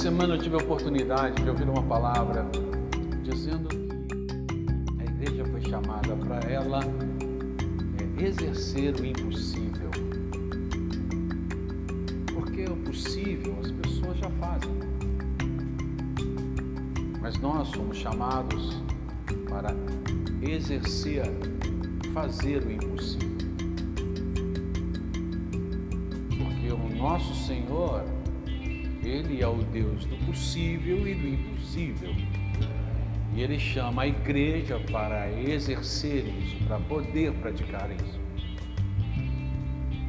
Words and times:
semana 0.00 0.34
eu 0.34 0.38
tive 0.38 0.54
a 0.54 0.58
oportunidade 0.58 1.42
de 1.42 1.50
ouvir 1.50 1.68
uma 1.68 1.82
palavra 1.82 2.46
dizendo 3.22 3.68
que 3.68 4.98
a 4.98 5.04
igreja 5.04 5.44
foi 5.44 5.60
chamada 5.60 6.16
para 6.16 6.38
ela 6.50 6.80
é, 7.98 8.24
exercer 8.24 8.98
o 8.98 9.04
impossível. 9.04 9.90
Porque 12.32 12.64
o 12.64 12.76
possível 12.76 13.54
as 13.62 13.70
pessoas 13.72 14.16
já 14.16 14.30
fazem. 14.40 14.70
Mas 17.20 17.36
nós 17.36 17.68
somos 17.68 17.98
chamados 17.98 18.82
para 19.50 19.76
exercer, 20.40 21.30
fazer 22.14 22.64
o 22.64 22.72
impossível. 22.72 23.28
Porque 26.38 26.72
o 26.72 26.96
nosso 26.96 27.34
Senhor 27.46 28.02
ele 29.10 29.42
é 29.42 29.48
o 29.48 29.56
Deus 29.56 30.04
do 30.04 30.16
possível 30.24 31.06
e 31.06 31.14
do 31.14 31.28
impossível. 31.28 32.14
E 33.34 33.42
Ele 33.42 33.58
chama 33.58 34.02
a 34.02 34.06
igreja 34.06 34.80
para 34.90 35.30
exercer 35.32 36.26
isso, 36.26 36.56
para 36.64 36.78
poder 36.80 37.32
praticar 37.34 37.90
isso. 37.90 38.20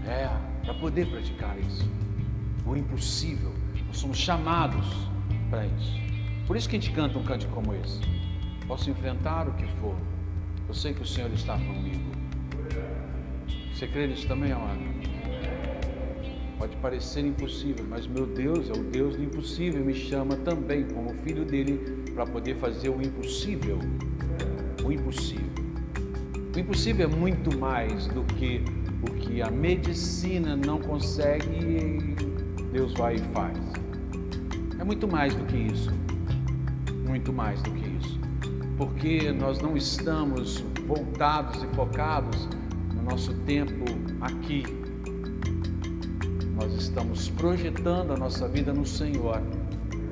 É, 0.08 0.30
para 0.64 0.74
poder 0.76 1.08
praticar 1.08 1.58
isso. 1.60 1.90
O 2.66 2.76
impossível. 2.76 3.54
Nós 3.88 3.98
somos 3.98 4.18
chamados 4.18 4.86
para 5.50 5.66
isso. 5.66 6.00
Por 6.48 6.56
isso 6.56 6.70
que 6.70 6.76
a 6.76 6.80
gente 6.80 6.94
canta 6.94 7.18
um 7.18 7.24
canto 7.24 7.48
como 7.48 7.74
esse. 7.76 8.00
Posso 8.68 8.90
enfrentar 8.90 9.48
o 9.48 9.54
que 9.54 9.66
for. 9.80 9.96
Eu 10.68 10.74
sei 10.74 10.94
que 10.94 11.02
o 11.02 11.06
Senhor 11.06 11.32
está 11.32 11.54
comigo. 11.54 12.12
Você 13.74 13.88
crê 13.88 14.08
nisso 14.08 14.28
também, 14.28 14.52
amado? 14.52 14.81
Pode 16.72 16.82
parecer 16.82 17.26
impossível, 17.26 17.86
mas 17.90 18.08
meu 18.08 18.26
Deus 18.26 18.70
é 18.70 18.72
o 18.72 18.84
Deus 18.84 19.18
do 19.18 19.24
impossível, 19.24 19.84
me 19.84 19.94
chama 19.94 20.38
também 20.38 20.86
como 20.86 21.14
filho 21.16 21.44
dele 21.44 22.06
para 22.14 22.26
poder 22.26 22.56
fazer 22.56 22.88
o 22.88 23.02
impossível. 23.02 23.78
O 24.82 24.90
impossível. 24.90 25.50
O 26.56 26.60
impossível 26.60 27.10
é 27.10 27.14
muito 27.14 27.58
mais 27.58 28.08
do 28.08 28.24
que 28.24 28.64
o 29.02 29.12
que 29.16 29.42
a 29.42 29.52
medicina 29.52 30.56
não 30.56 30.80
consegue, 30.80 32.16
Deus 32.72 32.94
vai 32.94 33.16
e 33.16 33.20
faz. 33.34 33.58
É 34.80 34.84
muito 34.84 35.10
mais 35.10 35.36
do 35.36 35.44
que 35.44 35.58
isso. 35.58 35.92
Muito 37.06 37.34
mais 37.34 37.62
do 37.64 37.72
que 37.72 37.90
isso. 37.98 38.20
Porque 38.78 39.32
nós 39.34 39.60
não 39.60 39.76
estamos 39.76 40.64
voltados 40.88 41.64
e 41.64 41.68
focados 41.76 42.48
no 42.96 43.04
nosso 43.04 43.34
tempo 43.42 43.84
aqui 44.22 44.81
nós 46.72 46.84
estamos 46.84 47.30
projetando 47.30 48.14
a 48.14 48.18
nossa 48.18 48.48
vida 48.48 48.74
no 48.74 48.86
Senhor. 48.86 49.42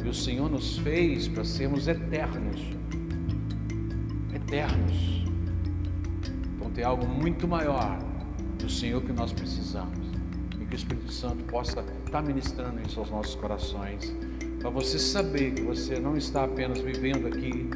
E 0.03 0.09
o 0.09 0.13
Senhor 0.13 0.49
nos 0.49 0.77
fez 0.79 1.27
para 1.27 1.43
sermos 1.43 1.87
eternos. 1.87 2.61
Eternos. 4.33 5.25
Então 6.55 6.69
tem 6.71 6.83
algo 6.83 7.07
muito 7.07 7.47
maior 7.47 7.97
do 8.57 8.69
Senhor 8.69 9.01
que 9.01 9.13
nós 9.13 9.31
precisamos. 9.31 9.97
E 10.59 10.65
que 10.65 10.75
o 10.75 10.77
Espírito 10.77 11.11
Santo 11.11 11.43
possa 11.45 11.83
estar 12.05 12.21
ministrando 12.21 12.79
isso 12.85 12.99
aos 12.99 13.09
nossos 13.09 13.35
corações. 13.35 14.13
Para 14.59 14.69
você 14.69 14.99
saber 14.99 15.53
que 15.53 15.61
você 15.61 15.99
não 15.99 16.17
está 16.17 16.43
apenas 16.43 16.79
vivendo 16.79 17.27
aqui 17.27 17.69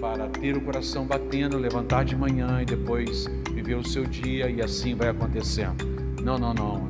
para 0.00 0.28
ter 0.28 0.56
o 0.56 0.60
coração 0.62 1.06
batendo, 1.06 1.58
levantar 1.58 2.04
de 2.04 2.16
manhã 2.16 2.62
e 2.62 2.64
depois 2.64 3.26
viver 3.52 3.74
o 3.74 3.86
seu 3.86 4.04
dia 4.04 4.50
e 4.50 4.62
assim 4.62 4.94
vai 4.94 5.08
acontecendo. 5.08 5.84
Não, 6.22 6.38
não, 6.38 6.54
não. 6.54 6.83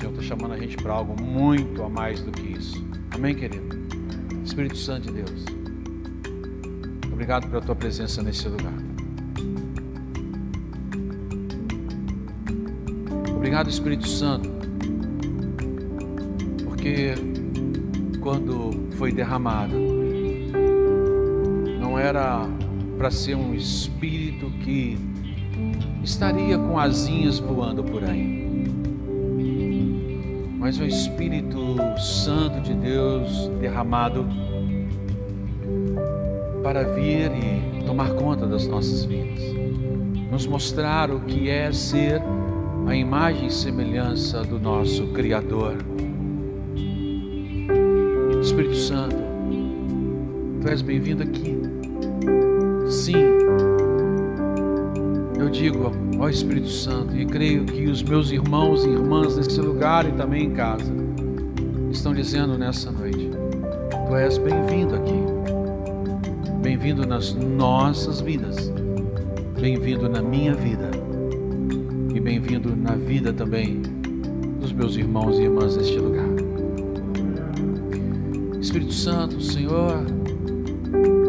Senhor 0.00 0.12
está 0.12 0.22
chamando 0.22 0.54
a 0.54 0.56
gente 0.56 0.78
para 0.78 0.94
algo 0.94 1.20
muito 1.22 1.82
a 1.82 1.88
mais 1.90 2.22
do 2.22 2.32
que 2.32 2.52
isso. 2.56 2.82
Amém, 3.10 3.34
querido? 3.34 3.78
Espírito 4.42 4.78
Santo 4.78 5.12
de 5.12 5.22
Deus, 5.22 5.44
obrigado 7.12 7.50
pela 7.50 7.60
tua 7.60 7.76
presença 7.76 8.22
nesse 8.22 8.48
lugar. 8.48 8.72
Obrigado, 13.36 13.68
Espírito 13.68 14.08
Santo, 14.08 14.48
porque 16.64 17.14
quando 18.20 18.88
foi 18.96 19.12
derramado, 19.12 19.76
não 21.78 21.98
era 21.98 22.48
para 22.96 23.10
ser 23.10 23.34
um 23.34 23.54
espírito 23.54 24.50
que 24.64 24.98
estaria 26.02 26.56
com 26.56 26.78
asinhas 26.78 27.38
voando 27.38 27.84
por 27.84 28.02
aí 28.02 28.39
mas 30.70 30.78
o 30.78 30.84
Espírito 30.84 31.76
Santo 31.98 32.60
de 32.60 32.72
Deus 32.74 33.48
derramado 33.60 34.24
para 36.62 36.84
vir 36.84 37.32
e 37.32 37.82
tomar 37.84 38.10
conta 38.10 38.46
das 38.46 38.68
nossas 38.68 39.04
vidas, 39.04 39.42
nos 40.30 40.46
mostrar 40.46 41.10
o 41.10 41.22
que 41.22 41.50
é 41.50 41.72
ser 41.72 42.22
a 42.86 42.94
imagem 42.94 43.48
e 43.48 43.50
semelhança 43.50 44.44
do 44.44 44.60
nosso 44.60 45.08
Criador. 45.08 45.76
Espírito 48.40 48.76
Santo, 48.76 49.16
Tu 50.62 50.68
és 50.68 50.82
bem-vindo 50.82 51.24
aqui. 51.24 51.49
Digo, 55.50 55.92
ó 56.18 56.28
Espírito 56.28 56.68
Santo, 56.68 57.16
e 57.16 57.26
creio 57.26 57.64
que 57.64 57.86
os 57.86 58.02
meus 58.02 58.30
irmãos 58.30 58.84
e 58.84 58.88
irmãs 58.88 59.36
nesse 59.36 59.60
lugar 59.60 60.08
e 60.08 60.12
também 60.12 60.46
em 60.46 60.50
casa 60.52 60.92
estão 61.90 62.14
dizendo 62.14 62.56
nessa 62.56 62.90
noite: 62.90 63.30
Tu 64.06 64.14
és 64.14 64.38
bem-vindo 64.38 64.94
aqui, 64.94 65.20
bem-vindo 66.62 67.06
nas 67.06 67.34
nossas 67.34 68.20
vidas, 68.20 68.72
bem-vindo 69.60 70.08
na 70.08 70.22
minha 70.22 70.54
vida 70.54 70.90
e 72.14 72.20
bem-vindo 72.20 72.74
na 72.74 72.94
vida 72.94 73.32
também 73.32 73.82
dos 74.60 74.72
meus 74.72 74.96
irmãos 74.96 75.38
e 75.38 75.42
irmãs 75.42 75.76
neste 75.76 75.98
lugar. 75.98 76.28
Espírito 78.60 78.92
Santo, 78.92 79.40
Senhor 79.40 80.04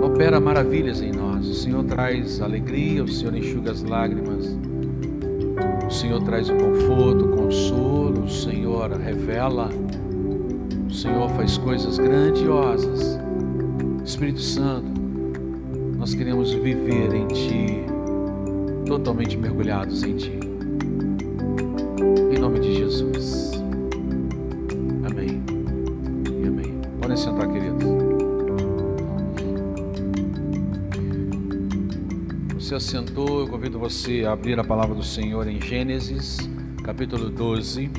opera 0.03 0.39
maravilhas 0.39 1.01
em 1.01 1.11
nós. 1.11 1.30
O 1.49 1.53
Senhor 1.53 1.83
traz 1.85 2.39
alegria, 2.39 3.03
o 3.03 3.07
Senhor 3.07 3.35
enxuga 3.35 3.71
as 3.71 3.81
lágrimas. 3.81 4.57
O 5.87 5.91
Senhor 5.91 6.21
traz 6.23 6.49
o 6.49 6.53
conforto, 6.55 7.25
o 7.25 7.35
consolo, 7.35 8.23
o 8.25 8.29
Senhor 8.29 8.91
revela, 8.91 9.69
o 10.87 10.93
Senhor 10.93 11.29
faz 11.31 11.57
coisas 11.57 11.97
grandiosas. 11.97 13.19
Espírito 14.05 14.39
Santo, 14.39 15.01
nós 15.97 16.13
queremos 16.13 16.53
viver 16.53 17.13
em 17.13 17.27
Ti, 17.27 17.85
totalmente 18.85 19.35
mergulhados 19.35 20.03
em 20.03 20.15
Ti. 20.15 20.39
Em 22.31 22.39
nome 22.39 22.59
de 22.59 22.75
Jesus. 22.75 23.40
Você 32.71 32.75
assentou, 32.75 33.41
eu 33.41 33.47
convido 33.49 33.77
você 33.77 34.23
a 34.25 34.31
abrir 34.31 34.57
a 34.57 34.63
palavra 34.63 34.95
do 34.95 35.03
Senhor 35.03 35.45
em 35.45 35.59
Gênesis, 35.59 36.37
capítulo 36.85 37.29
12. 37.29 37.91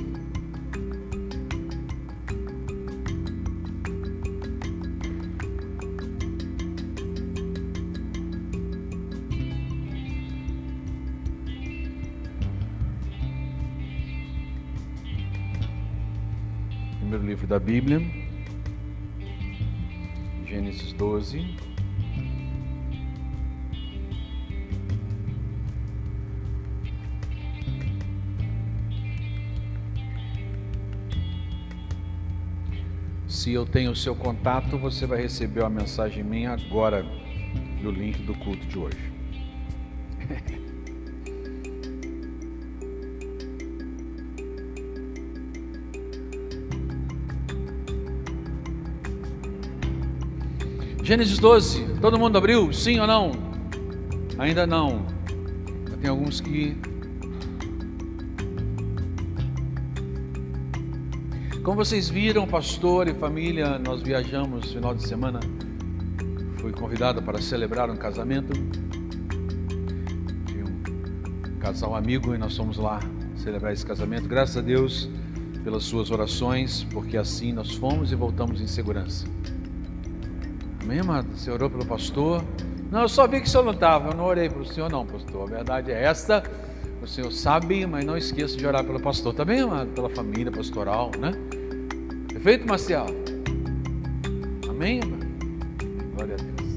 Primeiro 16.99 17.27
livro 17.27 17.47
da 17.47 17.59
Bíblia, 17.59 18.22
eu 33.63 33.67
tenho 33.67 33.93
o 33.93 33.97
seu 33.97 34.15
contato, 34.17 34.77
você 34.77 35.07
vai 35.07 35.23
receber 35.23 35.61
uma 35.61 35.71
mensagem 35.71 36.25
minha 36.25 36.51
agora 36.51 37.07
no 37.81 37.93
link 37.93 38.21
do 38.23 38.35
culto 38.35 38.67
de 38.67 38.77
hoje. 38.77 39.13
Gênesis 51.05 51.39
12, 51.39 52.01
todo 52.01 52.19
mundo 52.19 52.39
abriu? 52.39 52.73
Sim 52.73 52.99
ou 52.99 53.07
não? 53.07 53.31
Ainda 54.39 54.67
não. 54.67 55.07
Tem 56.01 56.11
alguns 56.11 56.41
que 56.41 56.77
Como 61.63 61.77
vocês 61.77 62.11
viram, 62.11 62.45
pastor 62.45 63.07
e 63.07 63.15
família, 63.15 63.79
nós 63.79 64.03
viajamos 64.03 64.63
no 64.63 64.73
final 64.73 64.93
de 64.97 65.07
semana. 65.07 65.39
Fui 66.59 66.73
convidado 66.73 67.23
para 67.23 67.41
celebrar 67.41 67.89
um 67.89 67.95
casamento 67.97 68.53
de 70.45 70.61
um 70.61 71.59
casal 71.61 71.95
amigo 71.95 72.35
e 72.35 72.39
nós 72.39 72.57
fomos 72.57 72.79
lá 72.79 72.99
celebrar 73.37 73.73
esse 73.73 73.87
casamento. 73.87 74.27
Graças 74.27 74.57
a 74.57 74.61
Deus 74.61 75.09
pelas 75.63 75.85
suas 75.85 76.11
orações, 76.11 76.83
porque 76.91 77.17
assim 77.17 77.53
nós 77.53 77.71
fomos 77.77 78.11
e 78.11 78.17
voltamos 78.17 78.61
em 78.61 78.67
segurança. 78.67 79.25
Amém, 80.83 80.99
amado? 80.99 81.29
Você 81.37 81.49
orou 81.49 81.71
pelo 81.71 81.87
pastor? 81.87 82.45
Não, 82.91 83.03
eu 83.03 83.09
só 83.09 83.29
vi 83.29 83.41
que 83.41 83.47
o 83.47 83.49
senhor 83.49 83.63
não 83.63 83.73
estava. 83.73 84.11
Eu 84.11 84.17
não 84.17 84.25
orei 84.25 84.51
para 84.51 84.63
o 84.63 84.67
senhor, 84.67 84.91
não, 84.91 85.07
pastor. 85.07 85.43
A 85.45 85.55
verdade 85.55 85.93
é 85.93 86.03
esta. 86.03 86.43
O 87.01 87.07
senhor 87.07 87.31
sabe, 87.33 87.87
mas 87.87 88.05
não 88.05 88.17
esqueça 88.17 88.57
de 88.57 88.67
orar 88.67 88.85
pelo 88.85 89.01
pastor 89.01 89.33
também, 89.33 89.61
amado? 89.61 89.91
Pela 89.91 90.09
família 90.11 90.51
pastoral, 90.51 91.11
né? 91.19 91.33
Perfeito, 92.43 92.67
Marcial? 92.67 93.07
Amém? 94.69 95.01
Glória 96.17 96.35
a 96.35 96.43
Deus. 96.43 96.75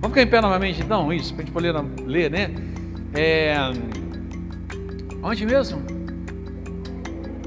Vamos 0.00 0.10
ficar 0.10 0.22
em 0.22 0.26
pé 0.28 0.40
novamente, 0.40 0.80
então? 0.80 1.12
Isso, 1.12 1.34
para 1.34 1.42
a 1.42 1.44
gente 1.46 1.52
poder 1.52 1.74
ler, 2.06 2.30
né? 2.30 2.54
É... 3.12 3.56
Onde 5.20 5.44
mesmo? 5.44 5.82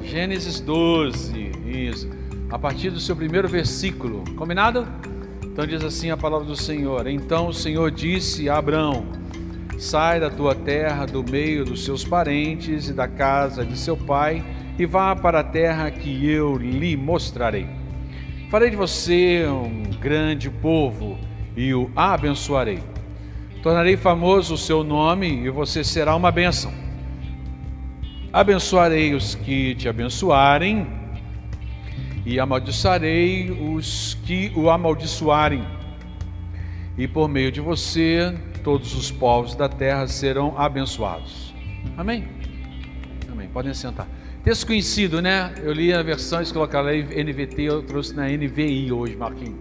Gênesis 0.04 0.60
12, 0.60 1.52
isso. 1.66 2.10
A 2.50 2.60
partir 2.60 2.90
do 2.90 3.00
seu 3.00 3.16
primeiro 3.16 3.48
versículo. 3.48 4.26
Combinado? 4.36 4.86
Então 5.46 5.66
diz 5.66 5.86
assim 5.86 6.12
a 6.12 6.18
palavra 6.18 6.46
do 6.46 6.58
Senhor: 6.58 7.08
Então 7.08 7.48
o 7.48 7.54
Senhor 7.54 7.90
disse 7.92 8.50
a 8.50 8.58
Abraão: 8.58 9.06
Sai 9.80 10.20
da 10.20 10.30
tua 10.30 10.54
terra, 10.54 11.06
do 11.06 11.24
meio 11.24 11.64
dos 11.64 11.86
seus 11.86 12.04
parentes 12.04 12.90
e 12.90 12.94
da 12.94 13.08
casa 13.08 13.66
de 13.66 13.78
seu 13.78 13.96
pai, 13.96 14.44
e 14.78 14.86
vá 14.86 15.16
para 15.16 15.40
a 15.40 15.44
terra 15.44 15.92
que 15.92 16.30
eu 16.30 16.58
lhe 16.58 16.98
mostrarei. 16.98 17.68
Farei 18.50 18.70
de 18.70 18.76
você 18.76 19.46
um 19.48 19.84
grande 20.00 20.50
povo 20.50 21.18
e 21.56 21.74
o 21.74 21.92
abençoarei. 21.96 22.80
Tornarei 23.62 23.96
famoso 23.96 24.56
o 24.56 24.58
seu 24.58 24.84
nome 24.84 25.28
e 25.28 25.50
você 25.50 25.84
será 25.84 26.16
uma 26.16 26.32
bênção. 26.32 26.74
Abençoarei 28.32 29.14
os 29.14 29.36
que 29.36 29.76
te 29.76 29.88
abençoarem 29.88 30.88
e 32.26 32.40
amaldiçarei 32.40 33.52
os 33.52 34.18
que 34.26 34.52
o 34.56 34.70
amaldiçoarem. 34.70 35.64
E 36.98 37.08
por 37.08 37.28
meio 37.28 37.52
de 37.52 37.62
você, 37.62 38.36
todos 38.64 38.96
os 38.96 39.12
povos 39.12 39.56
da 39.56 39.68
terra 39.68 40.08
serão 40.08 40.58
abençoados. 40.58 41.54
Amém? 41.98 42.28
Amém. 43.32 43.50
Podem 43.50 43.74
sentar. 43.74 44.08
Texto 44.44 44.68
conhecido, 44.68 45.22
né? 45.22 45.54
Eu 45.64 45.72
li 45.72 45.94
a 45.94 46.04
versão, 46.04 46.40
eles 46.40 46.52
colocaram 46.52 46.90
aí 46.90 47.02
NVT, 47.02 47.62
eu 47.62 47.82
trouxe 47.82 48.14
na 48.14 48.28
NVI 48.28 48.92
hoje, 48.92 49.16
Marquinhos. 49.16 49.56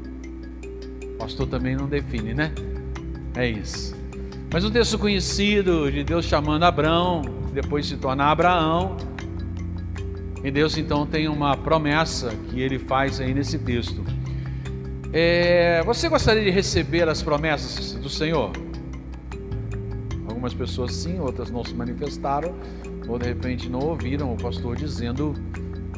O 1.05 1.19
pastor 1.19 1.47
também 1.47 1.77
não 1.77 1.87
define, 1.87 2.35
né? 2.35 2.53
É 3.37 3.49
isso. 3.49 3.95
Mas 4.53 4.65
um 4.65 4.73
texto 4.73 4.99
conhecido 4.99 5.89
de 5.89 6.03
Deus 6.03 6.25
chamando 6.25 6.65
Abraão, 6.65 7.23
depois 7.53 7.87
se 7.87 7.97
tornar 7.97 8.33
Abraão, 8.33 8.97
e 10.43 10.51
Deus 10.51 10.77
então 10.77 11.07
tem 11.07 11.29
uma 11.29 11.57
promessa 11.57 12.31
que 12.51 12.61
ele 12.61 12.81
faz 12.81 13.21
aí 13.21 13.33
nesse 13.33 13.61
texto. 13.61 14.03
É, 15.13 15.81
você 15.85 16.09
gostaria 16.09 16.43
de 16.43 16.51
receber 16.51 17.09
as 17.09 17.23
promessas 17.23 17.93
do 17.93 18.09
Senhor? 18.09 18.51
Algumas 20.27 20.53
pessoas 20.53 20.93
sim, 20.93 21.21
outras 21.21 21.53
não 21.53 21.63
se 21.63 21.73
manifestaram, 21.73 22.53
ou 23.09 23.19
de 23.19 23.27
repente 23.27 23.69
não 23.69 23.81
ouviram 23.81 24.33
o 24.33 24.37
pastor 24.37 24.77
dizendo, 24.77 25.35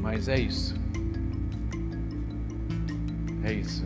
mas 0.01 0.29
é 0.29 0.39
isso. 0.39 0.75
É 3.43 3.53
isso. 3.53 3.85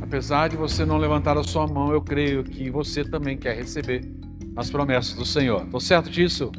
Apesar 0.00 0.48
de 0.48 0.56
você 0.56 0.84
não 0.84 0.96
levantar 0.96 1.36
a 1.38 1.42
sua 1.42 1.66
mão, 1.66 1.92
eu 1.92 2.00
creio 2.00 2.44
que 2.44 2.70
você 2.70 3.04
também 3.04 3.36
quer 3.36 3.56
receber 3.56 4.02
as 4.56 4.70
promessas 4.70 5.14
do 5.14 5.24
Senhor. 5.24 5.64
Estou 5.64 5.80
certo 5.80 6.10
disso? 6.10 6.52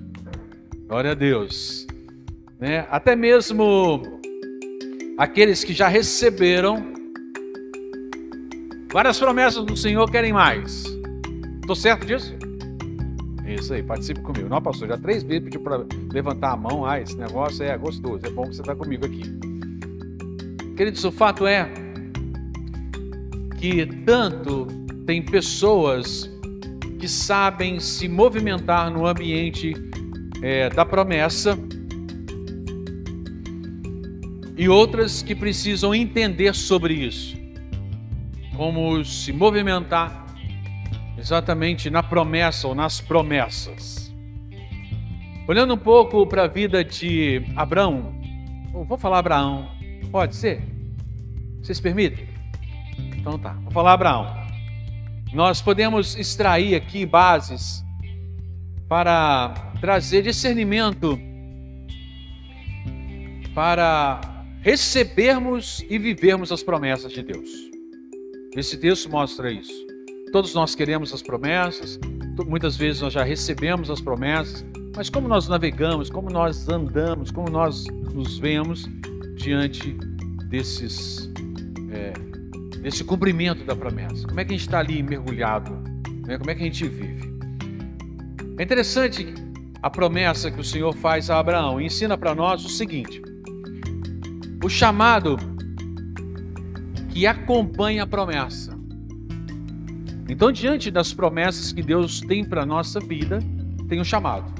Glória 0.87 1.11
a 1.11 1.13
Deus. 1.13 1.87
Né? 2.59 2.85
Até 2.89 3.15
mesmo 3.15 4.01
aqueles 5.17 5.63
que 5.63 5.73
já 5.73 5.87
receberam 5.87 6.93
várias 8.91 9.19
promessas 9.19 9.63
do 9.63 9.75
Senhor 9.75 10.09
querem 10.09 10.33
mais. 10.33 10.85
Estou 11.61 11.75
certo 11.75 12.05
disso? 12.05 12.34
Isso 13.55 13.73
aí, 13.73 13.81
participe 13.81 14.21
comigo. 14.21 14.49
Não, 14.49 14.61
pastor, 14.61 14.89
já 14.89 14.97
três 14.97 15.23
vezes 15.23 15.43
pediu 15.45 15.61
para 15.61 15.85
levantar 16.11 16.51
a 16.51 16.57
mão. 16.57 16.85
Ah, 16.85 16.99
esse 16.99 17.17
negócio 17.17 17.63
é 17.63 17.77
gostoso, 17.77 18.25
é 18.25 18.29
bom 18.29 18.43
que 18.43 18.55
você 18.55 18.61
está 18.61 18.75
comigo 18.75 19.05
aqui. 19.05 19.23
Queridos, 20.75 21.03
o 21.05 21.11
fato 21.11 21.47
é 21.47 21.71
que 23.57 23.85
tanto 24.05 24.67
tem 25.05 25.21
pessoas 25.21 26.29
que 26.99 27.07
sabem 27.07 27.79
se 27.79 28.07
movimentar 28.07 28.91
no 28.91 29.05
ambiente 29.05 29.73
é, 30.41 30.69
da 30.69 30.85
promessa 30.85 31.57
e 34.57 34.67
outras 34.67 35.21
que 35.21 35.33
precisam 35.33 35.95
entender 35.95 36.53
sobre 36.53 36.93
isso. 36.93 37.37
Como 38.55 39.03
se 39.03 39.31
movimentar 39.31 40.24
exatamente 41.25 41.89
na 41.89 42.03
promessa 42.03 42.67
ou 42.67 42.75
nas 42.75 43.01
promessas. 43.01 44.13
Olhando 45.47 45.73
um 45.73 45.77
pouco 45.77 46.27
para 46.27 46.43
a 46.43 46.47
vida 46.47 46.83
de 46.83 47.43
Abraão, 47.55 48.13
vou 48.71 48.95
falar 48.95 49.19
Abraão, 49.19 49.67
pode 50.11 50.35
ser? 50.35 50.61
Vocês 51.63 51.79
permitem? 51.79 52.27
Então 53.17 53.39
tá, 53.39 53.53
vou 53.63 53.71
falar 53.71 53.93
Abraão. 53.93 54.27
Nós 55.33 55.63
podemos 55.63 56.15
extrair 56.15 56.75
aqui 56.75 57.07
bases 57.07 57.83
para 58.87 59.51
trazer 59.81 60.21
discernimento 60.21 61.19
para 63.55 64.21
recebermos 64.61 65.83
e 65.89 65.97
vivermos 65.97 66.51
as 66.51 66.61
promessas 66.61 67.11
de 67.11 67.23
Deus. 67.23 67.49
Esse 68.55 68.77
texto 68.77 69.09
mostra 69.09 69.51
isso. 69.51 69.84
Todos 70.35 70.53
nós 70.53 70.75
queremos 70.75 71.13
as 71.13 71.21
promessas, 71.21 71.97
muitas 72.45 72.75
vezes 72.75 73.01
nós 73.01 73.13
já 73.13 73.23
recebemos 73.23 73.89
as 73.89 74.01
promessas, 74.01 74.65
mas 74.93 75.09
como 75.09 75.29
nós 75.29 75.47
navegamos, 75.47 76.09
como 76.09 76.29
nós 76.29 76.67
andamos, 76.67 77.31
como 77.31 77.49
nós 77.49 77.85
nos 78.13 78.37
vemos 78.37 78.85
diante 79.35 79.93
desses, 80.49 81.31
é, 81.89 82.11
desse 82.81 83.05
cumprimento 83.05 83.63
da 83.63 83.77
promessa? 83.77 84.27
Como 84.27 84.37
é 84.37 84.43
que 84.43 84.53
a 84.53 84.57
gente 84.57 84.67
está 84.67 84.79
ali 84.79 85.01
mergulhado? 85.01 85.71
Né? 86.27 86.37
Como 86.37 86.51
é 86.51 86.55
que 86.55 86.63
a 86.63 86.65
gente 86.65 86.85
vive? 86.85 87.33
É 88.59 88.63
interessante 88.63 89.33
a 89.81 89.89
promessa 89.89 90.51
que 90.51 90.59
o 90.59 90.65
Senhor 90.65 90.93
faz 90.97 91.29
a 91.29 91.39
Abraão 91.39 91.79
e 91.79 91.85
ensina 91.85 92.17
para 92.17 92.35
nós 92.35 92.65
o 92.65 92.69
seguinte: 92.69 93.21
o 94.61 94.67
chamado 94.67 95.37
que 97.07 97.25
acompanha 97.25 98.03
a 98.03 98.05
promessa. 98.05 98.74
Então, 100.27 100.51
diante 100.51 100.89
das 100.89 101.13
promessas 101.13 101.71
que 101.71 101.83
Deus 101.83 102.19
tem 102.19 102.43
para 102.43 102.63
a 102.63 102.65
nossa 102.65 102.99
vida, 102.99 103.39
tem 103.87 103.99
um 103.99 104.03
chamado. 104.03 104.51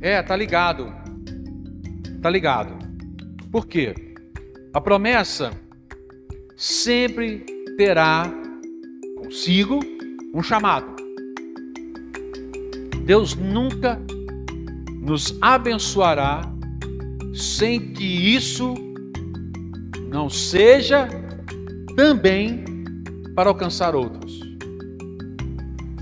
É, 0.00 0.22
tá 0.22 0.34
ligado. 0.34 0.90
Tá 2.22 2.30
ligado. 2.30 2.74
Por 3.50 3.66
quê? 3.66 3.94
A 4.72 4.80
promessa 4.80 5.50
sempre 6.56 7.44
terá 7.76 8.32
consigo 9.16 9.80
um 10.34 10.42
chamado. 10.42 10.96
Deus 13.04 13.34
nunca 13.34 14.00
nos 15.00 15.36
abençoará 15.40 16.42
sem 17.34 17.92
que 17.92 18.04
isso 18.04 18.74
não 20.08 20.28
seja 20.30 21.08
também 21.96 22.64
para 23.34 23.48
alcançar 23.48 23.94
outros. 23.94 24.29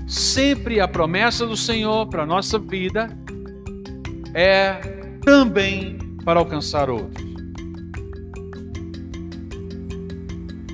Sempre 0.09 0.79
a 0.79 0.87
promessa 0.87 1.45
do 1.45 1.55
Senhor 1.55 2.07
para 2.07 2.23
a 2.23 2.25
nossa 2.25 2.57
vida 2.57 3.15
é 4.33 4.73
também 5.23 5.99
para 6.25 6.39
alcançar 6.39 6.89
outros. 6.89 7.23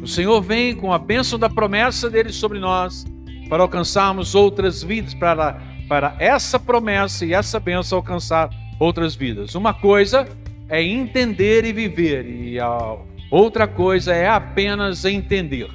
O 0.02 0.08
Senhor 0.08 0.42
vem 0.42 0.74
com 0.74 0.94
a 0.94 0.98
bênção 0.98 1.38
da 1.38 1.50
promessa 1.50 2.10
dele 2.10 2.32
sobre 2.32 2.60
nós 2.60 3.04
para 3.50 3.62
alcançarmos 3.62 4.36
outras 4.36 4.82
vidas, 4.82 5.14
para, 5.14 5.62
para 5.90 6.16
essa 6.18 6.58
promessa 6.58 7.26
e 7.26 7.34
essa 7.34 7.60
bênção 7.60 7.98
alcançar 7.98 8.50
outras 8.80 9.16
vidas. 9.16 9.54
Uma 9.54 9.74
coisa 9.74 10.26
é 10.70 10.82
entender 10.82 11.66
e 11.66 11.74
viver, 11.74 12.26
e 12.26 12.58
a 12.58 12.98
outra 13.30 13.68
coisa 13.68 14.14
é 14.14 14.30
apenas 14.30 15.04
entender. 15.04 15.70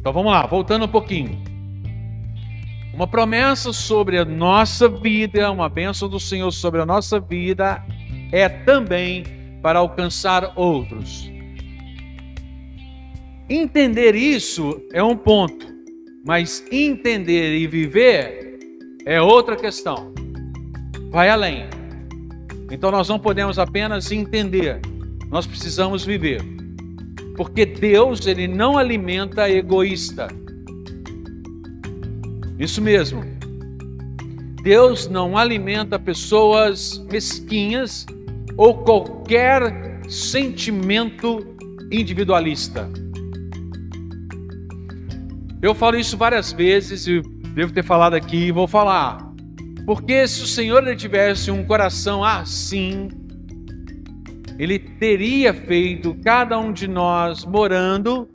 Então 0.00 0.14
vamos 0.14 0.32
lá, 0.32 0.46
voltando 0.46 0.86
um 0.86 0.88
pouquinho. 0.88 1.38
Uma 2.94 3.06
promessa 3.06 3.70
sobre 3.72 4.18
a 4.18 4.24
nossa 4.24 4.88
vida, 4.88 5.50
uma 5.50 5.68
bênção 5.68 6.08
do 6.08 6.18
Senhor 6.18 6.50
sobre 6.50 6.80
a 6.80 6.86
nossa 6.86 7.20
vida, 7.20 7.84
é 8.32 8.48
também 8.48 9.24
para 9.62 9.78
alcançar 9.78 10.52
outros. 10.56 11.30
Entender 13.48 14.14
isso 14.14 14.80
é 14.92 15.02
um 15.02 15.16
ponto, 15.16 15.66
mas 16.24 16.64
entender 16.72 17.58
e 17.58 17.66
viver 17.66 18.58
é 19.04 19.20
outra 19.20 19.54
questão. 19.54 20.14
Vai 21.10 21.28
além. 21.28 21.64
Então 22.70 22.90
nós 22.90 23.08
não 23.08 23.18
podemos 23.18 23.58
apenas 23.58 24.10
entender, 24.10 24.80
nós 25.28 25.46
precisamos 25.46 26.04
viver. 26.04 26.59
Porque 27.36 27.64
Deus, 27.64 28.26
ele 28.26 28.46
não 28.46 28.76
alimenta 28.76 29.48
egoísta. 29.48 30.28
Isso 32.58 32.82
mesmo. 32.82 33.24
Deus 34.62 35.08
não 35.08 35.38
alimenta 35.38 35.98
pessoas 35.98 37.04
mesquinhas 37.10 38.04
ou 38.56 38.78
qualquer 38.78 40.00
sentimento 40.08 41.46
individualista. 41.90 42.90
Eu 45.62 45.74
falo 45.74 45.96
isso 45.96 46.16
várias 46.16 46.52
vezes 46.52 47.06
e 47.06 47.22
devo 47.54 47.72
ter 47.72 47.82
falado 47.82 48.14
aqui 48.14 48.46
e 48.46 48.52
vou 48.52 48.66
falar. 48.66 49.30
Porque 49.86 50.26
se 50.28 50.42
o 50.42 50.46
Senhor 50.46 50.94
tivesse 50.96 51.50
um 51.50 51.64
coração 51.64 52.22
assim, 52.22 53.08
ele 54.60 54.78
teria 54.78 55.54
feito 55.54 56.14
cada 56.22 56.58
um 56.58 56.70
de 56.70 56.86
nós 56.86 57.46
morando 57.46 58.28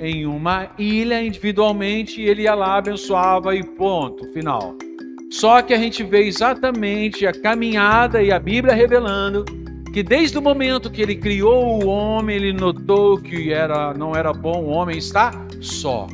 em 0.00 0.24
uma 0.24 0.70
ilha 0.78 1.22
individualmente, 1.22 2.18
e 2.18 2.24
ele 2.24 2.44
ia 2.44 2.54
lá, 2.54 2.78
abençoava 2.78 3.54
e 3.54 3.62
ponto, 3.62 4.26
final. 4.32 4.74
Só 5.30 5.60
que 5.60 5.74
a 5.74 5.76
gente 5.76 6.02
vê 6.02 6.24
exatamente 6.24 7.26
a 7.26 7.32
caminhada 7.32 8.22
e 8.22 8.32
a 8.32 8.38
Bíblia 8.38 8.72
revelando 8.72 9.44
que 9.92 10.02
desde 10.02 10.38
o 10.38 10.42
momento 10.42 10.90
que 10.90 11.02
ele 11.02 11.14
criou 11.14 11.84
o 11.84 11.86
homem, 11.86 12.36
ele 12.36 12.54
notou 12.54 13.20
que 13.20 13.52
era, 13.52 13.92
não 13.92 14.16
era 14.16 14.32
bom 14.32 14.62
o 14.62 14.70
homem 14.70 14.96
estar 14.96 15.34
só. 15.60 16.06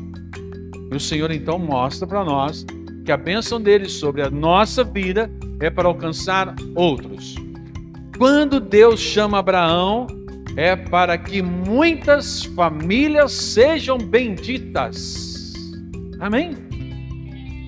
E 0.91 0.97
o 0.97 0.99
Senhor 0.99 1.31
então 1.31 1.57
mostra 1.57 2.05
para 2.05 2.25
nós 2.25 2.67
que 3.05 3.13
a 3.13 3.17
bênção 3.17 3.61
dele 3.61 3.89
sobre 3.89 4.23
a 4.23 4.31
nossa 4.31 4.83
vida 4.83 5.31
é 5.61 5.71
para 5.71 5.87
alcançar 5.87 6.53
outros. 6.75 7.46
Quando 8.19 8.61
Deus 8.61 8.99
chama 8.99 9.39
Abraão, 9.39 10.07
é 10.57 10.75
para 10.75 11.19
que 11.19 11.43
muitas 11.43 12.45
famílias 12.45 13.33
sejam 13.33 13.99
benditas. 13.99 15.53
Amém? 16.19 16.57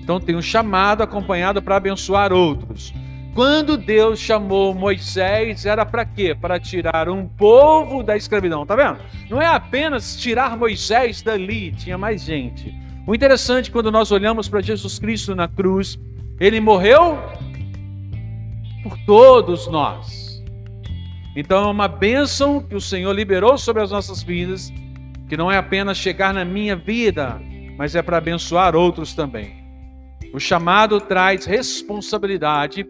Então 0.01 0.19
tem 0.19 0.35
um 0.35 0.41
chamado 0.41 1.03
acompanhado 1.03 1.61
para 1.61 1.75
abençoar 1.75 2.33
outros. 2.33 2.91
Quando 3.35 3.77
Deus 3.77 4.19
chamou 4.19 4.73
Moisés, 4.73 5.67
era 5.67 5.85
para 5.85 6.03
quê? 6.03 6.33
Para 6.33 6.59
tirar 6.59 7.09
um 7.09 7.27
povo 7.27 8.01
da 8.01 8.17
escravidão, 8.17 8.65
tá 8.65 8.75
vendo? 8.75 8.97
Não 9.29 9.39
é 9.39 9.45
apenas 9.45 10.17
tirar 10.17 10.57
Moisés 10.57 11.21
dali, 11.21 11.71
tinha 11.73 11.95
mais 11.95 12.23
gente. 12.23 12.73
O 13.05 13.13
interessante 13.13 13.69
quando 13.69 13.91
nós 13.91 14.11
olhamos 14.11 14.49
para 14.49 14.61
Jesus 14.61 14.97
Cristo 14.97 15.35
na 15.35 15.47
cruz, 15.47 15.99
ele 16.39 16.59
morreu 16.59 17.19
por 18.81 18.97
todos 19.05 19.67
nós. 19.67 20.28
Então 21.35 21.63
é 21.63 21.71
uma 21.71 21.87
bênção 21.87 22.61
que 22.61 22.75
o 22.75 22.81
Senhor 22.81 23.13
liberou 23.13 23.57
sobre 23.57 23.83
as 23.83 23.91
nossas 23.91 24.23
vidas, 24.23 24.71
que 25.27 25.37
não 25.37 25.51
é 25.51 25.57
apenas 25.57 25.97
chegar 25.97 26.33
na 26.33 26.43
minha 26.43 26.75
vida, 26.75 27.39
mas 27.77 27.95
é 27.95 28.01
para 28.01 28.17
abençoar 28.17 28.75
outros 28.75 29.13
também. 29.13 29.63
O 30.33 30.39
chamado 30.39 30.99
traz 30.99 31.45
responsabilidade 31.45 32.85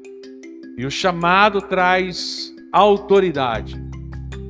e 0.78 0.86
o 0.86 0.92
chamado 0.92 1.62
traz 1.62 2.54
autoridade, 2.72 3.76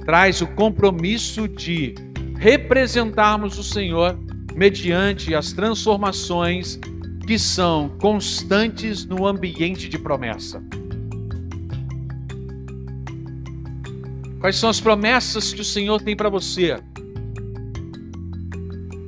traz 0.05 0.41
o 0.41 0.47
compromisso 0.47 1.47
de 1.47 1.95
representarmos 2.37 3.57
o 3.57 3.63
Senhor 3.63 4.17
mediante 4.55 5.35
as 5.35 5.51
transformações 5.51 6.79
que 7.25 7.37
são 7.37 7.89
constantes 7.99 9.05
no 9.05 9.27
ambiente 9.27 9.87
de 9.87 9.99
promessa. 9.99 10.63
Quais 14.39 14.55
são 14.55 14.69
as 14.69 14.79
promessas 14.79 15.53
que 15.53 15.61
o 15.61 15.65
Senhor 15.65 16.01
tem 16.01 16.15
para 16.15 16.29
você? 16.29 16.77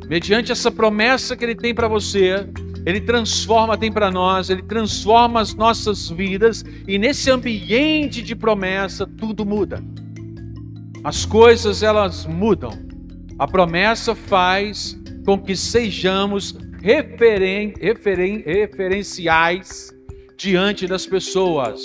Mediante 0.09 0.51
essa 0.51 0.69
promessa 0.69 1.37
que 1.37 1.45
Ele 1.45 1.55
tem 1.55 1.73
para 1.73 1.87
você, 1.87 2.45
Ele 2.85 2.99
transforma, 2.99 3.77
tem 3.77 3.89
para 3.89 4.11
nós, 4.11 4.49
Ele 4.49 4.61
transforma 4.61 5.39
as 5.39 5.55
nossas 5.55 6.09
vidas 6.09 6.65
e 6.85 6.97
nesse 6.97 7.31
ambiente 7.31 8.21
de 8.21 8.35
promessa 8.35 9.07
tudo 9.07 9.45
muda. 9.45 9.81
As 11.01 11.25
coisas 11.25 11.81
elas 11.81 12.25
mudam. 12.25 12.77
A 13.39 13.47
promessa 13.47 14.13
faz 14.13 14.99
com 15.25 15.37
que 15.37 15.55
sejamos 15.55 16.57
referen, 16.81 17.73
referen, 17.79 18.43
referenciais 18.45 19.91
diante 20.37 20.87
das 20.87 21.05
pessoas. 21.05 21.81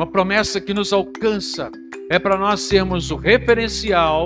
Uma 0.00 0.06
promessa 0.06 0.58
que 0.62 0.72
nos 0.72 0.94
alcança 0.94 1.70
é 2.08 2.18
para 2.18 2.38
nós 2.38 2.60
sermos 2.62 3.10
o 3.10 3.16
referencial 3.16 4.24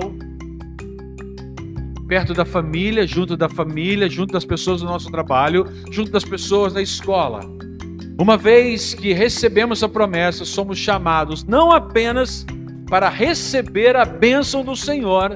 perto 2.07 2.33
da 2.33 2.45
família, 2.45 3.05
junto 3.05 3.35
da 3.35 3.49
família, 3.49 4.09
junto 4.09 4.31
das 4.31 4.45
pessoas 4.45 4.79
do 4.79 4.87
nosso 4.87 5.11
trabalho, 5.11 5.65
junto 5.91 6.11
das 6.11 6.23
pessoas 6.23 6.71
da 6.71 6.81
escola. 6.81 7.41
Uma 8.17 8.37
vez 8.37 8.93
que 8.93 9.11
recebemos 9.11 9.83
a 9.83 9.89
promessa, 9.89 10.45
somos 10.45 10.77
chamados 10.77 11.43
não 11.43 11.73
apenas 11.73 12.45
para 12.89 13.09
receber 13.09 13.97
a 13.97 14.05
bênção 14.05 14.63
do 14.63 14.77
Senhor, 14.77 15.35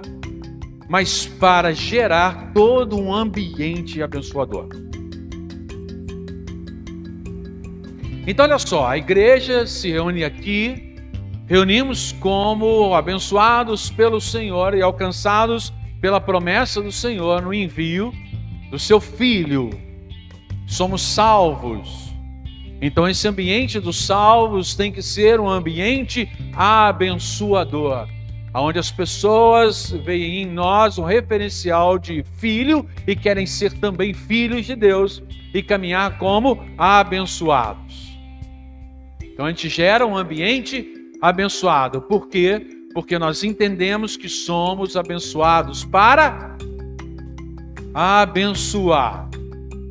mas 0.88 1.25
para 1.25 1.74
gerar 1.74 2.53
todo 2.53 2.98
um 2.98 3.13
ambiente 3.13 4.01
abençoador. 4.01 4.69
Então, 8.29 8.45
olha 8.45 8.59
só, 8.59 8.88
a 8.88 8.95
igreja 8.95 9.65
se 9.65 9.89
reúne 9.89 10.24
aqui, 10.24 10.95
reunimos 11.48 12.12
como 12.19 12.93
abençoados 12.93 13.89
pelo 13.89 14.21
Senhor 14.21 14.75
e 14.75 14.83
alcançados 14.83 15.74
pela 16.00 16.21
promessa 16.21 16.79
do 16.79 16.91
Senhor 16.91 17.41
no 17.41 17.51
envio 17.51 18.13
do 18.69 18.77
seu 18.77 19.01
Filho. 19.01 19.71
Somos 20.67 21.01
salvos. 21.01 22.13
Então, 22.79 23.09
esse 23.09 23.27
ambiente 23.27 23.79
dos 23.79 23.98
salvos 24.05 24.75
tem 24.75 24.91
que 24.91 25.01
ser 25.01 25.39
um 25.39 25.50
ambiente 25.50 26.29
abençoador 26.55 28.07
onde 28.53 28.77
as 28.77 28.91
pessoas 28.91 29.91
veem 30.03 30.43
em 30.43 30.45
nós 30.45 30.98
um 30.98 31.03
referencial 31.03 31.98
de 31.98 32.24
filho 32.38 32.88
e 33.07 33.15
querem 33.15 33.45
ser 33.48 33.74
também 33.74 34.13
filhos 34.13 34.67
de 34.67 34.75
Deus 34.75 35.24
e 35.51 35.63
caminhar 35.63 36.17
como 36.17 36.63
abençoados. 36.77 38.08
Então 39.39 39.48
a 39.48 39.51
gente 39.51 39.69
gera 39.69 40.05
um 40.05 40.17
ambiente 40.17 40.93
abençoado. 41.22 42.01
Por 42.01 42.27
quê? 42.27 42.60
Porque 42.93 43.17
nós 43.17 43.41
entendemos 43.41 44.17
que 44.17 44.27
somos 44.27 44.98
abençoados 44.98 45.86
para 45.86 46.58
abençoar. 47.93 49.29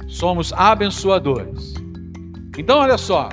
Somos 0.07 0.53
abençoadores. 0.53 1.73
Então 2.59 2.81
olha 2.81 2.99
só, 2.99 3.31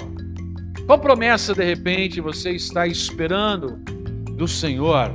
qual 0.86 0.98
promessa 1.00 1.54
de 1.54 1.66
repente 1.66 2.22
você 2.22 2.52
está 2.52 2.88
esperando 2.88 3.76
do 4.38 4.48
Senhor. 4.48 5.12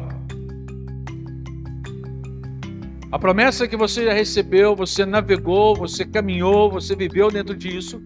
A 3.11 3.19
promessa 3.19 3.67
que 3.67 3.75
você 3.75 4.05
já 4.05 4.13
recebeu, 4.13 4.77
você 4.77 5.07
navegou, 5.07 5.75
você 5.75 6.05
caminhou, 6.05 6.71
você 6.71 6.95
viveu 6.95 7.31
dentro 7.31 7.57
disso. 7.57 8.03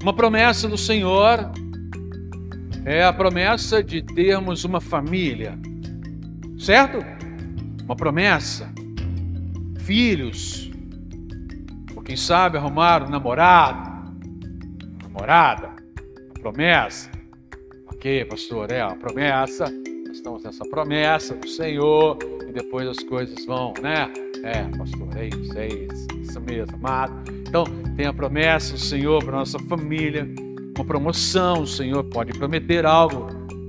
Uma 0.00 0.12
promessa 0.12 0.68
do 0.68 0.78
Senhor 0.78 1.50
é 2.84 3.04
a 3.04 3.12
promessa 3.12 3.82
de 3.82 4.02
termos 4.02 4.64
uma 4.64 4.80
família, 4.80 5.58
certo? 6.58 6.98
Uma 7.84 7.96
promessa, 7.96 8.72
filhos, 9.80 10.70
ou 11.94 12.02
quem 12.02 12.16
sabe 12.16 12.58
arrumar 12.58 13.02
um 13.02 13.10
namorado, 13.10 14.14
namorada, 15.02 15.68
uma 16.26 16.34
promessa. 16.40 17.10
Ok, 17.86 18.24
pastor, 18.26 18.70
é 18.70 18.84
uma 18.84 18.96
promessa 18.96 19.72
estamos 20.24 20.42
nessa 20.42 20.64
promessa 20.64 21.34
do 21.34 21.46
Senhor 21.46 22.16
e 22.48 22.52
depois 22.52 22.88
as 22.88 23.02
coisas 23.02 23.44
vão, 23.44 23.74
né? 23.82 24.10
É, 24.42 24.62
pastor, 24.76 25.08
é 25.16 25.26
isso, 25.26 25.58
é 25.58 25.66
isso, 25.66 26.06
isso 26.18 26.40
mesmo, 26.40 26.76
amado. 26.76 27.30
Então, 27.46 27.64
tem 27.94 28.06
a 28.06 28.12
promessa 28.12 28.72
do 28.72 28.78
Senhor 28.78 29.22
para 29.22 29.36
nossa 29.36 29.58
família, 29.58 30.26
uma 30.76 30.84
promoção, 30.84 31.62
o 31.62 31.66
Senhor 31.66 32.02
pode 32.04 32.32
prometer 32.32 32.84
algo, 32.84 33.28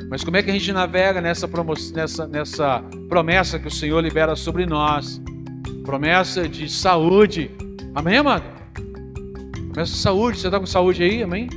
mas 0.09 0.23
como 0.23 0.37
é 0.37 0.43
que 0.43 0.49
a 0.49 0.53
gente 0.53 0.71
navega 0.71 1.21
nessa, 1.21 1.49
nessa, 1.93 2.27
nessa 2.27 2.83
promessa 3.09 3.59
que 3.59 3.67
o 3.67 3.71
Senhor 3.71 4.01
libera 4.01 4.35
sobre 4.35 4.65
nós? 4.65 5.21
Promessa 5.83 6.47
de 6.47 6.69
saúde, 6.69 7.51
amém, 7.93 8.17
amado? 8.17 8.43
Começa 9.73 9.95
saúde, 9.95 10.39
você 10.39 10.47
está 10.47 10.59
com 10.59 10.65
saúde 10.65 11.03
aí, 11.03 11.21
amém? 11.21 11.49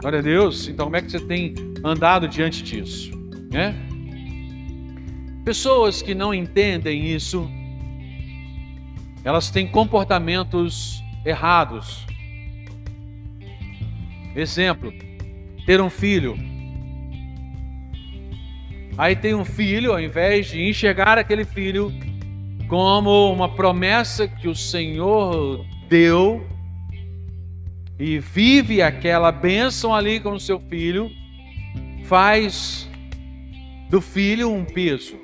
Glória 0.00 0.18
a 0.18 0.22
Deus. 0.22 0.68
Então, 0.68 0.86
como 0.86 0.96
é 0.96 1.02
que 1.02 1.10
você 1.10 1.18
tem 1.18 1.54
andado 1.82 2.28
diante 2.28 2.62
disso? 2.62 3.10
Né? 3.50 3.74
Pessoas 5.44 6.02
que 6.02 6.14
não 6.14 6.34
entendem 6.34 7.06
isso, 7.06 7.50
elas 9.24 9.50
têm 9.50 9.66
comportamentos 9.66 11.02
errados. 11.24 12.06
Exemplo, 14.38 14.92
ter 15.66 15.80
um 15.80 15.90
filho. 15.90 16.38
Aí 18.96 19.16
tem 19.16 19.34
um 19.34 19.44
filho, 19.44 19.90
ao 19.90 20.00
invés 20.00 20.46
de 20.46 20.62
enxergar 20.62 21.18
aquele 21.18 21.44
filho 21.44 21.92
como 22.68 23.32
uma 23.32 23.48
promessa 23.48 24.28
que 24.28 24.46
o 24.46 24.54
Senhor 24.54 25.66
deu 25.88 26.46
e 27.98 28.20
vive 28.20 28.80
aquela 28.80 29.32
bênção 29.32 29.92
ali 29.92 30.20
com 30.20 30.34
o 30.34 30.40
seu 30.40 30.60
filho, 30.60 31.10
faz 32.04 32.88
do 33.90 34.00
filho 34.00 34.52
um 34.52 34.64
peso. 34.64 35.18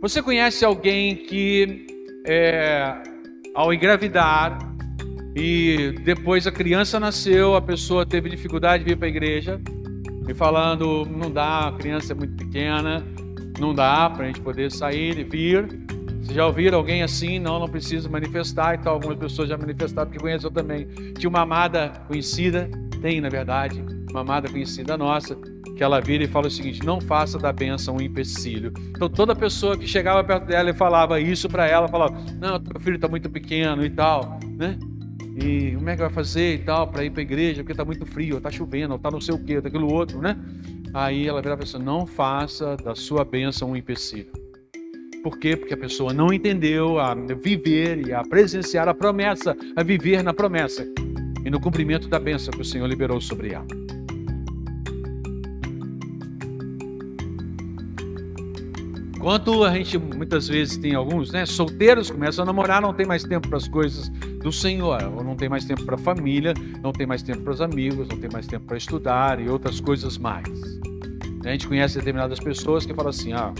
Você 0.00 0.22
conhece 0.22 0.64
alguém 0.64 1.16
que, 1.16 1.86
é, 2.26 2.94
ao 3.54 3.74
engravidar 3.74 4.58
e 5.40 5.92
depois 5.92 6.48
a 6.48 6.50
criança 6.50 6.98
nasceu, 6.98 7.54
a 7.54 7.62
pessoa 7.62 8.04
teve 8.04 8.28
dificuldade 8.28 8.82
de 8.82 8.90
vir 8.90 8.96
para 8.96 9.06
a 9.06 9.08
igreja 9.08 9.60
e 10.28 10.34
falando: 10.34 11.06
não 11.06 11.30
dá, 11.30 11.68
a 11.68 11.72
criança 11.72 12.12
é 12.12 12.16
muito 12.16 12.34
pequena, 12.34 13.06
não 13.60 13.72
dá 13.72 14.10
para 14.10 14.24
a 14.24 14.26
gente 14.26 14.40
poder 14.40 14.72
sair 14.72 15.16
e 15.16 15.22
vir. 15.22 15.68
Vocês 16.20 16.34
já 16.34 16.44
ouviram 16.44 16.78
alguém 16.78 17.04
assim? 17.04 17.38
Não, 17.38 17.60
não 17.60 17.68
precisa 17.68 18.08
manifestar 18.08 18.74
e 18.74 18.78
tal. 18.78 18.94
Algumas 18.94 19.16
pessoas 19.16 19.48
já 19.48 19.56
manifestaram, 19.56 20.08
porque 20.08 20.20
conhecem 20.20 20.44
eu 20.44 20.50
também. 20.50 20.88
Tinha 21.16 21.30
uma 21.30 21.42
amada 21.42 21.92
conhecida, 22.08 22.68
tem 23.00 23.20
na 23.20 23.28
verdade, 23.28 23.80
uma 24.10 24.22
amada 24.22 24.48
conhecida 24.48 24.98
nossa, 24.98 25.36
que 25.76 25.84
ela 25.84 26.00
vira 26.00 26.24
e 26.24 26.26
fala 26.26 26.48
o 26.48 26.50
seguinte: 26.50 26.84
não 26.84 27.00
faça 27.00 27.38
da 27.38 27.52
bênção 27.52 27.94
um 27.94 28.00
empecilho. 28.00 28.72
Então 28.88 29.08
toda 29.08 29.36
pessoa 29.36 29.78
que 29.78 29.86
chegava 29.86 30.24
perto 30.24 30.46
dela 30.46 30.70
e 30.70 30.74
falava 30.74 31.20
isso 31.20 31.48
para 31.48 31.64
ela, 31.64 31.86
falava: 31.86 32.20
não, 32.40 32.58
meu 32.58 32.80
filho 32.80 32.96
está 32.96 33.06
muito 33.06 33.30
pequeno 33.30 33.84
e 33.84 33.90
tal, 33.90 34.40
né? 34.56 34.76
E 35.40 35.72
como 35.72 35.88
é 35.88 35.94
que 35.94 36.00
vai 36.00 36.10
fazer 36.10 36.54
e 36.54 36.58
tal 36.58 36.88
para 36.88 37.04
ir 37.04 37.10
para 37.10 37.20
a 37.20 37.22
igreja? 37.22 37.62
Porque 37.62 37.72
está 37.72 37.84
muito 37.84 38.04
frio, 38.04 38.38
está 38.38 38.50
chovendo, 38.50 38.96
está 38.96 39.10
não 39.10 39.20
sei 39.20 39.34
o 39.34 39.44
que, 39.44 39.52
está 39.52 39.68
aquilo 39.68 39.92
outro, 39.92 40.20
né? 40.20 40.36
Aí 40.92 41.28
ela 41.28 41.40
vira 41.40 41.54
e 41.54 41.56
fala 41.56 41.68
assim: 41.68 41.84
não 41.84 42.06
faça 42.06 42.76
da 42.76 42.94
sua 42.94 43.24
bênção 43.24 43.70
um 43.70 43.76
empecilho. 43.76 44.32
Por 45.22 45.38
quê? 45.38 45.56
Porque 45.56 45.74
a 45.74 45.76
pessoa 45.76 46.12
não 46.12 46.32
entendeu 46.32 46.98
a 46.98 47.14
viver 47.14 48.06
e 48.06 48.12
a 48.12 48.22
presenciar 48.22 48.88
a 48.88 48.94
promessa, 48.94 49.56
a 49.76 49.82
viver 49.82 50.22
na 50.22 50.32
promessa 50.32 50.86
e 51.44 51.50
no 51.50 51.60
cumprimento 51.60 52.08
da 52.08 52.18
bênção 52.18 52.52
que 52.52 52.62
o 52.62 52.64
Senhor 52.64 52.86
liberou 52.86 53.20
sobre 53.20 53.52
ela. 53.52 53.66
Enquanto 59.28 59.62
a 59.62 59.74
gente 59.74 59.98
muitas 59.98 60.48
vezes 60.48 60.78
tem 60.78 60.94
alguns, 60.94 61.30
né, 61.30 61.44
solteiros 61.44 62.10
começam 62.10 62.44
a 62.44 62.46
namorar, 62.46 62.80
não 62.80 62.94
tem 62.94 63.04
mais 63.04 63.22
tempo 63.24 63.46
para 63.46 63.58
as 63.58 63.68
coisas 63.68 64.08
do 64.42 64.50
Senhor, 64.50 65.04
ou 65.14 65.22
não 65.22 65.36
tem 65.36 65.50
mais 65.50 65.66
tempo 65.66 65.84
para 65.84 65.96
a 65.96 65.98
família, 65.98 66.54
não 66.82 66.92
tem 66.92 67.06
mais 67.06 67.22
tempo 67.22 67.42
para 67.42 67.52
os 67.52 67.60
amigos, 67.60 68.08
não 68.08 68.16
tem 68.16 68.30
mais 68.32 68.46
tempo 68.46 68.64
para 68.64 68.78
estudar 68.78 69.38
e 69.38 69.46
outras 69.46 69.80
coisas 69.80 70.16
mais. 70.16 70.48
A 71.44 71.50
gente 71.50 71.68
conhece 71.68 71.98
determinadas 71.98 72.40
pessoas 72.40 72.86
que 72.86 72.94
falam 72.94 73.10
assim: 73.10 73.34
ah, 73.34 73.52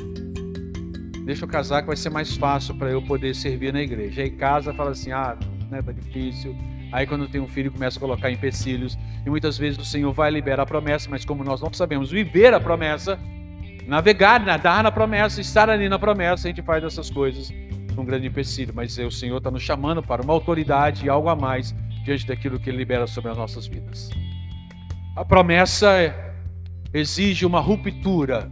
deixa 1.27 1.45
eu 1.45 1.49
casar 1.49 1.83
que 1.83 1.89
vai 1.89 1.99
ser 1.99 2.09
mais 2.09 2.35
fácil 2.35 2.75
para 2.75 2.91
eu 2.91 3.03
poder 3.03 3.35
servir 3.35 3.71
na 3.71 3.83
igreja. 3.83 4.23
Aí 4.23 4.31
casa, 4.31 4.73
fala 4.73 4.93
assim, 4.93 5.13
ah, 5.13 5.37
né, 5.71 5.83
tá 5.83 5.93
difícil. 5.93 6.57
Aí 6.91 7.07
quando 7.07 7.29
tem 7.29 7.43
um 7.43 7.49
filho 7.49 7.71
começa 7.71 7.99
a 7.99 8.01
colocar 8.01 8.31
empecilhos 8.31 8.97
e 9.27 9.29
muitas 9.29 9.59
vezes 9.59 9.79
o 9.79 9.85
Senhor 9.85 10.15
vai 10.15 10.31
liberar 10.31 10.63
a 10.63 10.67
promessa, 10.67 11.11
mas 11.11 11.27
como 11.27 11.45
nós 11.45 11.61
não 11.61 11.71
sabemos 11.75 12.11
viver 12.11 12.55
a 12.55 12.59
promessa, 12.59 13.19
navegar, 13.89 14.39
nadar 14.45 14.85
na 14.85 14.93
promessa, 14.93 15.41
estar 15.41 15.71
ali 15.71 15.89
na 15.89 15.99
promessa, 15.99 16.47
a 16.47 16.51
gente 16.51 16.63
faz 16.63 16.85
essas 16.85 17.11
coisas 17.11 17.51
um 17.97 18.05
grande 18.05 18.27
empecilho. 18.29 18.73
Mas 18.75 18.97
o 18.99 19.11
Senhor 19.11 19.39
está 19.39 19.51
nos 19.51 19.63
chamando 19.63 20.03
para 20.03 20.23
uma 20.23 20.33
autoridade 20.33 21.07
e 21.07 21.09
algo 21.09 21.29
a 21.29 21.35
mais 21.35 21.75
diante 22.05 22.27
daquilo 22.27 22.61
que 22.61 22.71
Ele 22.71 22.79
libera 22.79 23.07
sobre 23.07 23.31
as 23.31 23.37
nossas 23.37 23.67
vidas. 23.67 24.11
A 25.17 25.25
promessa 25.25 26.15
exige 26.93 27.45
uma 27.45 27.61
ruptura. 27.61 28.51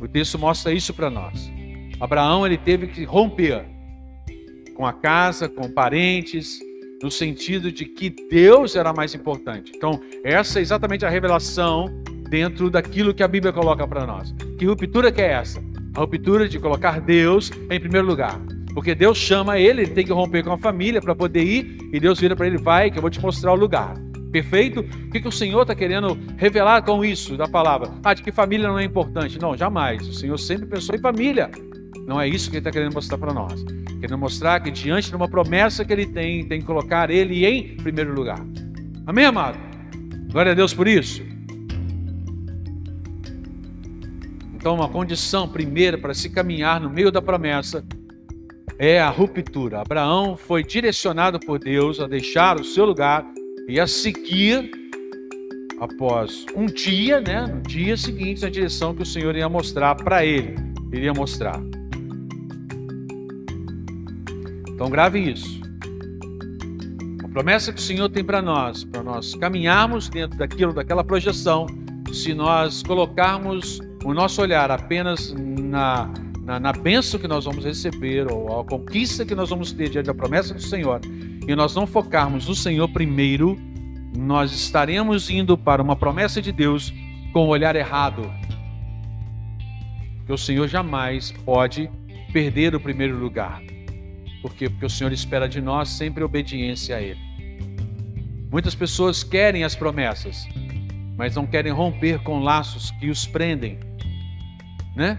O 0.00 0.06
texto 0.06 0.38
mostra 0.38 0.72
isso 0.72 0.94
para 0.94 1.10
nós. 1.10 1.50
Abraão 1.98 2.46
ele 2.46 2.56
teve 2.56 2.86
que 2.86 3.02
romper 3.04 3.64
com 4.76 4.86
a 4.86 4.92
casa, 4.92 5.48
com 5.48 5.68
parentes, 5.68 6.60
no 7.02 7.10
sentido 7.10 7.72
de 7.72 7.84
que 7.84 8.10
Deus 8.30 8.76
era 8.76 8.92
mais 8.92 9.12
importante. 9.12 9.72
Então, 9.74 10.00
essa 10.22 10.60
é 10.60 10.62
exatamente 10.62 11.04
a 11.04 11.08
revelação 11.08 11.86
dentro 12.28 12.70
daquilo 12.70 13.14
que 13.14 13.22
a 13.22 13.28
Bíblia 13.28 13.52
coloca 13.52 13.86
para 13.86 14.06
nós. 14.06 14.34
Que 14.58 14.66
ruptura 14.66 15.10
que 15.10 15.20
é 15.20 15.32
essa? 15.32 15.62
A 15.94 16.00
ruptura 16.00 16.48
de 16.48 16.58
colocar 16.58 17.00
Deus 17.00 17.50
em 17.70 17.80
primeiro 17.80 18.06
lugar. 18.06 18.38
Porque 18.74 18.94
Deus 18.94 19.18
chama 19.18 19.58
ele, 19.58 19.82
ele 19.82 19.90
tem 19.90 20.04
que 20.04 20.12
romper 20.12 20.44
com 20.44 20.52
a 20.52 20.58
família 20.58 21.00
para 21.00 21.14
poder 21.14 21.42
ir, 21.42 21.78
e 21.92 21.98
Deus 21.98 22.20
vira 22.20 22.36
para 22.36 22.46
ele: 22.46 22.58
vai, 22.58 22.90
que 22.90 22.98
eu 22.98 23.02
vou 23.02 23.10
te 23.10 23.20
mostrar 23.20 23.52
o 23.52 23.56
lugar. 23.56 23.94
Perfeito? 24.30 24.80
O 24.80 25.10
que, 25.10 25.20
que 25.20 25.28
o 25.28 25.32
Senhor 25.32 25.62
está 25.62 25.74
querendo 25.74 26.18
revelar 26.36 26.82
com 26.82 27.04
isso 27.04 27.36
da 27.36 27.48
palavra? 27.48 27.90
Ah, 28.04 28.12
de 28.12 28.22
que 28.22 28.30
família 28.30 28.68
não 28.68 28.78
é 28.78 28.84
importante. 28.84 29.40
Não, 29.40 29.56
jamais. 29.56 30.06
O 30.06 30.12
Senhor 30.12 30.38
sempre 30.38 30.66
pensou 30.66 30.94
em 30.94 30.98
família. 30.98 31.50
Não 32.06 32.20
é 32.20 32.28
isso 32.28 32.50
que 32.50 32.56
ele 32.56 32.60
está 32.60 32.70
querendo 32.70 32.94
mostrar 32.94 33.18
para 33.18 33.32
nós. 33.32 33.64
Querendo 34.00 34.18
mostrar 34.18 34.60
que 34.60 34.70
diante 34.70 35.08
de 35.08 35.16
uma 35.16 35.28
promessa 35.28 35.84
que 35.84 35.92
ele 35.92 36.06
tem, 36.06 36.46
tem 36.46 36.60
que 36.60 36.66
colocar 36.66 37.10
ele 37.10 37.44
em 37.44 37.76
primeiro 37.78 38.14
lugar. 38.14 38.38
Amém, 39.06 39.24
amado? 39.24 39.58
Glória 40.30 40.52
a 40.52 40.54
Deus 40.54 40.74
por 40.74 40.86
isso. 40.86 41.27
Então, 44.58 44.74
uma 44.74 44.88
condição 44.88 45.48
primeira 45.48 45.96
para 45.96 46.12
se 46.12 46.28
caminhar 46.28 46.80
no 46.80 46.90
meio 46.90 47.12
da 47.12 47.22
promessa 47.22 47.84
é 48.76 49.00
a 49.00 49.08
ruptura. 49.08 49.80
Abraão 49.80 50.36
foi 50.36 50.64
direcionado 50.64 51.38
por 51.38 51.60
Deus 51.60 52.00
a 52.00 52.08
deixar 52.08 52.60
o 52.60 52.64
seu 52.64 52.84
lugar 52.84 53.24
e 53.68 53.78
a 53.78 53.86
seguir 53.86 54.68
após 55.80 56.44
um 56.56 56.66
dia, 56.66 57.20
né, 57.20 57.46
no 57.46 57.60
dia 57.60 57.96
seguinte, 57.96 58.42
na 58.42 58.50
direção 58.50 58.92
que 58.92 59.02
o 59.02 59.06
Senhor 59.06 59.36
ia 59.36 59.48
mostrar 59.48 59.94
para 59.94 60.26
ele, 60.26 60.56
iria 60.92 61.14
mostrar. 61.14 61.60
Então 64.68 64.90
grave 64.90 65.20
isso. 65.20 65.60
A 67.22 67.28
promessa 67.28 67.72
que 67.72 67.78
o 67.78 67.82
Senhor 67.82 68.08
tem 68.08 68.24
para 68.24 68.42
nós, 68.42 68.82
para 68.82 69.04
nós 69.04 69.36
caminharmos 69.36 70.08
dentro 70.08 70.36
daquilo, 70.36 70.72
daquela 70.72 71.04
projeção, 71.04 71.66
se 72.12 72.34
nós 72.34 72.82
colocarmos 72.82 73.80
o 74.08 74.14
nosso 74.14 74.40
olhar 74.40 74.70
apenas 74.70 75.34
na, 75.34 76.10
na, 76.42 76.58
na 76.58 76.72
bênção 76.72 77.20
que 77.20 77.28
nós 77.28 77.44
vamos 77.44 77.62
receber, 77.62 78.32
ou 78.32 78.60
a 78.60 78.64
conquista 78.64 79.26
que 79.26 79.34
nós 79.34 79.50
vamos 79.50 79.70
ter 79.70 79.90
diante 79.90 80.06
da 80.06 80.14
promessa 80.14 80.54
do 80.54 80.62
Senhor, 80.62 81.02
e 81.46 81.54
nós 81.54 81.74
não 81.74 81.86
focarmos 81.86 82.48
no 82.48 82.54
Senhor 82.54 82.88
primeiro, 82.88 83.58
nós 84.16 84.50
estaremos 84.50 85.28
indo 85.28 85.58
para 85.58 85.82
uma 85.82 85.94
promessa 85.94 86.40
de 86.40 86.50
Deus 86.50 86.90
com 87.34 87.44
o 87.44 87.48
olhar 87.48 87.76
errado. 87.76 88.32
Que 90.24 90.32
o 90.32 90.38
Senhor 90.38 90.66
jamais 90.68 91.30
pode 91.44 91.90
perder 92.32 92.74
o 92.74 92.80
primeiro 92.80 93.14
lugar. 93.18 93.60
Por 94.40 94.54
quê? 94.54 94.70
Porque 94.70 94.86
o 94.86 94.90
Senhor 94.90 95.12
espera 95.12 95.46
de 95.46 95.60
nós 95.60 95.90
sempre 95.90 96.24
obediência 96.24 96.96
a 96.96 97.02
Ele. 97.02 97.20
Muitas 98.50 98.74
pessoas 98.74 99.22
querem 99.22 99.64
as 99.64 99.74
promessas, 99.74 100.48
mas 101.14 101.36
não 101.36 101.46
querem 101.46 101.72
romper 101.72 102.20
com 102.20 102.40
laços 102.40 102.90
que 102.92 103.10
os 103.10 103.26
prendem, 103.26 103.78
né? 104.98 105.16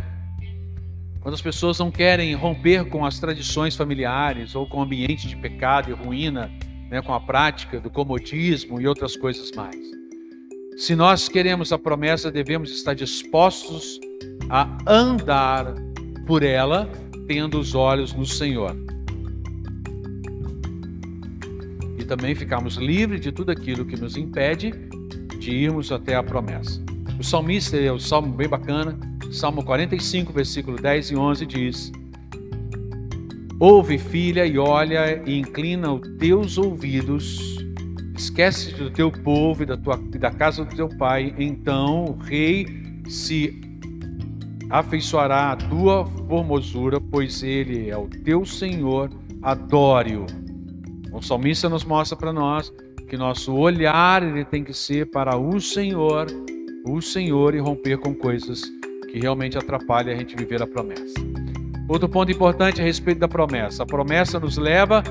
Quando 1.21 1.33
as 1.33 1.41
pessoas 1.41 1.79
não 1.79 1.89
querem 1.89 2.33
romper 2.35 2.85
com 2.85 3.05
as 3.05 3.19
tradições 3.19 3.75
familiares 3.75 4.55
ou 4.55 4.67
com 4.67 4.77
o 4.77 4.81
ambiente 4.83 5.27
de 5.27 5.35
pecado 5.35 5.89
e 5.89 5.93
ruína, 5.93 6.51
né, 6.89 7.01
com 7.01 7.13
a 7.13 7.19
prática 7.19 7.79
do 7.79 7.89
comodismo 7.89 8.79
e 8.79 8.87
outras 8.87 9.15
coisas 9.15 9.51
mais. 9.51 9.75
Se 10.77 10.95
nós 10.95 11.27
queremos 11.27 11.73
a 11.73 11.77
promessa, 11.77 12.31
devemos 12.31 12.71
estar 12.71 12.93
dispostos 12.93 13.99
a 14.49 14.77
andar 14.87 15.73
por 16.25 16.43
ela, 16.43 16.89
tendo 17.27 17.59
os 17.59 17.75
olhos 17.75 18.13
no 18.13 18.25
Senhor. 18.25 18.75
também 22.09 22.33
ficarmos 22.33 22.75
livres 22.75 23.21
de 23.21 23.31
tudo 23.31 23.51
aquilo 23.51 23.85
que 23.85 23.95
nos 23.95 24.17
impede 24.17 24.71
de 25.37 25.51
irmos 25.51 25.91
até 25.91 26.15
a 26.15 26.23
promessa. 26.23 26.81
O 27.19 27.23
salmista 27.23 27.77
é 27.77 27.93
um 27.93 27.99
salmo 27.99 28.33
bem 28.33 28.49
bacana, 28.49 28.97
Salmo 29.31 29.63
45, 29.63 30.33
versículo 30.33 30.77
10 30.77 31.11
e 31.11 31.15
11 31.15 31.45
diz: 31.45 31.91
Ouve, 33.59 33.99
filha, 33.99 34.43
e 34.45 34.57
olha, 34.57 35.21
e 35.23 35.37
inclina 35.37 35.93
os 35.93 36.01
teus 36.17 36.57
ouvidos, 36.57 37.57
esquece 38.15 38.73
do 38.73 38.89
teu 38.89 39.11
povo 39.11 39.61
e 39.61 39.65
da, 39.67 39.77
tua, 39.77 39.99
e 40.13 40.17
da 40.17 40.31
casa 40.31 40.65
do 40.65 40.75
teu 40.75 40.89
pai, 40.89 41.33
então 41.37 42.05
o 42.05 42.17
rei 42.17 42.65
se 43.07 43.61
afeiçoará 44.67 45.51
à 45.51 45.55
tua 45.55 46.07
formosura, 46.27 46.99
pois 46.99 47.43
ele 47.43 47.87
é 47.87 47.97
o 47.97 48.07
teu 48.07 48.43
Senhor, 48.45 49.11
adore-o. 49.43 50.25
O 51.13 51.21
salmista 51.21 51.69
nos 51.69 51.85
mostra 51.85 52.17
para 52.17 52.33
nós 52.33 52.73
que 53.07 53.15
nosso 53.15 53.53
olhar 53.53 54.23
ele 54.23 54.43
tem 54.43 54.63
que 54.63 54.73
ser 54.73 55.11
para 55.11 55.37
o 55.37 55.59
Senhor, 55.59 56.25
o 56.87 56.99
Senhor 56.99 57.53
e 57.53 57.59
romper 57.59 57.97
com 57.97 58.13
coisas 58.15 58.61
que 59.11 59.19
realmente 59.19 59.57
atrapalham 59.57 60.13
a 60.13 60.17
gente 60.17 60.35
viver 60.35 60.61
a 60.61 60.67
promessa. 60.67 61.15
Outro 61.87 62.07
ponto 62.07 62.31
importante 62.31 62.79
a 62.81 62.83
respeito 62.83 63.19
da 63.19 63.27
promessa: 63.27 63.83
a 63.83 63.85
promessa 63.85 64.39
nos 64.39 64.57
leva 64.57 65.03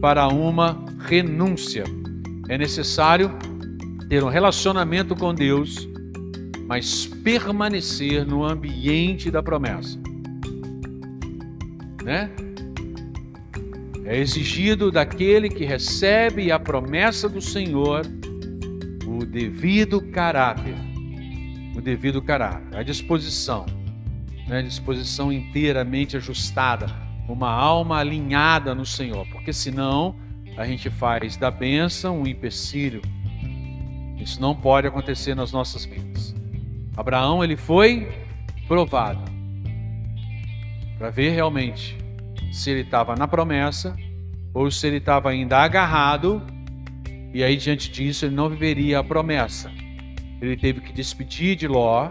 para 0.00 0.28
uma 0.28 0.84
renúncia. 1.00 1.84
É 2.48 2.58
necessário 2.58 3.30
ter 4.08 4.22
um 4.22 4.28
relacionamento 4.28 5.16
com 5.16 5.34
Deus, 5.34 5.88
mas 6.66 7.06
permanecer 7.06 8.26
no 8.26 8.44
ambiente 8.44 9.30
da 9.30 9.42
promessa. 9.42 9.98
Né? 12.04 12.30
É 14.04 14.18
exigido 14.18 14.92
daquele 14.92 15.48
que 15.48 15.64
recebe 15.64 16.52
a 16.52 16.58
promessa 16.58 17.28
do 17.28 17.40
Senhor 17.40 18.02
o 19.06 19.24
devido 19.24 20.00
caráter. 20.00 20.85
O 21.76 21.80
devido 21.80 22.22
caráter, 22.22 22.74
a 22.76 22.82
disposição, 22.82 23.66
né? 24.48 24.62
disposição 24.62 25.30
inteiramente 25.30 26.16
ajustada, 26.16 26.86
uma 27.28 27.50
alma 27.50 27.98
alinhada 27.98 28.74
no 28.74 28.86
Senhor, 28.86 29.26
porque 29.30 29.52
senão 29.52 30.16
a 30.56 30.64
gente 30.66 30.88
faz 30.88 31.36
da 31.36 31.50
bênção 31.50 32.22
um 32.22 32.26
empecilho. 32.26 33.02
Isso 34.18 34.40
não 34.40 34.54
pode 34.54 34.86
acontecer 34.86 35.34
nas 35.34 35.52
nossas 35.52 35.84
vidas. 35.84 36.34
Abraão 36.96 37.44
ele 37.44 37.56
foi 37.56 38.08
provado 38.66 39.22
para 40.98 41.10
ver 41.10 41.30
realmente 41.30 41.96
se 42.50 42.70
ele 42.70 42.80
estava 42.80 43.14
na 43.14 43.28
promessa 43.28 43.94
ou 44.54 44.70
se 44.70 44.86
ele 44.86 44.96
estava 44.96 45.28
ainda 45.28 45.58
agarrado, 45.58 46.42
e 47.34 47.44
aí 47.44 47.56
diante 47.58 47.92
disso 47.92 48.24
ele 48.24 48.34
não 48.34 48.48
viveria 48.48 49.00
a 49.00 49.04
promessa. 49.04 49.70
Ele 50.40 50.56
teve 50.56 50.80
que 50.80 50.92
despedir 50.92 51.56
de 51.56 51.66
Ló 51.66 52.10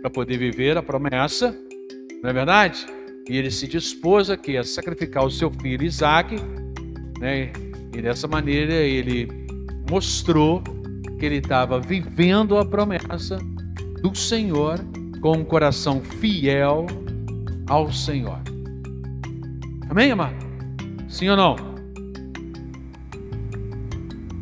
para 0.00 0.10
poder 0.10 0.38
viver 0.38 0.76
a 0.76 0.82
promessa, 0.82 1.54
não 2.22 2.30
é 2.30 2.32
verdade? 2.32 2.86
E 3.28 3.36
ele 3.36 3.50
se 3.50 3.68
dispôs 3.68 4.30
aqui 4.30 4.56
a 4.56 4.64
sacrificar 4.64 5.24
o 5.24 5.30
seu 5.30 5.50
filho 5.50 5.84
Isaac, 5.84 6.36
né? 7.18 7.52
e 7.94 8.00
dessa 8.00 8.26
maneira 8.26 8.72
ele 8.72 9.28
mostrou 9.90 10.62
que 11.18 11.26
ele 11.26 11.36
estava 11.36 11.78
vivendo 11.78 12.56
a 12.56 12.64
promessa 12.64 13.36
do 14.02 14.14
Senhor 14.14 14.78
com 15.20 15.36
um 15.36 15.44
coração 15.44 16.00
fiel 16.00 16.86
ao 17.68 17.92
Senhor. 17.92 18.40
Amém, 19.88 20.10
amado? 20.12 20.36
Sim 21.08 21.28
ou 21.28 21.36
não? 21.36 21.56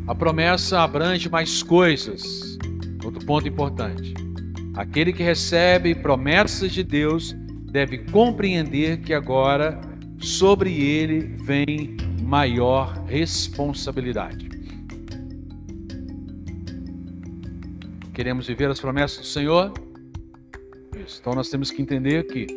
A 0.07 0.15
promessa 0.15 0.79
abrange 0.79 1.29
mais 1.29 1.61
coisas. 1.61 2.48
Outro 3.03 3.25
ponto 3.25 3.47
importante. 3.47 4.13
Aquele 4.75 5.11
que 5.11 5.23
recebe 5.23 5.95
promessas 5.95 6.71
de 6.71 6.83
Deus 6.83 7.35
deve 7.71 7.99
compreender 8.11 8.99
que 9.01 9.13
agora 9.13 9.79
sobre 10.19 10.73
ele 10.81 11.35
vem 11.43 11.97
maior 12.21 13.03
responsabilidade. 13.05 14.49
Queremos 18.13 18.47
viver 18.47 18.69
as 18.69 18.79
promessas 18.79 19.19
do 19.19 19.25
Senhor? 19.25 19.73
Então 21.19 21.33
nós 21.33 21.49
temos 21.49 21.71
que 21.71 21.81
entender 21.81 22.27
que 22.27 22.47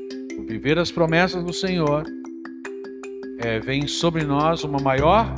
viver 0.46 0.78
as 0.78 0.90
promessas 0.90 1.44
do 1.44 1.52
Senhor 1.52 2.04
é, 3.38 3.60
vem 3.60 3.86
sobre 3.86 4.24
nós 4.24 4.64
uma 4.64 4.80
maior 4.80 5.32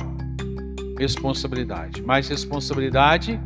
responsabilidade. 0.97 2.01
Mais 2.01 2.27
responsabilidade 2.27 3.39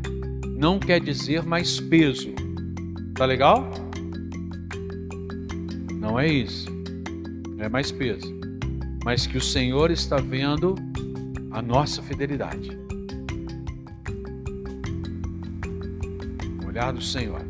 não 0.59 0.77
quer 0.77 0.99
dizer 0.99 1.43
mais 1.43 1.79
peso. 1.79 2.33
Tá 3.15 3.25
legal? 3.25 3.71
Não 5.99 6.19
é 6.19 6.27
isso. 6.27 6.67
É 7.57 7.69
mais 7.69 7.91
peso. 7.91 8.37
Mas 9.03 9.25
que 9.25 9.37
o 9.37 9.41
Senhor 9.41 9.89
está 9.89 10.17
vendo 10.17 10.75
a 11.51 11.61
nossa 11.61 12.03
fidelidade. 12.03 12.77
O 16.61 16.67
olhar 16.67 16.91
do 16.91 17.01
Senhor. 17.01 17.49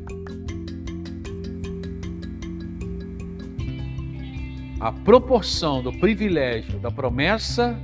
a 4.79 4.93
proporção 4.93 5.83
do 5.83 5.91
privilégio 5.91 6.79
da 6.79 6.89
promessa 6.89 7.77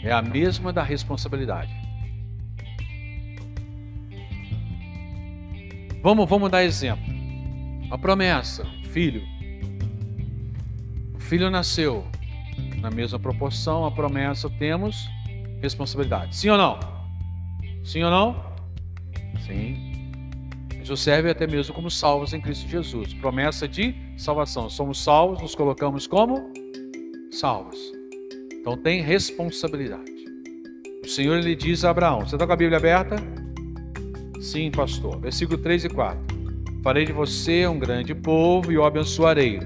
é 0.00 0.12
a 0.12 0.22
mesma 0.22 0.72
da 0.72 0.84
responsabilidade. 0.84 1.81
Vamos, 6.02 6.28
vamos 6.28 6.50
dar 6.50 6.64
exemplo. 6.64 7.04
A 7.88 7.96
promessa, 7.96 8.66
filho. 8.90 9.22
O 11.14 11.20
filho 11.20 11.48
nasceu. 11.48 12.04
Na 12.80 12.90
mesma 12.90 13.20
proporção, 13.20 13.86
a 13.86 13.90
promessa 13.90 14.50
temos 14.50 15.08
responsabilidade. 15.60 16.34
Sim 16.34 16.48
ou 16.50 16.58
não? 16.58 16.80
Sim 17.84 18.02
ou 18.02 18.10
não? 18.10 18.44
Sim. 19.46 19.92
Isso 20.82 20.96
serve 20.96 21.30
até 21.30 21.46
mesmo 21.46 21.72
como 21.72 21.88
salvos 21.88 22.32
em 22.32 22.40
Cristo 22.40 22.68
Jesus. 22.68 23.14
Promessa 23.14 23.68
de 23.68 23.94
salvação. 24.16 24.68
Somos 24.68 25.00
salvos, 25.00 25.40
nos 25.40 25.54
colocamos 25.54 26.08
como 26.08 26.52
salvos. 27.30 27.78
Então 28.52 28.76
tem 28.76 29.00
responsabilidade. 29.00 30.10
O 31.04 31.08
Senhor 31.08 31.40
lhe 31.40 31.54
diz 31.54 31.84
a 31.84 31.90
Abraão: 31.90 32.26
Você 32.26 32.34
está 32.34 32.44
com 32.44 32.52
a 32.52 32.56
Bíblia 32.56 32.78
aberta? 32.78 33.41
Sim, 34.42 34.72
pastor. 34.72 35.20
Versículo 35.20 35.56
3 35.56 35.84
e 35.84 35.88
4. 35.88 36.18
Farei 36.82 37.04
de 37.04 37.12
você 37.12 37.64
um 37.68 37.78
grande 37.78 38.12
povo 38.12 38.72
e 38.72 38.76
o 38.76 38.84
abençoarei. 38.84 39.60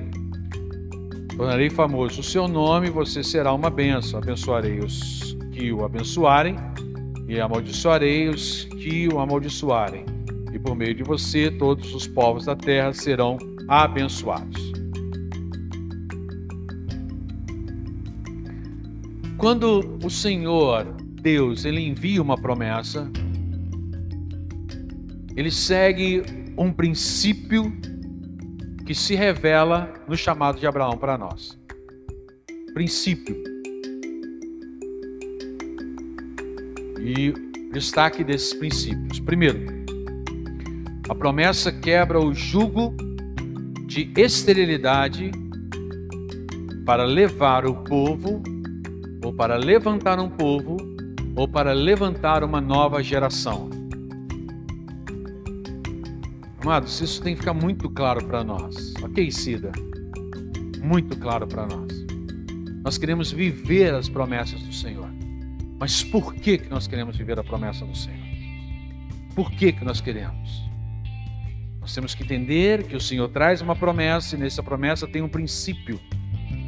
Tornarei 1.34 1.70
famoso 1.70 2.20
o 2.20 2.22
seu 2.22 2.46
nome, 2.46 2.90
você 2.90 3.24
será 3.24 3.54
uma 3.54 3.70
bênção. 3.70 4.20
Abençoarei 4.20 4.78
os 4.80 5.34
que 5.50 5.72
o 5.72 5.82
abençoarem 5.82 6.56
e 7.26 7.40
amaldiçoarei 7.40 8.28
os 8.28 8.64
que 8.64 9.08
o 9.08 9.18
amaldiçoarem 9.18 10.04
e 10.52 10.58
por 10.58 10.76
meio 10.76 10.94
de 10.94 11.02
você 11.02 11.50
todos 11.50 11.94
os 11.94 12.06
povos 12.06 12.44
da 12.44 12.54
terra 12.54 12.92
serão 12.92 13.38
abençoados. 13.66 14.72
Quando 19.38 19.98
o 20.04 20.10
Senhor, 20.10 20.84
Deus, 21.22 21.64
ele 21.64 21.80
envia 21.80 22.20
uma 22.20 22.36
promessa, 22.36 23.10
ele 25.36 25.50
segue 25.50 26.22
um 26.56 26.72
princípio 26.72 27.70
que 28.86 28.94
se 28.94 29.14
revela 29.14 29.92
no 30.08 30.16
chamado 30.16 30.58
de 30.58 30.66
Abraão 30.66 30.96
para 30.96 31.18
nós. 31.18 31.58
Princípio. 32.72 33.36
E 36.98 37.34
destaque 37.72 38.24
desses 38.24 38.54
princípios. 38.54 39.20
Primeiro, 39.20 39.60
a 41.08 41.14
promessa 41.14 41.70
quebra 41.70 42.18
o 42.18 42.32
jugo 42.32 42.96
de 43.86 44.10
esterilidade 44.16 45.30
para 46.86 47.04
levar 47.04 47.66
o 47.66 47.74
povo, 47.84 48.42
ou 49.22 49.32
para 49.32 49.56
levantar 49.56 50.18
um 50.18 50.30
povo, 50.30 50.76
ou 51.34 51.46
para 51.46 51.72
levantar 51.72 52.42
uma 52.42 52.60
nova 52.60 53.02
geração. 53.02 53.75
Amados, 56.66 57.00
isso 57.00 57.22
tem 57.22 57.32
que 57.34 57.42
ficar 57.42 57.54
muito 57.54 57.88
claro 57.88 58.26
para 58.26 58.42
nós. 58.42 58.92
Ok, 59.00 59.30
Cida? 59.30 59.70
Muito 60.82 61.16
claro 61.16 61.46
para 61.46 61.64
nós. 61.64 61.92
Nós 62.82 62.98
queremos 62.98 63.30
viver 63.30 63.94
as 63.94 64.08
promessas 64.08 64.60
do 64.60 64.72
Senhor. 64.72 65.08
Mas 65.78 66.02
por 66.02 66.34
que, 66.34 66.58
que 66.58 66.68
nós 66.68 66.88
queremos 66.88 67.16
viver 67.16 67.38
a 67.38 67.44
promessa 67.44 67.86
do 67.86 67.96
Senhor? 67.96 68.18
Por 69.36 69.48
que, 69.52 69.74
que 69.74 69.84
nós 69.84 70.00
queremos? 70.00 70.68
Nós 71.80 71.94
temos 71.94 72.16
que 72.16 72.24
entender 72.24 72.82
que 72.82 72.96
o 72.96 73.00
Senhor 73.00 73.28
traz 73.28 73.60
uma 73.60 73.76
promessa 73.76 74.34
e 74.34 74.38
nessa 74.40 74.60
promessa 74.60 75.06
tem 75.06 75.22
um 75.22 75.28
princípio. 75.28 76.00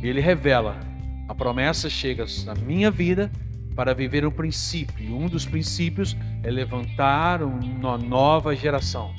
Ele 0.00 0.20
revela. 0.20 0.78
A 1.26 1.34
promessa 1.34 1.90
chega 1.90 2.24
na 2.46 2.54
minha 2.54 2.88
vida 2.88 3.32
para 3.74 3.92
viver 3.94 4.24
um 4.24 4.30
princípio. 4.30 5.16
Um 5.16 5.26
dos 5.26 5.44
princípios 5.44 6.16
é 6.44 6.50
levantar 6.52 7.42
uma 7.42 7.98
nova 7.98 8.54
geração. 8.54 9.17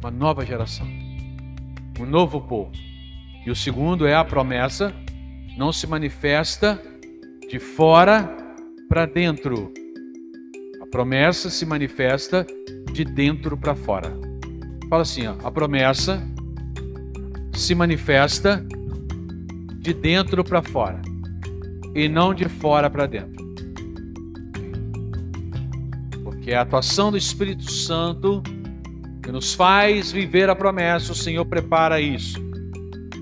Uma 0.00 0.10
nova 0.10 0.46
geração. 0.46 0.86
Um 1.98 2.06
novo 2.06 2.40
povo. 2.40 2.70
E 3.44 3.50
o 3.50 3.56
segundo 3.56 4.06
é 4.06 4.14
a 4.14 4.24
promessa 4.24 4.94
não 5.56 5.72
se 5.72 5.86
manifesta 5.88 6.80
de 7.50 7.58
fora 7.58 8.36
para 8.88 9.06
dentro. 9.06 9.72
A 10.80 10.86
promessa 10.86 11.50
se 11.50 11.66
manifesta 11.66 12.46
de 12.92 13.04
dentro 13.04 13.56
para 13.56 13.74
fora. 13.74 14.12
Fala 14.88 15.02
assim, 15.02 15.26
ó, 15.26 15.34
a 15.42 15.50
promessa 15.50 16.22
se 17.52 17.74
manifesta 17.74 18.64
de 19.80 19.92
dentro 19.92 20.44
para 20.44 20.62
fora. 20.62 21.02
e 21.94 22.08
não 22.08 22.32
de 22.32 22.48
fora 22.48 22.88
para 22.88 23.06
dentro. 23.06 23.44
Porque 26.22 26.52
a 26.52 26.60
atuação 26.62 27.10
do 27.10 27.16
Espírito 27.16 27.68
Santo 27.70 28.42
que 29.28 29.32
nos 29.32 29.52
faz 29.52 30.10
viver 30.10 30.48
a 30.48 30.56
promessa, 30.56 31.12
o 31.12 31.14
Senhor 31.14 31.44
prepara 31.44 32.00
isso. 32.00 32.40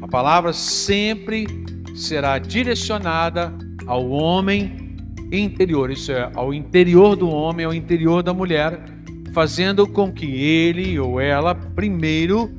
A 0.01 0.07
palavra 0.07 0.53
sempre 0.53 1.49
será 1.97 2.38
direcionada 2.38 3.53
ao 3.88 4.09
homem 4.11 4.95
interior, 5.33 5.90
isso 5.90 6.12
é, 6.12 6.31
ao 6.37 6.55
interior 6.55 7.16
do 7.16 7.29
homem, 7.29 7.66
ao 7.66 7.75
interior 7.75 8.23
da 8.23 8.33
mulher, 8.33 8.85
fazendo 9.33 9.85
com 9.85 10.12
que 10.12 10.27
ele 10.27 10.97
ou 10.97 11.21
ela 11.21 11.57
primeiro 11.57 12.55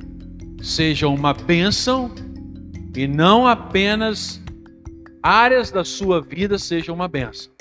seja 0.60 1.08
uma 1.08 1.32
bênção 1.32 2.14
e 2.94 3.08
não 3.08 3.46
apenas 3.46 4.42
áreas 5.22 5.70
da 5.70 5.84
sua 5.86 6.20
vida 6.20 6.58
sejam 6.58 6.94
uma 6.94 7.08
bênção. 7.08 7.57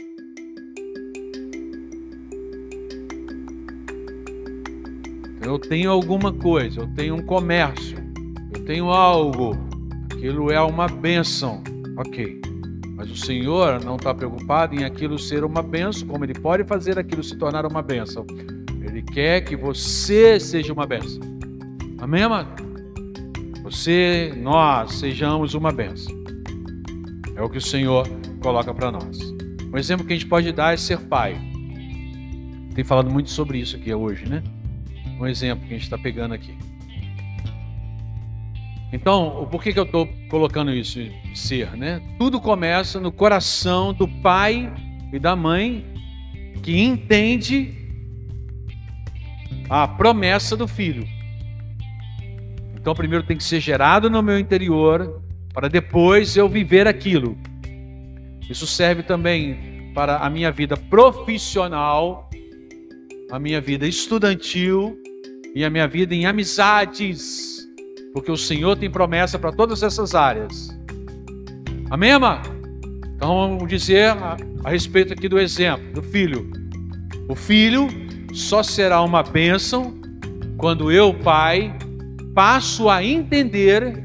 Eu 5.47 5.57
tenho 5.57 5.89
alguma 5.89 6.33
coisa, 6.33 6.81
eu 6.81 6.88
tenho 6.88 7.15
um 7.15 7.21
comércio, 7.21 7.97
eu 8.53 8.65
tenho 8.65 8.89
algo, 8.89 9.57
aquilo 10.12 10.51
é 10.51 10.60
uma 10.60 10.89
bênção, 10.89 11.63
ok. 11.95 12.41
Mas 12.97 13.10
o 13.10 13.15
Senhor 13.15 13.81
não 13.81 13.95
está 13.95 14.13
preocupado 14.13 14.75
em 14.75 14.83
aquilo 14.83 15.17
ser 15.17 15.45
uma 15.45 15.63
bênção, 15.63 16.05
como 16.05 16.25
Ele 16.25 16.33
pode 16.33 16.65
fazer 16.65 16.99
aquilo 16.99 17.23
se 17.23 17.38
tornar 17.38 17.65
uma 17.65 17.81
bênção. 17.81 18.27
Ele 18.81 19.01
quer 19.01 19.39
que 19.39 19.55
você 19.55 20.38
seja 20.38 20.73
uma 20.73 20.86
bênção. 20.86 21.21
Amém, 21.97 22.23
amado? 22.23 22.62
Você, 23.63 24.33
nós, 24.36 24.95
sejamos 24.95 25.53
uma 25.53 25.71
bênção. 25.71 26.13
É 27.38 27.41
o 27.41 27.49
que 27.49 27.57
o 27.57 27.62
Senhor 27.62 28.05
coloca 28.41 28.73
para 28.73 28.91
nós. 28.91 29.17
Um 29.73 29.77
exemplo 29.77 30.05
que 30.05 30.12
a 30.12 30.15
gente 30.17 30.27
pode 30.27 30.51
dar 30.51 30.73
é 30.73 30.77
ser 30.77 30.99
pai. 30.99 31.39
Tem 32.75 32.83
falado 32.83 33.10
muito 33.10 33.29
sobre 33.29 33.60
isso 33.60 33.77
aqui 33.77 33.93
hoje, 33.93 34.27
né? 34.27 34.43
Um 35.19 35.25
exemplo 35.25 35.67
que 35.67 35.73
a 35.73 35.77
gente 35.77 35.84
está 35.86 35.97
pegando 35.97 36.34
aqui. 36.34 36.58
Então, 38.91 39.47
por 39.51 39.62
que, 39.62 39.73
que 39.73 39.80
eu 39.80 39.84
estou 39.84 40.08
colocando 40.30 40.71
isso 40.73 40.99
ser, 41.36 41.75
né? 41.75 42.01
Tudo 42.17 42.39
começa 42.39 42.99
no 42.99 43.12
coração 43.12 43.93
do 43.93 44.08
pai 44.08 44.71
e 45.12 45.19
da 45.19 45.36
mãe 45.36 45.86
que 46.63 46.80
entende 46.80 47.73
a 49.69 49.88
promessa 49.88 50.56
do 50.56 50.67
filho. 50.67 51.06
Então, 52.75 52.95
primeiro 52.95 53.25
tem 53.25 53.36
que 53.36 53.43
ser 53.43 53.60
gerado 53.60 54.10
no 54.10 54.23
meu 54.23 54.39
interior, 54.39 55.21
para 55.53 55.67
depois 55.67 56.38
eu 56.38 56.47
viver 56.47 56.88
aquilo. 56.88 57.38
Isso 58.49 58.65
serve 58.65 59.03
também 59.03 59.91
para 59.93 60.17
a 60.17 60.30
minha 60.30 60.51
vida 60.51 60.77
profissional, 60.77 62.30
a 63.30 63.38
minha 63.38 63.60
vida 63.60 63.86
estudantil 63.86 64.97
e 65.58 65.65
a 65.65 65.72
minha 65.72 65.88
vida 65.88 66.13
em 66.13 66.28
amizades, 66.28 67.67
porque 68.13 68.32
o 68.32 68.38
Senhor 68.38 68.78
tem 68.78 68.91
promessa 68.91 69.39
para 69.39 69.52
todas 69.52 69.82
essas 69.82 70.13
áreas. 70.13 70.70
Amém, 71.89 72.12
irmã? 72.12 72.43
Então 73.15 73.36
vamos 73.36 73.67
dizer 73.67 74.12
a, 74.12 74.38
a 74.63 74.70
respeito 74.70 75.13
aqui 75.13 75.28
do 75.28 75.39
exemplo 75.39 75.91
do 75.93 76.04
filho. 76.04 76.48
O 77.28 77.34
filho 77.34 77.88
só 78.34 78.62
será 78.62 79.02
uma 79.02 79.24
bênção 79.24 80.00
quando 80.58 80.91
eu, 80.91 81.12
pai, 81.12 81.76
passo 82.36 82.88
a 82.88 83.04
entender 83.04 84.04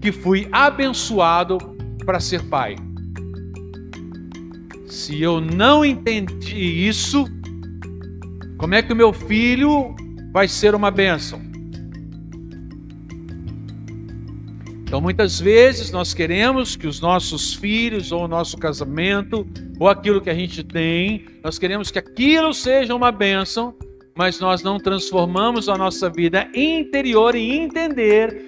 que 0.00 0.12
fui 0.12 0.46
abençoado 0.52 1.58
para 2.06 2.20
ser 2.20 2.44
pai. 2.44 2.76
Se 4.86 5.20
eu 5.20 5.40
não 5.40 5.84
entendi 5.84 6.86
isso, 6.86 7.24
como 8.56 8.76
é 8.76 8.82
que 8.82 8.92
o 8.92 8.96
meu 8.96 9.12
filho 9.12 9.96
vai 10.30 10.48
ser 10.48 10.74
uma 10.74 10.90
bênção? 10.90 11.40
Então, 14.82 15.00
muitas 15.00 15.38
vezes 15.38 15.92
nós 15.92 16.12
queremos 16.12 16.74
que 16.74 16.88
os 16.88 17.00
nossos 17.00 17.54
filhos, 17.54 18.10
ou 18.10 18.24
o 18.24 18.28
nosso 18.28 18.58
casamento, 18.58 19.46
ou 19.78 19.88
aquilo 19.88 20.20
que 20.20 20.28
a 20.28 20.34
gente 20.34 20.64
tem, 20.64 21.26
nós 21.44 21.60
queremos 21.60 21.92
que 21.92 21.98
aquilo 21.98 22.52
seja 22.52 22.92
uma 22.92 23.12
bênção, 23.12 23.72
mas 24.16 24.40
nós 24.40 24.64
não 24.64 24.78
transformamos 24.78 25.68
a 25.68 25.76
nossa 25.78 26.10
vida 26.10 26.48
interior 26.52 27.36
em 27.36 27.62
entender, 27.62 28.44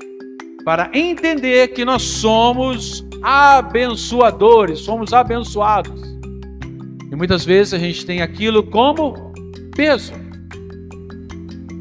para 0.64 0.90
entender 0.92 1.68
que 1.68 1.84
nós 1.84 2.02
somos 2.02 3.06
abençoadores, 3.22 4.80
somos 4.80 5.12
abençoados. 5.12 6.02
E 7.10 7.14
muitas 7.14 7.44
vezes 7.44 7.74
a 7.74 7.78
gente 7.78 8.04
tem 8.04 8.20
aquilo 8.20 8.64
como 8.64 9.32
peso. 9.76 10.21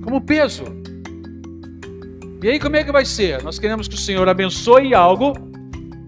Como 0.03 0.21
peso. 0.21 0.63
E 2.43 2.49
aí 2.49 2.59
como 2.59 2.75
é 2.75 2.83
que 2.83 2.91
vai 2.91 3.05
ser? 3.05 3.43
Nós 3.43 3.59
queremos 3.59 3.87
que 3.87 3.95
o 3.95 3.97
Senhor 3.97 4.27
abençoe 4.27 4.95
algo, 4.95 5.33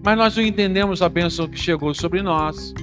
mas 0.04 0.18
nós 0.18 0.36
não 0.36 0.42
entendemos 0.42 1.00
a 1.00 1.08
bênção 1.08 1.46
que 1.48 1.58
chegou 1.58 1.94
sobre 1.94 2.22
nós. 2.22 2.74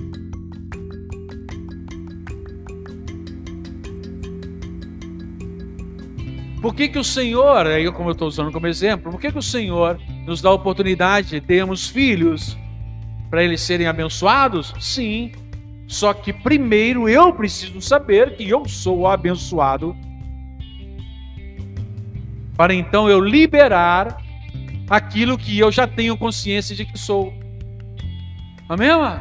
Por 6.61 6.75
que, 6.75 6.87
que 6.87 6.99
o 6.99 7.03
Senhor, 7.03 7.65
aí 7.65 7.91
como 7.91 8.09
eu 8.09 8.13
estou 8.13 8.27
usando 8.27 8.51
como 8.51 8.67
exemplo, 8.67 9.11
por 9.11 9.19
que, 9.19 9.31
que 9.31 9.37
o 9.37 9.41
Senhor 9.41 9.99
nos 10.27 10.41
dá 10.41 10.49
a 10.49 10.53
oportunidade 10.53 11.31
de 11.31 11.41
termos 11.41 11.89
filhos 11.89 12.55
para 13.31 13.43
eles 13.43 13.61
serem 13.61 13.87
abençoados? 13.87 14.71
Sim, 14.79 15.31
só 15.87 16.13
que 16.13 16.31
primeiro 16.31 17.09
eu 17.09 17.33
preciso 17.33 17.81
saber 17.81 18.35
que 18.37 18.47
eu 18.47 18.65
sou 18.67 19.07
abençoado, 19.07 19.95
para 22.61 22.75
então 22.75 23.09
eu 23.09 23.19
liberar 23.19 24.21
aquilo 24.87 25.35
que 25.35 25.57
eu 25.57 25.71
já 25.71 25.87
tenho 25.87 26.15
consciência 26.15 26.75
de 26.75 26.85
que 26.85 26.95
sou. 26.95 27.33
Amém, 28.69 28.87
irmã? 28.87 29.19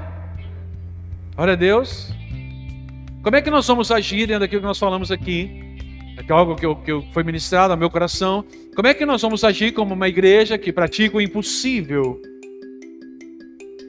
Glória 1.34 1.54
a 1.54 1.56
Deus. 1.56 2.12
Como 3.22 3.34
é 3.34 3.40
que 3.40 3.50
nós 3.50 3.66
vamos 3.66 3.90
agir 3.90 4.26
dentro 4.26 4.40
daquilo 4.40 4.60
que 4.60 4.66
nós 4.66 4.78
falamos 4.78 5.10
aqui? 5.10 5.58
é 6.18 6.32
algo 6.34 6.54
que, 6.54 6.66
eu, 6.66 6.76
que 6.76 6.92
foi 7.14 7.22
ministrado 7.22 7.72
ao 7.72 7.78
meu 7.78 7.88
coração. 7.88 8.44
Como 8.76 8.86
é 8.86 8.92
que 8.92 9.06
nós 9.06 9.22
vamos 9.22 9.42
agir 9.42 9.72
como 9.72 9.94
uma 9.94 10.06
igreja 10.06 10.58
que 10.58 10.70
pratica 10.70 11.16
o 11.16 11.20
impossível? 11.22 12.20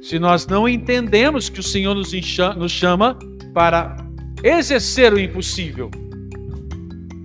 Se 0.02 0.18
nós 0.18 0.48
não 0.48 0.66
entendemos 0.66 1.50
que 1.50 1.60
o 1.60 1.64
Senhor 1.64 1.94
nos, 1.94 2.14
nos 2.56 2.72
chama 2.72 3.20
para 3.54 3.98
exercer 4.42 5.12
o 5.12 5.20
impossível. 5.20 5.92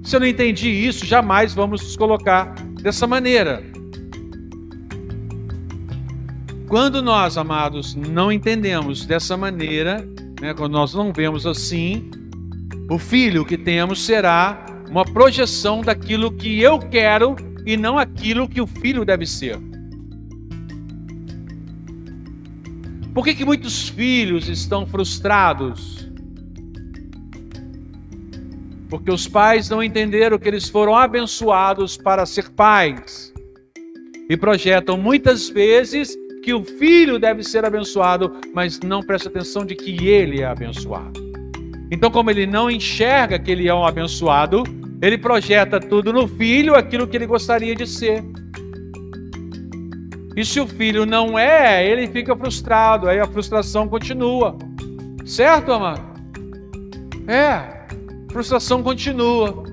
Se 0.07 0.15
eu 0.15 0.21
não 0.21 0.27
entendi 0.29 0.69
isso, 0.69 1.05
jamais 1.05 1.53
vamos 1.53 1.83
nos 1.83 1.97
colocar 1.97 2.55
dessa 2.81 3.09
maneira. 3.09 3.61
Quando 6.69 7.03
nós, 7.03 7.37
amados, 7.37 7.97
não 7.97 8.31
entendemos 8.31 9.05
dessa 9.05 9.37
maneira, 9.37 10.09
né, 10.41 10.55
quando 10.55 10.75
nós 10.75 10.95
não 10.95 11.13
vemos 11.13 11.45
assim, 11.45 12.09
o 12.89 13.01
filho 13.01 13.45
que 13.45 13.59
temos 13.59 14.01
será 14.07 14.65
uma 14.89 15.05
projeção 15.05 15.81
daquilo 15.81 16.31
que 16.31 16.61
eu 16.61 16.79
quero 16.79 17.35
e 17.67 17.77
não 17.77 17.99
aquilo 17.99 18.49
que 18.49 18.61
o 18.61 18.67
filho 18.67 19.05
deve 19.05 19.27
ser. 19.27 19.59
Por 23.13 23.25
que, 23.25 23.35
que 23.35 23.45
muitos 23.45 23.89
filhos 23.89 24.49
estão 24.49 24.87
frustrados? 24.87 26.06
Porque 28.89 29.11
os 29.11 29.27
pais 29.27 29.69
não 29.69 29.83
entenderam 29.83 30.39
que 30.39 30.49
eles 30.49 30.69
foram 30.69 30.95
abençoados 30.95 31.97
para 31.97 32.25
ser 32.25 32.51
pais 32.51 33.33
e 34.29 34.37
projetam 34.37 34.97
muitas 34.97 35.49
vezes 35.49 36.17
que 36.43 36.55
o 36.55 36.65
filho 36.65 37.19
deve 37.19 37.43
ser 37.43 37.65
abençoado, 37.65 38.33
mas 38.55 38.79
não 38.81 39.03
presta 39.03 39.29
atenção 39.29 39.65
de 39.65 39.75
que 39.75 40.07
ele 40.07 40.43
é 40.43 40.47
abençoado. 40.47 41.21
Então, 41.91 42.11
como 42.11 42.31
ele 42.31 42.47
não 42.47 42.71
enxerga 42.71 43.39
que 43.39 43.51
ele 43.51 43.69
é 43.69 43.75
um 43.75 43.85
abençoado, 43.85 44.63
ele 45.03 45.19
projeta 45.19 45.79
tudo 45.79 46.13
no 46.13 46.27
filho, 46.27 46.75
aquilo 46.75 47.07
que 47.07 47.17
ele 47.17 47.27
gostaria 47.27 47.75
de 47.75 47.87
ser. 47.87 48.25
E 50.37 50.45
se 50.45 50.61
o 50.61 50.67
filho 50.67 51.07
não 51.07 51.39
é, 51.39 51.89
ele 51.89 52.07
fica 52.09 52.37
frustrado, 52.37 53.09
aí 53.09 53.19
a 53.19 53.27
frustração 53.27 53.89
continua. 53.89 54.57
Certo, 55.25 55.73
amado? 55.73 56.03
É, 57.27 57.76
frustração 58.31 58.83
continua. 58.83 59.65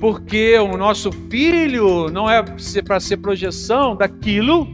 Porque 0.00 0.58
o 0.58 0.76
nosso 0.76 1.10
filho 1.30 2.10
não 2.10 2.28
é 2.28 2.42
para 2.84 3.00
ser 3.00 3.16
projeção 3.16 3.96
daquilo 3.96 4.66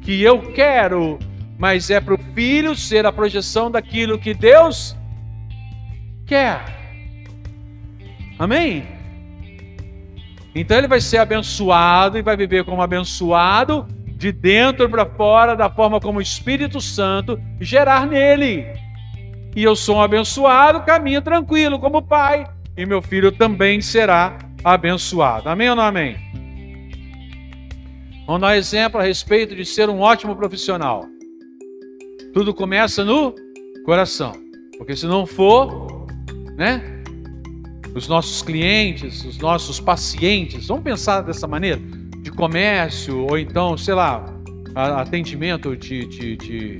que 0.00 0.22
eu 0.22 0.52
quero, 0.52 1.18
mas 1.58 1.90
é 1.90 2.00
para 2.00 2.14
o 2.14 2.18
filho 2.34 2.74
ser 2.74 3.06
a 3.06 3.12
projeção 3.12 3.70
daquilo 3.70 4.18
que 4.18 4.34
Deus 4.34 4.96
quer. 6.26 6.64
Amém? 8.38 8.86
Então 10.54 10.78
ele 10.78 10.88
vai 10.88 11.00
ser 11.00 11.18
abençoado 11.18 12.16
e 12.16 12.22
vai 12.22 12.36
viver 12.36 12.64
como 12.64 12.80
abençoado 12.80 13.86
de 14.16 14.30
dentro 14.30 14.88
para 14.88 15.04
fora, 15.04 15.56
da 15.56 15.68
forma 15.68 16.00
como 16.00 16.18
o 16.18 16.22
Espírito 16.22 16.80
Santo 16.80 17.40
gerar 17.60 18.06
nele. 18.06 18.66
E 19.56 19.62
eu 19.62 19.76
sou 19.76 19.96
um 19.96 20.02
abençoado, 20.02 20.82
caminho 20.82 21.22
tranquilo 21.22 21.78
como 21.78 22.02
pai, 22.02 22.44
e 22.76 22.84
meu 22.84 23.00
filho 23.00 23.30
também 23.30 23.80
será 23.80 24.36
abençoado. 24.64 25.48
Amém 25.48 25.70
ou 25.70 25.76
não 25.76 25.84
amém? 25.84 26.16
Vamos 28.26 28.40
dar 28.40 28.48
um 28.48 28.54
exemplo 28.54 28.98
a 28.98 29.02
respeito 29.04 29.54
de 29.54 29.64
ser 29.64 29.88
um 29.88 30.00
ótimo 30.00 30.34
profissional. 30.34 31.04
Tudo 32.32 32.52
começa 32.52 33.04
no 33.04 33.34
coração. 33.84 34.32
Porque 34.76 34.96
se 34.96 35.06
não 35.06 35.26
for, 35.26 36.06
né? 36.56 36.82
Os 37.94 38.08
nossos 38.08 38.42
clientes, 38.42 39.24
os 39.24 39.38
nossos 39.38 39.78
pacientes, 39.78 40.66
vamos 40.66 40.82
pensar 40.82 41.20
dessa 41.20 41.46
maneira? 41.46 41.80
De 42.22 42.30
comércio, 42.32 43.24
ou 43.30 43.38
então, 43.38 43.76
sei 43.76 43.94
lá, 43.94 44.24
atendimento 44.74 45.76
de, 45.76 46.06
de, 46.06 46.36
de, 46.36 46.76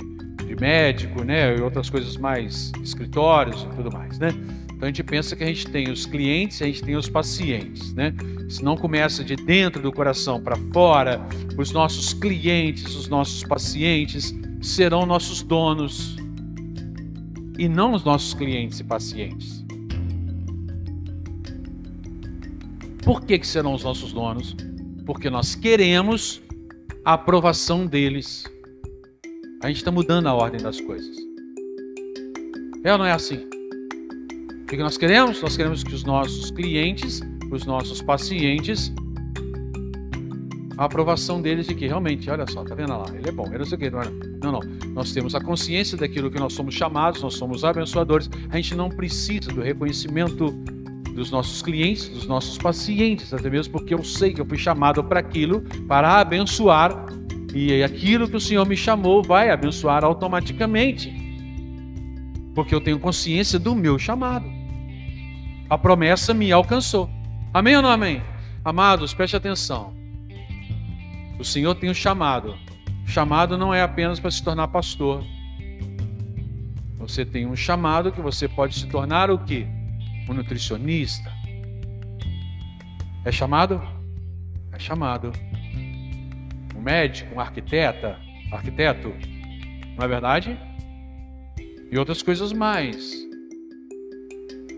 de 0.55 0.61
médico, 0.61 1.23
né? 1.23 1.55
E 1.57 1.61
outras 1.61 1.89
coisas 1.89 2.17
mais, 2.17 2.71
escritórios 2.81 3.63
e 3.63 3.75
tudo 3.75 3.91
mais, 3.91 4.17
né? 4.17 4.29
Então 4.65 4.83
a 4.83 4.87
gente 4.87 5.03
pensa 5.03 5.35
que 5.35 5.43
a 5.43 5.47
gente 5.47 5.67
tem 5.67 5.89
os 5.89 6.05
clientes, 6.05 6.61
a 6.61 6.65
gente 6.65 6.83
tem 6.83 6.95
os 6.95 7.09
pacientes, 7.09 7.93
né? 7.93 8.13
Se 8.49 8.63
não 8.63 8.75
começa 8.75 9.23
de 9.23 9.35
dentro 9.35 9.81
do 9.81 9.91
coração 9.91 10.41
para 10.41 10.55
fora, 10.73 11.21
os 11.57 11.71
nossos 11.71 12.13
clientes, 12.13 12.95
os 12.95 13.07
nossos 13.07 13.43
pacientes 13.43 14.33
serão 14.61 15.05
nossos 15.05 15.41
donos 15.41 16.15
e 17.57 17.69
não 17.69 17.93
os 17.93 18.03
nossos 18.03 18.33
clientes 18.33 18.79
e 18.79 18.83
pacientes. 18.83 19.63
Por 23.03 23.21
que, 23.21 23.37
que 23.39 23.47
serão 23.47 23.73
os 23.73 23.83
nossos 23.83 24.11
donos? 24.11 24.55
Porque 25.05 25.29
nós 25.29 25.55
queremos 25.55 26.41
a 27.05 27.13
aprovação 27.13 27.85
deles. 27.85 28.43
A 29.61 29.67
gente 29.67 29.77
está 29.77 29.91
mudando 29.91 30.27
a 30.27 30.33
ordem 30.33 30.61
das 30.61 30.79
coisas. 30.81 31.15
É 32.83 32.91
ou 32.91 32.97
não 32.97 33.05
é 33.05 33.11
assim? 33.11 33.47
O 34.61 34.65
que 34.65 34.77
nós 34.77 34.97
queremos? 34.97 35.41
Nós 35.41 35.55
queremos 35.55 35.83
que 35.83 35.93
os 35.93 36.03
nossos 36.03 36.51
clientes, 36.51 37.21
os 37.51 37.65
nossos 37.65 38.01
pacientes, 38.01 38.93
a 40.77 40.85
aprovação 40.85 41.41
deles 41.41 41.67
de 41.67 41.73
que 41.73 41.87
realmente, 41.87 42.29
olha 42.29 42.45
só, 42.47 42.63
tá 42.63 42.75
vendo 42.75 42.89
lá, 42.89 43.05
ele 43.13 43.29
é 43.29 43.31
bom, 43.31 43.45
ele 43.47 43.59
não 43.59 43.65
sei 43.65 43.77
o 43.77 43.79
que, 43.79 43.89
não, 43.89 44.01
é, 44.01 44.11
não, 44.43 44.51
não. 44.51 44.59
Nós 44.93 45.13
temos 45.13 45.33
a 45.33 45.39
consciência 45.39 45.97
daquilo 45.97 46.29
que 46.29 46.39
nós 46.39 46.53
somos 46.53 46.75
chamados, 46.75 47.21
nós 47.21 47.35
somos 47.35 47.63
abençoadores. 47.63 48.29
A 48.49 48.57
gente 48.57 48.75
não 48.75 48.89
precisa 48.89 49.49
do 49.51 49.61
reconhecimento 49.61 50.51
dos 51.15 51.31
nossos 51.31 51.61
clientes, 51.61 52.09
dos 52.09 52.27
nossos 52.27 52.57
pacientes, 52.57 53.33
até 53.33 53.49
mesmo 53.49 53.71
porque 53.71 53.93
eu 53.93 54.03
sei 54.03 54.33
que 54.33 54.41
eu 54.41 54.45
fui 54.45 54.57
chamado 54.57 55.03
para 55.03 55.21
aquilo, 55.21 55.61
para 55.87 56.19
abençoar, 56.19 57.05
e 57.55 57.81
aquilo 57.81 58.27
que 58.27 58.35
o 58.35 58.41
Senhor 58.41 58.67
me 58.67 58.75
chamou 58.75 59.23
vai 59.23 59.49
abençoar 59.49 60.03
automaticamente, 60.03 61.09
porque 62.53 62.75
eu 62.75 62.81
tenho 62.81 62.99
consciência 62.99 63.57
do 63.57 63.73
meu 63.73 63.97
chamado. 63.97 64.45
A 65.69 65.77
promessa 65.77 66.33
me 66.33 66.51
alcançou. 66.51 67.09
Amém 67.53 67.77
ou 67.77 67.81
não 67.81 67.89
amém? 67.89 68.21
Amados, 68.63 69.13
preste 69.13 69.37
atenção. 69.37 69.95
O 71.39 71.45
Senhor 71.45 71.73
tem 71.75 71.89
um 71.89 71.93
chamado. 71.93 72.57
O 73.05 73.09
chamado 73.09 73.57
não 73.57 73.73
é 73.73 73.81
apenas 73.81 74.19
para 74.19 74.31
se 74.31 74.43
tornar 74.43 74.67
pastor. 74.67 75.23
Você 76.99 77.23
tem 77.23 77.45
um 77.45 77.55
chamado 77.55 78.11
que 78.11 78.19
você 78.19 78.49
pode 78.49 78.75
se 78.75 78.85
tornar 78.87 79.31
o 79.31 79.39
quê? 79.39 79.65
Um 80.27 80.33
nutricionista. 80.33 81.31
É 83.23 83.31
chamado? 83.31 83.81
É 84.73 84.77
chamado. 84.77 85.31
Médico, 86.85 87.33
um 87.33 87.39
arquiteta, 87.39 88.15
arquiteto. 88.51 89.11
Não 89.97 90.05
é 90.05 90.07
verdade? 90.07 90.55
E 91.91 91.97
outras 91.97 92.21
coisas 92.21 92.53
mais. 92.53 93.25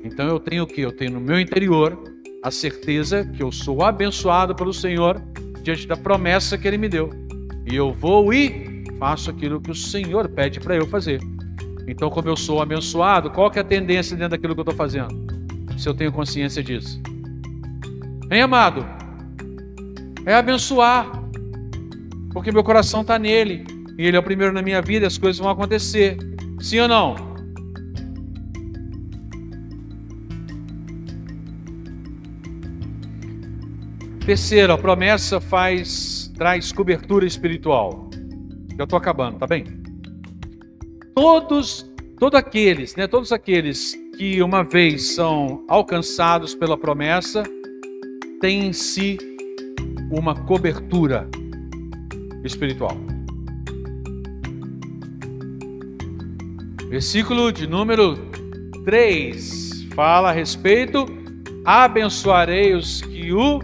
Então 0.05 0.25
eu 0.25 0.39
tenho 0.39 0.63
o 0.63 0.67
que? 0.67 0.79
Eu 0.79 0.93
tenho 0.93 1.11
no 1.11 1.19
meu 1.19 1.37
interior 1.37 2.01
a 2.41 2.49
certeza 2.49 3.25
que 3.25 3.43
eu 3.43 3.51
sou 3.51 3.83
abençoado 3.83 4.55
pelo 4.55 4.73
Senhor 4.73 5.21
diante 5.61 5.85
da 5.85 5.97
promessa 5.97 6.57
que 6.57 6.65
Ele 6.65 6.77
me 6.77 6.87
deu. 6.87 7.09
E 7.69 7.75
eu 7.75 7.91
vou 7.91 8.33
e 8.33 8.85
faço 8.97 9.29
aquilo 9.29 9.59
que 9.59 9.71
o 9.71 9.75
Senhor 9.75 10.29
pede 10.29 10.61
para 10.61 10.77
eu 10.77 10.87
fazer. 10.87 11.19
Então, 11.85 12.09
como 12.09 12.29
eu 12.29 12.37
sou 12.37 12.61
abençoado, 12.61 13.29
qual 13.31 13.51
que 13.51 13.59
é 13.59 13.61
a 13.61 13.65
tendência 13.65 14.15
dentro 14.15 14.31
daquilo 14.31 14.53
que 14.53 14.61
eu 14.61 14.63
estou 14.63 14.75
fazendo? 14.75 15.27
Se 15.77 15.89
eu 15.89 15.93
tenho 15.93 16.13
consciência 16.13 16.63
disso. 16.63 17.01
Hein, 18.31 18.43
amado? 18.43 18.85
É 20.25 20.33
abençoar. 20.35 21.26
Porque 22.37 22.51
meu 22.51 22.63
coração 22.63 23.01
está 23.01 23.17
nele. 23.17 23.65
E 23.97 24.05
ele 24.05 24.15
é 24.15 24.19
o 24.19 24.23
primeiro 24.23 24.53
na 24.53 24.61
minha 24.61 24.79
vida, 24.79 25.07
as 25.07 25.17
coisas 25.17 25.39
vão 25.39 25.49
acontecer. 25.49 26.15
Sim 26.59 26.81
ou 26.81 26.87
não? 26.87 27.15
Terceiro, 34.23 34.71
a 34.71 34.77
promessa 34.77 35.41
faz 35.41 36.31
traz 36.37 36.71
cobertura 36.71 37.25
espiritual. 37.25 38.07
Já 38.77 38.83
estou 38.83 38.97
acabando, 38.97 39.39
tá 39.39 39.47
bem? 39.47 39.65
Todos, 41.15 41.91
todos 42.19 42.37
aqueles, 42.37 42.95
né, 42.95 43.07
todos 43.07 43.31
aqueles 43.31 43.95
que 44.15 44.43
uma 44.43 44.63
vez 44.63 45.15
são 45.15 45.65
alcançados 45.67 46.53
pela 46.53 46.77
promessa, 46.77 47.41
têm 48.39 48.67
em 48.67 48.73
si 48.73 49.17
uma 50.11 50.35
cobertura 50.35 51.27
espiritual. 52.43 52.97
Versículo 56.89 57.51
de 57.51 57.67
número 57.67 58.17
3 58.85 59.87
fala 59.93 60.29
a 60.29 60.31
respeito: 60.31 61.05
abençoarei 61.65 62.73
os 62.73 63.01
que 63.01 63.33
o 63.33 63.59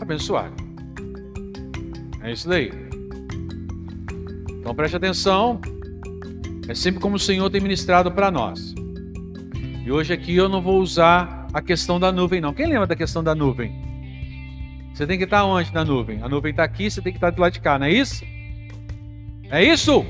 abençoar. 0.00 0.52
É 2.22 2.32
isso 2.32 2.48
daí. 2.48 2.72
Então 4.58 4.74
preste 4.74 4.96
atenção. 4.96 5.60
É 6.68 6.74
sempre 6.74 7.00
como 7.00 7.16
o 7.16 7.18
Senhor 7.18 7.48
tem 7.50 7.60
ministrado 7.60 8.10
para 8.12 8.30
nós. 8.30 8.74
E 9.84 9.90
hoje 9.90 10.12
aqui 10.12 10.36
eu 10.36 10.48
não 10.48 10.60
vou 10.60 10.80
usar 10.80 11.48
a 11.52 11.62
questão 11.62 11.98
da 11.98 12.12
nuvem, 12.12 12.40
não. 12.40 12.52
Quem 12.52 12.66
lembra 12.66 12.86
da 12.86 12.94
questão 12.94 13.24
da 13.24 13.34
nuvem? 13.34 13.79
Você 15.00 15.06
tem 15.06 15.16
que 15.16 15.24
estar 15.24 15.46
onde 15.46 15.72
na 15.72 15.82
nuvem? 15.82 16.22
A 16.22 16.28
nuvem 16.28 16.50
está 16.50 16.62
aqui, 16.62 16.90
você 16.90 17.00
tem 17.00 17.10
que 17.10 17.16
estar 17.16 17.30
do 17.30 17.40
lado 17.40 17.54
de 17.54 17.60
cá, 17.60 17.78
não 17.78 17.86
é 17.86 17.90
isso? 17.90 18.22
É 19.50 19.64
isso? 19.64 20.04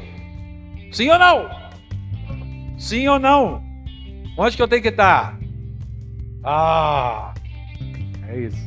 Sim 0.91 1.11
ou 1.11 1.17
não? 1.17 1.49
Sim 2.77 3.07
ou 3.07 3.21
não? 3.21 3.63
Onde 4.37 4.57
que 4.57 4.61
eu 4.61 4.67
tenho 4.67 4.83
que 4.83 4.89
estar? 4.89 5.39
Ah, 6.43 7.33
é 8.31 8.41
isso. 8.41 8.59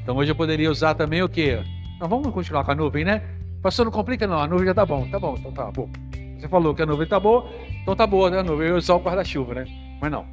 Então 0.00 0.16
hoje 0.16 0.30
eu 0.30 0.36
poderia 0.36 0.70
usar 0.70 0.94
também 0.94 1.20
o 1.24 1.28
quê? 1.28 1.60
Não, 1.98 2.08
vamos 2.08 2.32
continuar 2.32 2.62
com 2.62 2.70
a 2.70 2.76
nuvem, 2.76 3.04
né? 3.04 3.20
Pastor, 3.60 3.86
não 3.86 3.90
complica 3.90 4.28
não, 4.28 4.38
a 4.38 4.46
nuvem 4.46 4.66
já 4.66 4.74
tá 4.74 4.86
bom. 4.86 5.08
Tá 5.10 5.18
bom, 5.18 5.34
então 5.36 5.50
tá 5.50 5.72
bom. 5.72 5.90
Você 6.38 6.46
falou 6.46 6.72
que 6.72 6.82
a 6.82 6.86
nuvem 6.86 7.08
tá 7.08 7.18
boa, 7.18 7.50
então 7.82 7.96
tá 7.96 8.06
boa, 8.06 8.30
né? 8.30 8.38
A 8.38 8.42
nuvem 8.44 8.76
é 8.76 8.80
só 8.80 8.96
o 8.96 9.02
guarda-chuva, 9.02 9.54
né? 9.54 9.64
Mas 10.00 10.12
não. 10.12 10.24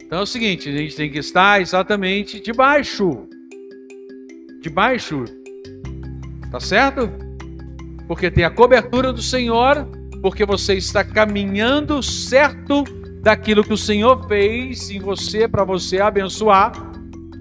Então 0.00 0.20
é 0.20 0.22
o 0.22 0.26
seguinte, 0.26 0.68
a 0.68 0.72
gente 0.72 0.94
tem 0.94 1.10
que 1.10 1.18
estar 1.18 1.60
exatamente 1.60 2.40
debaixo. 2.40 3.28
Debaixo. 4.60 5.24
Tá 6.50 6.60
certo? 6.60 7.10
Porque 8.06 8.30
tem 8.30 8.44
a 8.44 8.50
cobertura 8.50 9.12
do 9.12 9.22
Senhor, 9.22 9.86
porque 10.20 10.44
você 10.44 10.74
está 10.74 11.04
caminhando 11.04 12.02
certo 12.02 12.84
daquilo 13.22 13.62
que 13.62 13.72
o 13.72 13.78
Senhor 13.78 14.26
fez 14.26 14.90
em 14.90 14.98
você 14.98 15.46
para 15.46 15.64
você 15.64 16.00
abençoar 16.00 16.90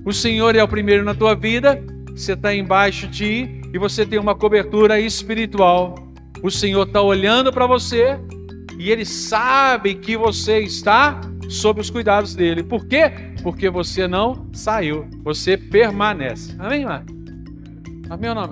o 0.05 0.13
Senhor 0.13 0.55
é 0.55 0.63
o 0.63 0.67
primeiro 0.67 1.03
na 1.03 1.13
tua 1.13 1.36
vida, 1.36 1.84
você 2.15 2.34
está 2.34 2.51
embaixo 2.51 3.08
de 3.08 3.62
e 3.71 3.77
você 3.77 4.05
tem 4.05 4.17
uma 4.17 4.34
cobertura 4.34 4.99
espiritual. 4.99 5.93
O 6.41 6.49
Senhor 6.49 6.88
está 6.88 7.01
olhando 7.01 7.51
para 7.51 7.67
você 7.67 8.17
e 8.80 8.89
Ele 8.89 9.05
sabe 9.05 9.95
que 9.95 10.17
você 10.17 10.61
está 10.61 11.20
sob 11.50 11.82
os 11.82 11.89
cuidados 11.89 12.36
dele. 12.36 12.64
Por 12.64 12.86
quê? 12.86 13.12
Porque 13.41 13.70
você 13.70 14.08
não 14.08 14.47
saiu, 14.54 15.08
você 15.24 15.58
permanece. 15.58 16.56
Amém, 16.60 16.86
mãe? 16.86 17.04
Amém 18.10 18.30
ou 18.30 18.36
não? 18.36 18.50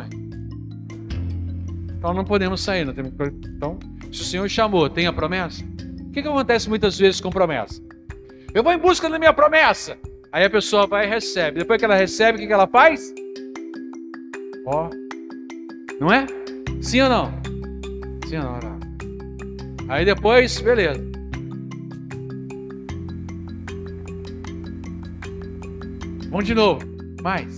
Então 1.98 2.14
não 2.14 2.26
podemos 2.26 2.62
sair, 2.62 2.86
não 2.86 2.94
temos... 2.94 3.14
Então, 3.46 3.78
se 4.12 4.22
o 4.22 4.26
Senhor 4.26 4.50
chamou, 4.50 4.90
tem 4.90 5.08
a 5.08 5.14
promessa? 5.14 5.64
O 5.64 6.12
que, 6.12 6.22
que 6.22 6.28
acontece 6.28 6.68
muitas 6.68 6.98
vezes 6.98 7.22
com 7.22 7.30
promessa? 7.30 7.82
Eu 8.54 8.64
vou 8.64 8.74
em 8.74 8.78
busca 8.78 9.10
da 9.10 9.20
minha 9.20 9.34
promessa. 9.34 9.98
Aí 10.32 10.44
a 10.44 10.50
pessoa 10.50 10.88
vai 10.88 11.06
e 11.06 11.10
recebe. 11.10 11.60
Depois 11.60 11.80
que 11.80 11.86
ela 11.86 11.96
recebe, 11.96 12.44
o 12.44 12.48
que 12.48 12.54
ela 12.54 12.68
faz? 12.68 13.14
Ó. 14.66 14.90
Não 16.00 16.12
é? 16.12 16.26
Sim 16.82 17.02
ou 17.02 17.10
não? 17.10 17.32
Sim 18.28 18.38
ou 18.38 18.44
não? 18.44 18.60
não. 18.60 18.78
Aí 19.90 20.04
depois, 20.06 20.60
beleza. 20.60 21.17
Vamos 26.30 26.46
de 26.46 26.54
novo. 26.54 26.82
Mais. 27.22 27.56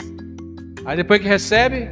Aí 0.86 0.98
depois 0.98 1.22
que 1.22 1.28
recebe, 1.28 1.90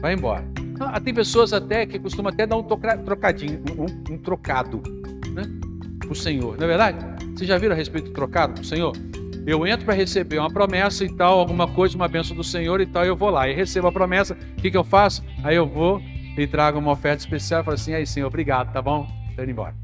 vai 0.00 0.14
embora. 0.14 0.44
Ah, 0.80 1.00
tem 1.00 1.14
pessoas 1.14 1.52
até 1.52 1.86
que 1.86 1.98
costumam 1.98 2.32
até 2.32 2.46
dar 2.46 2.56
um 2.56 2.62
trocadinho, 2.62 3.62
um, 3.78 4.14
um 4.14 4.18
trocado, 4.18 4.82
né? 5.32 5.42
o 6.08 6.14
Senhor, 6.14 6.56
não 6.56 6.64
é 6.64 6.68
verdade? 6.68 6.98
Vocês 7.34 7.48
já 7.48 7.56
viram 7.56 7.74
a 7.74 7.76
respeito 7.76 8.08
do 8.08 8.12
trocado 8.12 8.60
o 8.60 8.64
Senhor? 8.64 8.92
Eu 9.46 9.66
entro 9.66 9.84
para 9.84 9.94
receber 9.94 10.38
uma 10.38 10.50
promessa 10.50 11.04
e 11.04 11.14
tal, 11.14 11.38
alguma 11.38 11.68
coisa, 11.68 11.94
uma 11.96 12.08
benção 12.08 12.36
do 12.36 12.42
Senhor 12.42 12.80
e 12.80 12.86
tal, 12.86 13.04
eu 13.04 13.14
vou 13.14 13.30
lá 13.30 13.48
e 13.48 13.54
recebo 13.54 13.86
a 13.88 13.92
promessa. 13.92 14.34
O 14.34 14.62
que, 14.62 14.70
que 14.70 14.76
eu 14.76 14.84
faço? 14.84 15.22
Aí 15.42 15.54
eu 15.54 15.66
vou 15.66 16.00
e 16.36 16.46
trago 16.46 16.78
uma 16.78 16.92
oferta 16.92 17.18
especial 17.18 17.60
e 17.60 17.64
falo 17.64 17.74
assim: 17.74 17.92
aí, 17.92 18.06
Senhor, 18.06 18.26
obrigado, 18.26 18.72
tá 18.72 18.80
bom? 18.80 19.06
Tô 19.36 19.42
indo 19.42 19.50
embora. 19.50 19.74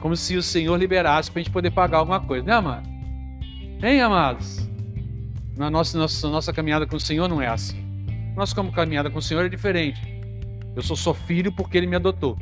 Como 0.00 0.16
se 0.16 0.36
o 0.36 0.42
Senhor 0.42 0.76
liberasse 0.76 1.30
para 1.30 1.40
a 1.40 1.42
gente 1.42 1.52
poder 1.52 1.70
pagar 1.70 1.98
alguma 1.98 2.20
coisa, 2.20 2.44
né, 2.46 2.52
amado? 2.52 2.95
Hein, 3.82 4.00
amados? 4.00 4.66
Na 5.54 5.70
nossa, 5.70 5.98
nossa, 5.98 6.28
nossa 6.28 6.52
caminhada 6.52 6.86
com 6.86 6.96
o 6.96 7.00
Senhor 7.00 7.28
não 7.28 7.42
é 7.42 7.46
assim. 7.46 7.76
Nossa 8.34 8.54
caminhada 8.70 9.10
com 9.10 9.18
o 9.18 9.22
Senhor 9.22 9.44
é 9.44 9.48
diferente. 9.48 10.00
Eu 10.74 10.82
sou 10.82 10.96
só 10.96 11.12
filho 11.12 11.52
porque 11.52 11.76
Ele 11.76 11.86
me 11.86 11.96
adotou. 11.96 12.38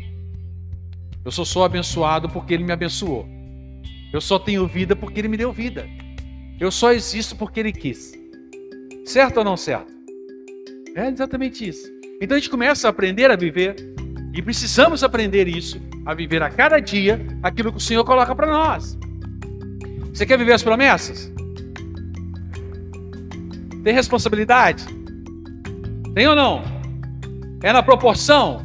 Eu 1.25 1.33
sou 1.33 1.45
só 1.45 1.65
abençoado 1.65 2.29
porque 2.29 2.55
Ele 2.55 2.63
me 2.63 2.73
abençoou. 2.73 3.27
Eu 4.13 4.21
só 4.21 4.39
tenho 4.39 4.67
vida 4.67 4.95
porque 4.95 5.21
Ele 5.21 5.29
me 5.29 5.37
deu 5.37 5.53
vida. 5.53 5.89
Eu 6.61 6.71
só 6.71 6.93
existo 6.93 7.35
porque 7.35 7.59
Ele 7.59 7.73
quis. 7.73 8.13
Certo 9.05 9.39
ou 9.39 9.45
não 9.45 9.57
certo? 9.57 9.93
É 10.95 11.09
exatamente 11.09 11.67
isso. 11.69 11.89
Então 12.21 12.37
a 12.37 12.41
gente 12.41 12.51
começa 12.51 12.87
a 12.87 12.91
aprender 12.91 13.29
a 13.31 13.37
viver 13.37 13.75
e 14.33 14.41
precisamos 14.41 15.03
aprender 15.03 15.49
isso, 15.49 15.81
a 16.07 16.15
viver 16.15 16.43
a 16.45 16.51
cada 16.51 16.79
dia 16.79 17.21
aquilo 17.43 17.73
que 17.73 17.79
o 17.79 17.81
Senhor 17.81 18.05
coloca 18.05 18.35
para 18.35 18.47
nós. 18.47 18.97
Você 20.15 20.25
quer 20.25 20.39
viver 20.39 20.53
as 20.53 20.63
promessas? 20.63 21.31
Tem 23.83 23.93
responsabilidade? 23.93 24.87
Tem 26.15 26.29
ou 26.29 26.37
não? 26.37 26.63
É 27.63 27.73
na 27.73 27.83
proporção? 27.83 28.65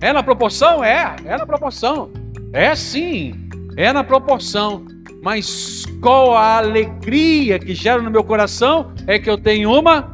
É 0.00 0.12
na 0.12 0.22
proporção? 0.22 0.84
É, 0.84 1.16
é 1.24 1.38
na 1.38 1.46
proporção. 1.46 2.10
É 2.52 2.74
sim, 2.74 3.48
é 3.76 3.92
na 3.92 4.04
proporção. 4.04 4.84
Mas 5.22 5.84
qual 6.02 6.36
a 6.36 6.58
alegria 6.58 7.58
que 7.58 7.74
gera 7.74 8.02
no 8.02 8.10
meu 8.10 8.22
coração 8.22 8.92
é 9.06 9.18
que 9.18 9.28
eu 9.28 9.38
tenho 9.38 9.72
uma 9.72 10.12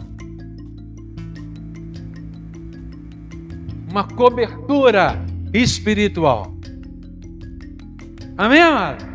uma 3.90 4.04
cobertura 4.04 5.18
espiritual. 5.54 6.54
Amém, 8.36 8.60
amado? 8.60 9.05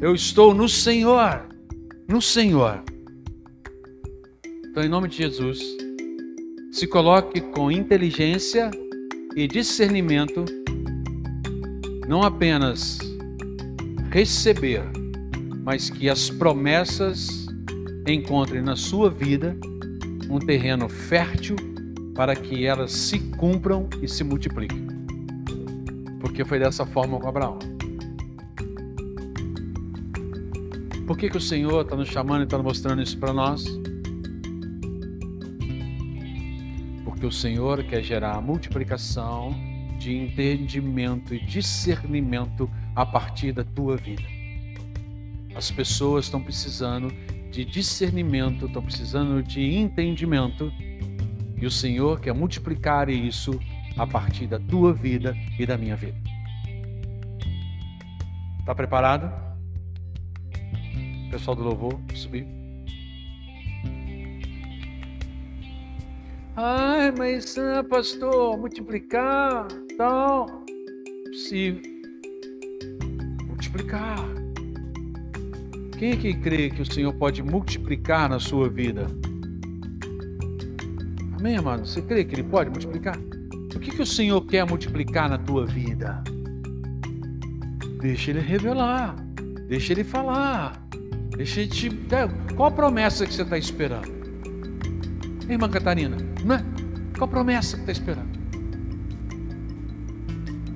Eu 0.00 0.14
estou 0.14 0.54
no 0.54 0.68
Senhor, 0.68 1.44
no 2.08 2.22
Senhor. 2.22 2.84
Então, 4.70 4.84
em 4.84 4.88
nome 4.88 5.08
de 5.08 5.16
Jesus, 5.16 5.60
se 6.70 6.86
coloque 6.86 7.40
com 7.40 7.68
inteligência 7.68 8.70
e 9.34 9.48
discernimento, 9.48 10.44
não 12.06 12.22
apenas 12.22 12.98
receber, 14.12 14.84
mas 15.64 15.90
que 15.90 16.08
as 16.08 16.30
promessas 16.30 17.48
encontrem 18.06 18.62
na 18.62 18.76
sua 18.76 19.10
vida 19.10 19.56
um 20.30 20.38
terreno 20.38 20.88
fértil 20.88 21.56
para 22.14 22.36
que 22.36 22.64
elas 22.64 22.92
se 22.92 23.18
cumpram 23.18 23.88
e 24.00 24.06
se 24.06 24.22
multipliquem. 24.22 24.86
Porque 26.20 26.44
foi 26.44 26.60
dessa 26.60 26.86
forma 26.86 27.18
com 27.18 27.28
Abraão. 27.28 27.77
Por 31.08 31.16
que, 31.16 31.30
que 31.30 31.38
o 31.38 31.40
Senhor 31.40 31.80
está 31.80 31.96
nos 31.96 32.10
chamando 32.10 32.42
e 32.42 32.44
está 32.44 32.58
mostrando 32.58 33.00
isso 33.00 33.16
para 33.16 33.32
nós? 33.32 33.64
Porque 37.02 37.24
o 37.24 37.32
Senhor 37.32 37.82
quer 37.84 38.02
gerar 38.02 38.42
multiplicação 38.42 39.56
de 39.98 40.14
entendimento 40.14 41.34
e 41.34 41.42
discernimento 41.46 42.70
a 42.94 43.06
partir 43.06 43.52
da 43.52 43.64
tua 43.64 43.96
vida. 43.96 44.22
As 45.54 45.70
pessoas 45.70 46.26
estão 46.26 46.42
precisando 46.42 47.10
de 47.50 47.64
discernimento, 47.64 48.66
estão 48.66 48.82
precisando 48.82 49.42
de 49.42 49.62
entendimento, 49.62 50.70
e 51.56 51.64
o 51.64 51.70
Senhor 51.70 52.20
quer 52.20 52.34
multiplicar 52.34 53.08
isso 53.08 53.58
a 53.96 54.06
partir 54.06 54.46
da 54.46 54.58
tua 54.58 54.92
vida 54.92 55.34
e 55.58 55.64
da 55.64 55.78
minha 55.78 55.96
vida. 55.96 56.18
Está 58.60 58.74
preparado? 58.74 59.47
Pessoal 61.30 61.56
do 61.56 61.62
louvor, 61.62 62.00
subir. 62.14 62.46
Ai, 66.56 67.12
mas 67.16 67.56
ah, 67.58 67.84
pastor, 67.84 68.58
multiplicar, 68.58 69.68
tal. 69.96 70.64
Se 71.32 71.80
multiplicar. 73.46 74.18
Quem 75.98 76.12
é 76.12 76.16
que 76.16 76.34
crê 76.34 76.70
que 76.70 76.82
o 76.82 76.92
Senhor 76.92 77.12
pode 77.14 77.42
multiplicar 77.42 78.28
na 78.28 78.40
sua 78.40 78.68
vida? 78.68 79.06
Amém, 81.38 81.56
amado? 81.56 81.86
Você 81.86 82.02
crê 82.02 82.24
que 82.24 82.34
Ele 82.34 82.44
pode 82.44 82.70
multiplicar? 82.70 83.16
O 83.16 83.78
que, 83.78 83.92
que 83.92 84.02
o 84.02 84.06
Senhor 84.06 84.44
quer 84.44 84.66
multiplicar 84.66 85.30
na 85.30 85.38
tua 85.38 85.64
vida? 85.64 86.22
Deixa 88.00 88.32
Ele 88.32 88.40
revelar, 88.40 89.14
deixa 89.68 89.92
Ele 89.92 90.02
falar. 90.02 90.88
Deixa 91.38 91.60
eu 91.60 91.68
te. 91.68 91.88
Qual 92.56 92.68
a 92.68 92.70
promessa 92.72 93.24
que 93.24 93.32
você 93.32 93.42
está 93.42 93.56
esperando? 93.56 94.12
Irmã 95.48 95.70
Catarina, 95.70 96.16
não 96.44 96.56
é? 96.56 96.64
Qual 97.16 97.28
a 97.28 97.28
promessa 97.28 97.76
que 97.76 97.82
está 97.82 97.92
esperando? 97.92 98.38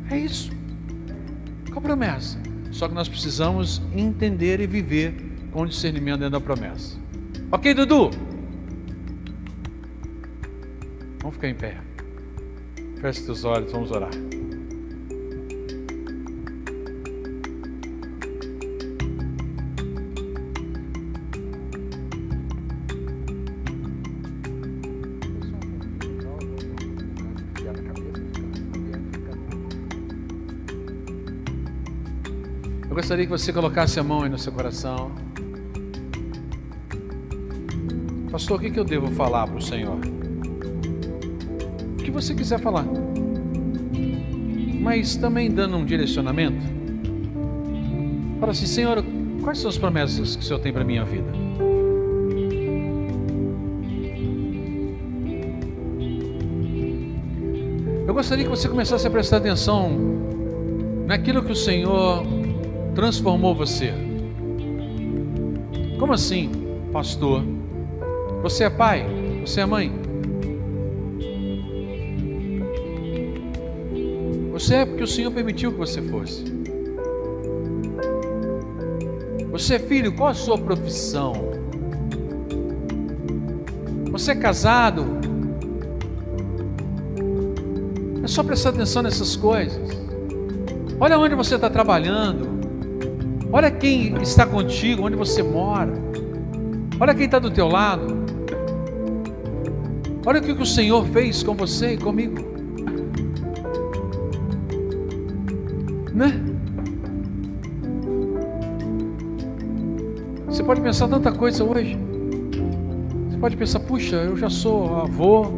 É 0.08 0.18
isso. 0.18 0.52
Qual 1.66 1.78
a 1.78 1.82
promessa? 1.82 2.38
Só 2.70 2.86
que 2.88 2.94
nós 2.94 3.08
precisamos 3.08 3.82
entender 3.92 4.60
e 4.60 4.66
viver 4.68 5.14
com 5.50 5.66
discernimento 5.66 6.20
dentro 6.20 6.38
da 6.38 6.40
promessa. 6.40 6.96
Ok, 7.50 7.74
Dudu? 7.74 8.10
Vamos 11.20 11.34
ficar 11.34 11.48
em 11.48 11.54
pé. 11.56 11.76
Feche 13.00 13.22
seus 13.22 13.44
olhos, 13.44 13.72
vamos 13.72 13.90
orar. 13.90 14.10
Gostaria 33.12 33.26
que 33.26 33.30
você 33.30 33.52
colocasse 33.52 34.00
a 34.00 34.02
mão 34.02 34.22
aí 34.22 34.30
no 34.30 34.38
seu 34.38 34.50
coração. 34.50 35.12
Pastor, 38.30 38.56
o 38.56 38.60
que, 38.60 38.80
eu 38.80 38.84
devo 38.84 39.08
falar 39.08 39.46
para 39.46 39.58
o 39.58 39.60
Senhor? 39.60 39.98
O 41.92 41.96
que 42.02 42.10
você 42.10 42.34
quiser 42.34 42.58
falar. 42.58 42.86
Mas 44.80 45.14
também 45.14 45.50
dando 45.50 45.76
um 45.76 45.84
direcionamento. 45.84 46.64
Fala 48.40 48.52
assim, 48.52 48.64
Senhor, 48.64 49.04
quais 49.42 49.58
são 49.58 49.68
as 49.68 49.76
promessas 49.76 50.34
que 50.34 50.42
o 50.42 50.46
Senhor 50.46 50.60
tem 50.60 50.72
para 50.72 50.80
a 50.80 50.86
minha 50.86 51.04
vida? 51.04 51.30
Eu 58.06 58.14
gostaria 58.14 58.44
que 58.44 58.50
você 58.50 58.70
começasse 58.70 59.06
a 59.06 59.10
prestar 59.10 59.36
atenção 59.36 59.90
naquilo 61.06 61.44
que 61.44 61.52
o 61.52 61.56
Senhor 61.56 62.31
transformou 62.94 63.54
você. 63.54 63.92
Como 65.98 66.12
assim, 66.12 66.50
pastor? 66.92 67.42
Você 68.42 68.64
é 68.64 68.70
pai? 68.70 69.06
Você 69.44 69.60
é 69.60 69.66
mãe? 69.66 69.92
Você 74.52 74.74
é 74.74 74.84
porque 74.84 75.02
o 75.02 75.06
Senhor 75.06 75.32
permitiu 75.32 75.72
que 75.72 75.78
você 75.78 76.02
fosse. 76.02 76.44
Você 79.50 79.74
é 79.74 79.78
filho, 79.78 80.14
qual 80.14 80.30
a 80.30 80.34
sua 80.34 80.58
profissão? 80.58 81.32
Você 84.10 84.32
é 84.32 84.34
casado? 84.34 85.04
É 88.22 88.26
só 88.26 88.42
prestar 88.42 88.70
atenção 88.70 89.02
nessas 89.02 89.36
coisas. 89.36 89.90
Olha 91.00 91.18
onde 91.18 91.34
você 91.34 91.56
está 91.56 91.68
trabalhando. 91.68 92.51
Olha 93.54 93.70
quem 93.70 94.14
está 94.22 94.46
contigo, 94.46 95.04
onde 95.04 95.14
você 95.14 95.42
mora. 95.42 95.92
Olha 96.98 97.14
quem 97.14 97.26
está 97.26 97.38
do 97.38 97.50
teu 97.50 97.68
lado. 97.68 98.22
Olha 100.24 100.40
o 100.40 100.42
que 100.42 100.52
o 100.52 100.64
Senhor 100.64 101.04
fez 101.08 101.42
com 101.42 101.54
você 101.54 101.92
e 101.92 101.98
comigo. 101.98 102.42
Né? 106.14 106.42
Você 110.46 110.62
pode 110.62 110.80
pensar 110.80 111.08
tanta 111.08 111.30
coisa 111.30 111.62
hoje. 111.62 111.98
Você 113.28 113.36
pode 113.36 113.56
pensar, 113.58 113.80
puxa, 113.80 114.16
eu 114.16 114.34
já 114.34 114.48
sou 114.48 114.96
avô. 114.96 115.48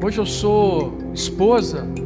Hoje 0.00 0.18
eu 0.18 0.26
sou 0.26 0.96
esposa. 1.12 2.05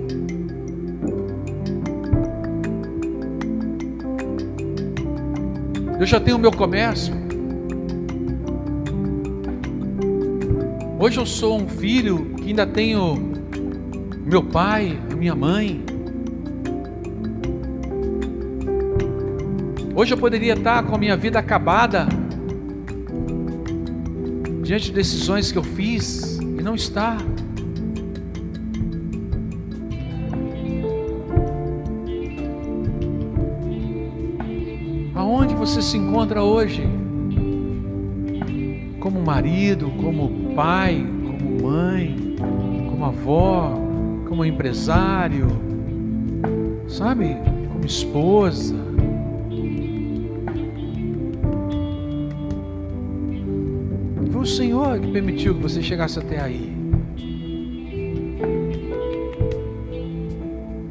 Eu 6.00 6.06
já 6.06 6.18
tenho 6.18 6.38
meu 6.38 6.50
comércio. 6.50 7.12
Hoje 10.98 11.20
eu 11.20 11.26
sou 11.26 11.60
um 11.60 11.68
filho 11.68 12.34
que 12.36 12.48
ainda 12.48 12.66
tenho 12.66 13.34
meu 14.24 14.42
pai, 14.42 14.98
minha 15.14 15.34
mãe. 15.34 15.84
Hoje 19.94 20.14
eu 20.14 20.16
poderia 20.16 20.54
estar 20.54 20.82
com 20.84 20.94
a 20.94 20.98
minha 20.98 21.18
vida 21.18 21.38
acabada 21.38 22.08
diante 24.62 24.86
de 24.86 24.92
decisões 24.92 25.52
que 25.52 25.58
eu 25.58 25.62
fiz 25.62 26.38
e 26.38 26.62
não 26.62 26.74
está. 26.74 27.18
Você 35.80 35.92
se 35.92 35.96
encontra 35.96 36.42
hoje? 36.42 36.82
Como 39.00 39.22
marido, 39.22 39.90
como 40.02 40.54
pai, 40.54 41.06
como 41.24 41.62
mãe, 41.62 42.36
como 42.90 43.04
avó, 43.06 43.72
como 44.28 44.44
empresário, 44.44 45.48
sabe? 46.86 47.34
Como 47.72 47.86
esposa. 47.86 48.76
Foi 54.30 54.42
o 54.42 54.46
Senhor 54.46 55.00
que 55.00 55.10
permitiu 55.10 55.54
que 55.54 55.62
você 55.62 55.82
chegasse 55.82 56.18
até 56.18 56.42
aí. 56.42 56.76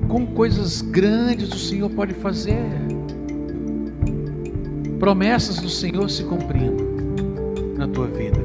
Com 0.07 0.25
coisas 0.25 0.81
grandes 0.81 1.53
o 1.53 1.59
Senhor 1.59 1.91
pode 1.91 2.15
fazer. 2.15 2.88
Promessas 4.99 5.59
do 5.59 5.69
Senhor 5.69 6.09
se 6.09 6.23
cumprindo 6.25 6.83
na 7.77 7.87
tua 7.87 8.05
vida. 8.07 8.37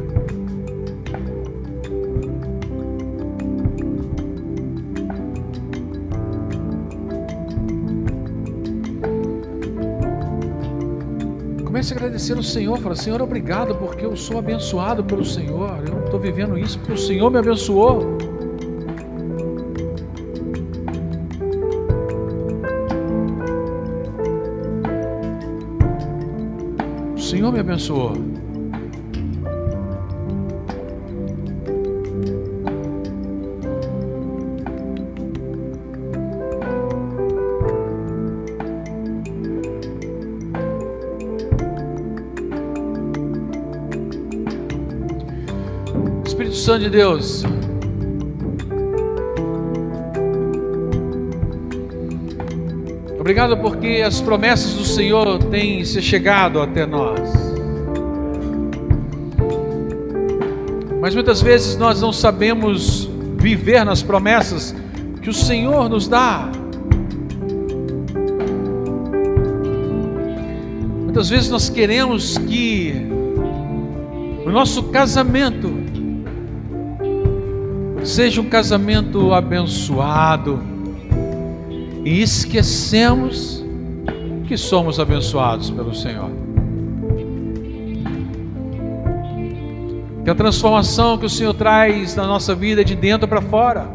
Comece 11.64 11.92
a 11.92 11.96
agradecer 11.96 12.36
ao 12.36 12.42
Senhor. 12.42 12.78
Fala, 12.78 12.94
Senhor, 12.94 13.20
obrigado, 13.20 13.74
porque 13.74 14.06
eu 14.06 14.16
sou 14.16 14.38
abençoado 14.38 15.02
pelo 15.02 15.24
Senhor. 15.24 15.82
Eu 15.88 16.04
estou 16.04 16.20
vivendo 16.20 16.56
isso 16.56 16.78
porque 16.78 16.92
o 16.92 16.98
Senhor 16.98 17.30
me 17.32 17.38
abençoou. 17.38 18.33
Senhor 27.44 27.52
me 27.52 27.60
abençoou. 27.60 28.12
Espírito 46.24 46.56
Santo 46.56 46.84
de 46.84 46.88
Deus. 46.88 47.53
Obrigado 53.24 53.56
porque 53.56 54.02
as 54.06 54.20
promessas 54.20 54.74
do 54.74 54.84
Senhor 54.84 55.38
têm 55.44 55.82
se 55.82 56.02
chegado 56.02 56.60
até 56.60 56.84
nós. 56.84 57.18
Mas 61.00 61.14
muitas 61.14 61.40
vezes 61.40 61.74
nós 61.78 62.02
não 62.02 62.12
sabemos 62.12 63.08
viver 63.38 63.82
nas 63.82 64.02
promessas 64.02 64.76
que 65.22 65.30
o 65.30 65.32
Senhor 65.32 65.88
nos 65.88 66.06
dá. 66.06 66.52
Muitas 71.04 71.30
vezes 71.30 71.48
nós 71.48 71.70
queremos 71.70 72.36
que 72.36 73.06
o 74.44 74.50
nosso 74.50 74.82
casamento 74.90 75.72
seja 78.04 78.42
um 78.42 78.50
casamento 78.50 79.32
abençoado 79.32 80.73
e 82.04 82.20
esquecemos 82.20 83.64
que 84.46 84.56
somos 84.56 85.00
abençoados 85.00 85.70
pelo 85.70 85.94
Senhor. 85.94 86.30
Que 90.22 90.30
a 90.30 90.34
transformação 90.34 91.18
que 91.18 91.26
o 91.26 91.30
Senhor 91.30 91.54
traz 91.54 92.14
na 92.14 92.26
nossa 92.26 92.54
vida 92.54 92.82
é 92.82 92.84
de 92.84 92.94
dentro 92.94 93.26
para 93.26 93.40
fora. 93.40 93.88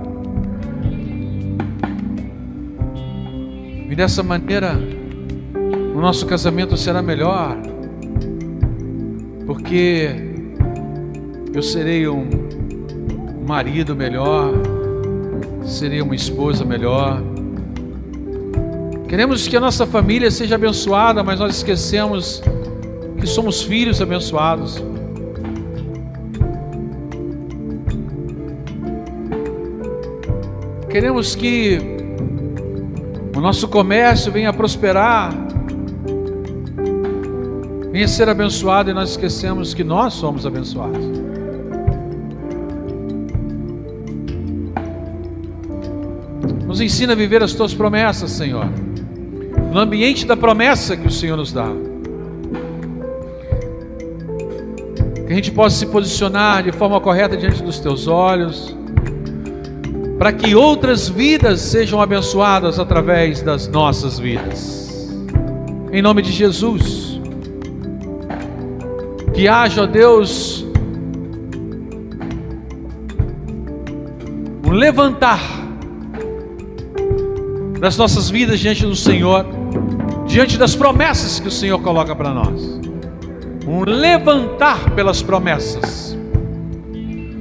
E 3.89 3.95
dessa 3.95 4.23
maneira, 4.23 4.73
o 5.95 6.01
nosso 6.01 6.25
casamento 6.25 6.77
será 6.77 7.01
melhor, 7.01 7.57
porque 9.45 10.15
eu 11.53 11.61
serei 11.61 12.07
um 12.07 12.27
marido 13.47 13.95
melhor, 13.95 14.53
serei 15.65 16.01
uma 16.01 16.15
esposa 16.15 16.63
melhor. 16.63 17.28
Queremos 19.09 19.47
que 19.47 19.57
a 19.57 19.59
nossa 19.59 19.87
família 19.87 20.29
seja 20.29 20.53
abençoada, 20.53 21.23
mas 21.23 21.39
nós 21.39 21.55
esquecemos 21.55 22.43
que 23.19 23.25
somos 23.25 23.63
filhos 23.63 23.99
abençoados. 23.99 24.83
Queremos 30.91 31.33
que 31.33 31.79
o 33.35 33.41
nosso 33.41 33.67
comércio 33.67 34.31
venha 34.31 34.53
prosperar, 34.53 35.33
venha 37.91 38.07
ser 38.07 38.29
abençoado 38.29 38.91
e 38.91 38.93
nós 38.93 39.09
esquecemos 39.09 39.73
que 39.73 39.83
nós 39.83 40.13
somos 40.13 40.45
abençoados. 40.45 41.03
Nos 46.67 46.79
ensina 46.79 47.13
a 47.13 47.15
viver 47.15 47.41
as 47.41 47.53
tuas 47.53 47.73
promessas, 47.73 48.29
Senhor, 48.29 48.69
no 49.71 49.79
ambiente 49.79 50.25
da 50.25 50.35
promessa 50.35 50.97
que 50.97 51.07
o 51.07 51.11
Senhor 51.11 51.37
nos 51.37 51.51
dá. 51.51 51.67
Que 55.25 55.33
a 55.33 55.35
gente 55.35 55.51
possa 55.51 55.77
se 55.77 55.85
posicionar 55.85 56.63
de 56.63 56.71
forma 56.71 56.99
correta 56.99 57.37
diante 57.37 57.61
dos 57.61 57.79
teus 57.79 58.07
olhos 58.07 58.75
para 60.19 60.33
que 60.33 60.53
outras 60.53 61.07
vidas 61.07 61.61
sejam 61.61 62.01
abençoadas 62.01 62.77
através 62.77 63.41
das 63.41 63.69
nossas 63.69 64.19
vidas. 64.19 65.09
Em 65.93 66.01
nome 66.01 66.21
de 66.21 66.33
Jesus. 66.33 67.21
Que 69.33 69.47
haja, 69.47 69.87
Deus, 69.87 70.67
um 74.67 74.71
levantar 74.71 75.39
das 77.79 77.95
nossas 77.95 78.29
vidas 78.29 78.59
diante 78.59 78.85
do 78.85 78.97
Senhor, 78.97 79.45
diante 80.39 80.57
das 80.57 80.73
promessas 80.73 81.37
que 81.37 81.49
o 81.49 81.51
Senhor 81.51 81.77
coloca 81.81 82.15
para 82.15 82.33
nós. 82.33 82.79
Um 83.67 83.83
levantar 83.83 84.89
pelas 84.91 85.21
promessas, 85.21 86.17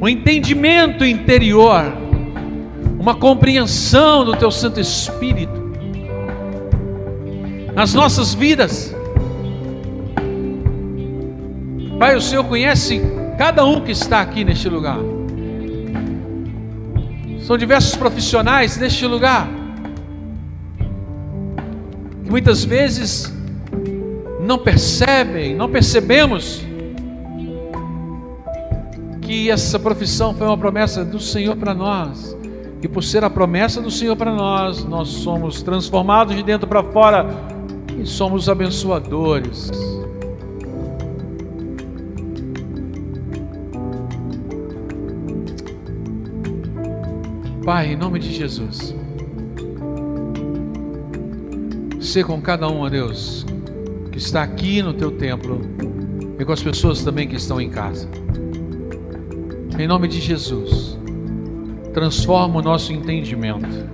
um 0.01 0.09
entendimento 0.09 1.05
interior 1.05 1.85
uma 2.99 3.15
compreensão 3.15 4.25
do 4.25 4.35
Teu 4.35 4.51
Santo 4.51 4.81
Espírito 4.81 5.53
nas 7.73 7.95
nossas 7.95 8.35
vidas. 8.35 8.93
Pai, 12.01 12.17
o 12.17 12.21
Senhor 12.21 12.43
conhece 12.43 13.01
cada 13.39 13.65
um 13.65 13.81
que 13.81 13.93
está 13.93 14.23
aqui 14.23 14.43
neste 14.43 14.69
lugar. 14.69 14.99
São 17.43 17.57
diversos 17.57 17.95
profissionais 17.95 18.77
neste 18.77 19.07
lugar 19.07 19.58
que 22.29 22.31
muitas 22.31 22.63
vezes 22.63 23.33
não 24.39 24.59
percebem, 24.59 25.57
não 25.57 25.67
percebemos 25.67 26.63
que 29.23 29.51
essa 29.51 29.79
profissão 29.79 30.35
foi 30.35 30.47
uma 30.47 30.59
promessa 30.59 31.03
do 31.03 31.19
Senhor 31.19 31.57
para 31.57 31.73
nós. 31.73 32.37
E 32.83 32.87
por 32.87 33.03
ser 33.03 33.25
a 33.25 33.31
promessa 33.31 33.81
do 33.81 33.91
Senhor 33.91 34.15
para 34.15 34.31
nós, 34.31 34.85
nós 34.85 35.09
somos 35.09 35.63
transformados 35.63 36.37
de 36.37 36.43
dentro 36.43 36.69
para 36.69 36.83
fora 36.83 37.27
e 37.99 38.05
somos 38.05 38.47
abençoadores. 38.47 39.71
Pai, 47.65 47.93
em 47.93 47.97
nome 47.97 48.19
de 48.19 48.35
Jesus, 48.35 48.95
ser 52.09 52.25
com 52.25 52.41
cada 52.41 52.67
um, 52.69 52.81
ó 52.81 52.89
Deus, 52.89 53.45
que 54.11 54.17
está 54.17 54.43
aqui 54.43 54.83
no 54.83 54.95
teu 54.95 55.11
templo 55.11 55.61
e 56.39 56.45
com 56.45 56.53
as 56.53 56.63
pessoas 56.63 57.05
também 57.05 57.29
que 57.29 57.37
estão 57.37 57.61
em 57.61 57.69
casa. 57.69 58.09
Em 59.79 59.87
nome 59.87 60.09
de 60.09 60.19
Jesus, 60.19 60.99
transforma 61.93 62.61
o 62.61 62.63
nosso 62.63 62.95
entendimento. 62.95 63.87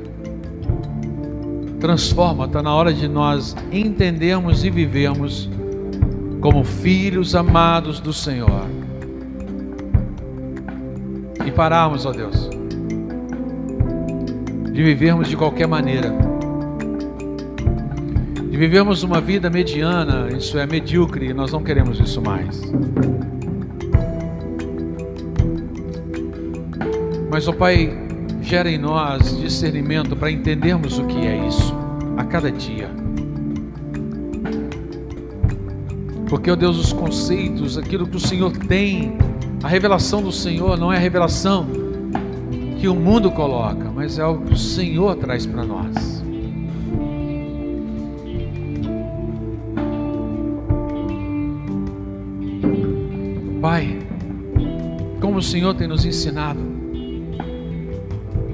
Transforma, 1.81 2.45
está 2.45 2.63
na 2.63 2.73
hora 2.73 2.95
de 2.95 3.09
nós 3.09 3.57
entendermos 3.73 4.65
e 4.65 4.71
vivermos 4.71 5.51
como 6.41 6.63
filhos 6.63 7.35
amados 7.35 7.99
do 7.99 8.13
Senhor. 8.13 8.65
E 11.45 11.51
pararmos, 11.51 12.07
ó 12.07 12.13
Deus, 12.13 12.49
de 14.73 14.83
vivermos 14.83 15.29
de 15.29 15.37
qualquer 15.37 15.67
maneira, 15.67 16.34
de 18.55 18.59
vivermos 18.61 19.03
uma 19.03 19.21
vida 19.21 19.51
mediana, 19.51 20.29
isso 20.33 20.57
é 20.57 20.65
medíocre, 20.65 21.35
nós 21.35 21.51
não 21.51 21.61
queremos 21.61 21.99
isso 21.99 22.23
mais. 22.23 22.63
Mas, 27.29 27.49
ó 27.49 27.53
Pai, 27.53 27.93
gera 28.41 28.71
em 28.71 28.79
nós 28.79 29.37
discernimento 29.41 30.15
para 30.15 30.31
entendermos 30.31 31.01
o 31.01 31.05
que 31.05 31.27
é 31.27 31.49
isso 31.49 31.75
a 32.17 32.23
cada 32.23 32.49
dia. 32.49 32.89
Porque, 36.29 36.49
ó 36.49 36.55
Deus, 36.55 36.79
os 36.79 36.93
conceitos, 36.93 37.77
aquilo 37.77 38.07
que 38.07 38.19
o 38.19 38.21
Senhor 38.21 38.57
tem, 38.57 39.19
a 39.65 39.69
revelação 39.69 40.23
do 40.23 40.31
Senhor 40.31 40.79
não 40.79 40.93
é 40.93 40.97
a 40.97 41.01
revelação 41.01 41.67
que 42.79 42.87
o 42.87 42.95
mundo 42.95 43.33
coloca, 43.33 43.91
mas 43.93 44.17
é 44.17 44.23
algo 44.23 44.45
que 44.47 44.53
o 44.53 44.57
Senhor 44.57 45.17
traz 45.17 45.45
para 45.45 45.65
nós. 45.65 46.14
Como 55.35 55.41
o 55.41 55.43
Senhor 55.43 55.75
tem 55.75 55.89
nos 55.89 56.05
ensinado, 56.05 56.61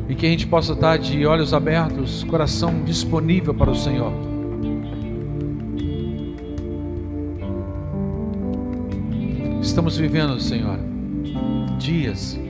e 0.09 0.15
que 0.15 0.25
a 0.25 0.31
gente 0.31 0.47
possa 0.47 0.73
estar 0.73 0.97
de 0.97 1.27
olhos 1.27 1.53
abertos, 1.53 2.25
coração 2.25 2.83
disponível 2.83 3.53
para 3.53 3.71
o 3.71 3.75
Senhor. 3.75 4.11
Estamos 9.61 9.99
vivendo, 9.99 10.41
Senhor, 10.41 10.79
dias 11.79 12.41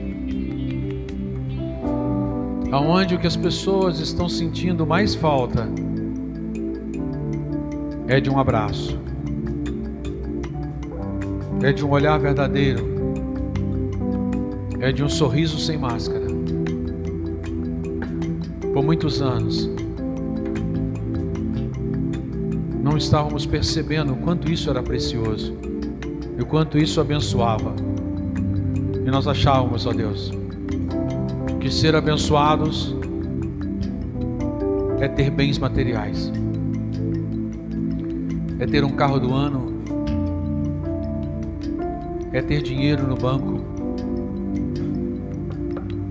aonde 2.70 3.16
o 3.16 3.18
que 3.18 3.26
as 3.26 3.34
pessoas 3.34 3.98
estão 3.98 4.28
sentindo 4.28 4.86
mais 4.86 5.12
falta 5.16 5.68
é 8.06 8.20
de 8.20 8.30
um 8.30 8.38
abraço, 8.38 8.96
é 11.64 11.72
de 11.72 11.84
um 11.84 11.90
olhar 11.90 12.16
verdadeiro, 12.16 12.99
é 14.80 14.90
de 14.90 15.04
um 15.04 15.08
sorriso 15.08 15.58
sem 15.58 15.76
máscara. 15.76 16.26
Por 18.72 18.82
muitos 18.82 19.20
anos, 19.20 19.70
não 22.82 22.96
estávamos 22.96 23.44
percebendo 23.44 24.14
o 24.14 24.16
quanto 24.16 24.50
isso 24.50 24.70
era 24.70 24.82
precioso 24.82 25.54
e 26.36 26.42
o 26.42 26.46
quanto 26.46 26.78
isso 26.78 27.00
abençoava. 27.00 27.74
E 29.04 29.10
nós 29.10 29.28
achávamos, 29.28 29.86
ó 29.86 29.92
Deus, 29.92 30.32
que 31.60 31.70
ser 31.70 31.94
abençoados 31.94 32.96
é 34.98 35.08
ter 35.08 35.30
bens 35.30 35.58
materiais, 35.58 36.32
é 38.58 38.66
ter 38.66 38.82
um 38.82 38.90
carro 38.90 39.20
do 39.20 39.34
ano, 39.34 39.82
é 42.32 42.40
ter 42.40 42.62
dinheiro 42.62 43.06
no 43.06 43.16
banco. 43.16 43.79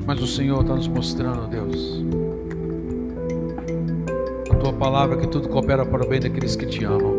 Mas 0.10 0.20
o 0.24 0.26
Senhor 0.26 0.62
está 0.62 0.74
nos 0.74 0.88
mostrando, 0.88 1.48
Deus, 1.48 2.04
a 4.50 4.56
tua 4.56 4.74
palavra 4.74 5.18
que 5.18 5.28
tudo 5.28 5.48
coopera 5.48 5.86
para 5.86 6.04
o 6.04 6.10
bem 6.10 6.20
daqueles 6.20 6.56
que 6.56 6.66
te 6.66 6.84
amam. 6.84 7.16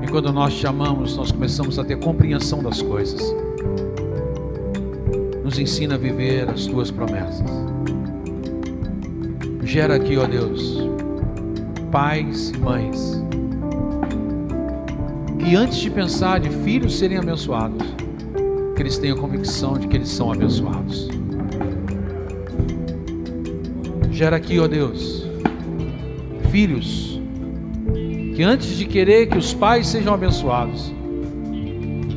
E 0.00 0.06
quando 0.06 0.32
nós 0.32 0.54
te 0.54 0.68
amamos, 0.68 1.16
nós 1.16 1.32
começamos 1.32 1.80
a 1.80 1.84
ter 1.84 1.98
compreensão 1.98 2.62
das 2.62 2.80
coisas 2.80 3.20
nos 5.42 5.58
ensina 5.58 5.96
a 5.96 5.98
viver 5.98 6.48
as 6.48 6.64
tuas 6.66 6.92
promessas. 6.92 7.50
Gera 9.64 9.96
aqui, 9.96 10.16
ó 10.16 10.28
Deus, 10.28 10.88
pais 11.90 12.50
e 12.50 12.58
mães, 12.58 13.20
que 15.40 15.56
antes 15.56 15.78
de 15.78 15.90
pensar 15.90 16.38
de 16.38 16.50
filhos 16.50 16.96
serem 16.96 17.18
abençoados, 17.18 17.84
que 18.76 18.82
eles 18.82 18.96
tenham 18.96 19.16
convicção 19.16 19.72
de 19.72 19.88
que 19.88 19.96
eles 19.96 20.08
são 20.08 20.30
abençoados. 20.30 21.21
Gera 24.22 24.36
aqui, 24.36 24.60
ó 24.60 24.68
Deus, 24.68 25.26
filhos 26.52 27.20
que 28.36 28.44
antes 28.44 28.78
de 28.78 28.84
querer 28.84 29.26
que 29.26 29.36
os 29.36 29.52
pais 29.52 29.88
sejam 29.88 30.14
abençoados, 30.14 30.94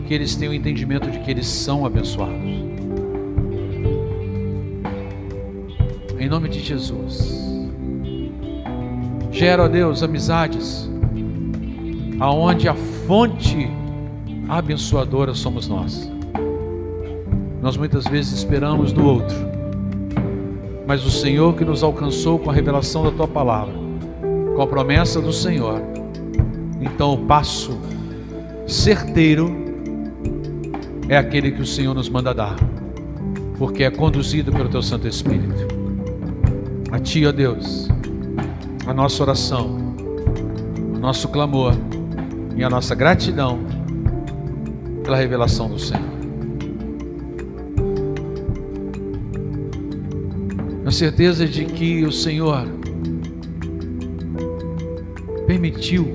que 0.07 0.13
eles 0.13 0.35
tenham 0.35 0.51
o 0.51 0.55
entendimento 0.55 1.09
de 1.09 1.17
que 1.17 1.31
eles 1.31 1.47
são 1.47 1.83
abençoados. 1.83 2.45
em 6.19 6.29
nome 6.29 6.47
de 6.47 6.59
Jesus. 6.59 7.43
Gera, 9.31 9.63
ó 9.63 9.67
Deus, 9.67 10.03
amizades, 10.03 10.87
aonde 12.19 12.69
a 12.69 12.75
fonte 13.07 13.67
abençoadora 14.47 15.33
somos 15.33 15.67
nós. 15.67 16.07
Nós 17.63 17.75
muitas 17.75 18.05
vezes 18.05 18.33
esperamos 18.33 18.91
do 18.91 19.03
outro, 19.03 19.54
mas 20.87 21.05
o 21.05 21.11
Senhor 21.11 21.55
que 21.55 21.65
nos 21.65 21.83
alcançou 21.83 22.37
com 22.39 22.49
a 22.49 22.53
revelação 22.53 23.03
da 23.03 23.11
tua 23.11 23.27
palavra, 23.27 23.73
com 24.55 24.61
a 24.61 24.67
promessa 24.67 25.19
do 25.19 25.33
Senhor, 25.33 25.81
então 26.79 27.13
o 27.13 27.17
passo 27.25 27.77
certeiro 28.67 29.65
é 31.09 31.17
aquele 31.17 31.51
que 31.51 31.61
o 31.61 31.65
Senhor 31.65 31.93
nos 31.93 32.09
manda 32.09 32.33
dar, 32.33 32.55
porque 33.57 33.83
é 33.83 33.91
conduzido 33.91 34.51
pelo 34.51 34.69
teu 34.69 34.81
Santo 34.81 35.07
Espírito. 35.07 35.67
A 36.91 36.99
Ti, 36.99 37.25
ó 37.25 37.31
Deus, 37.31 37.87
a 38.87 38.93
nossa 38.93 39.21
oração, 39.23 39.95
o 40.95 40.97
nosso 40.97 41.27
clamor 41.29 41.73
e 42.55 42.63
a 42.63 42.69
nossa 42.69 42.95
gratidão 42.95 43.59
pela 45.03 45.17
revelação 45.17 45.69
do 45.69 45.77
Senhor. 45.77 46.14
Certeza 50.95 51.45
de 51.45 51.65
que 51.65 52.05
o 52.05 52.11
Senhor 52.11 52.65
permitiu 55.45 56.05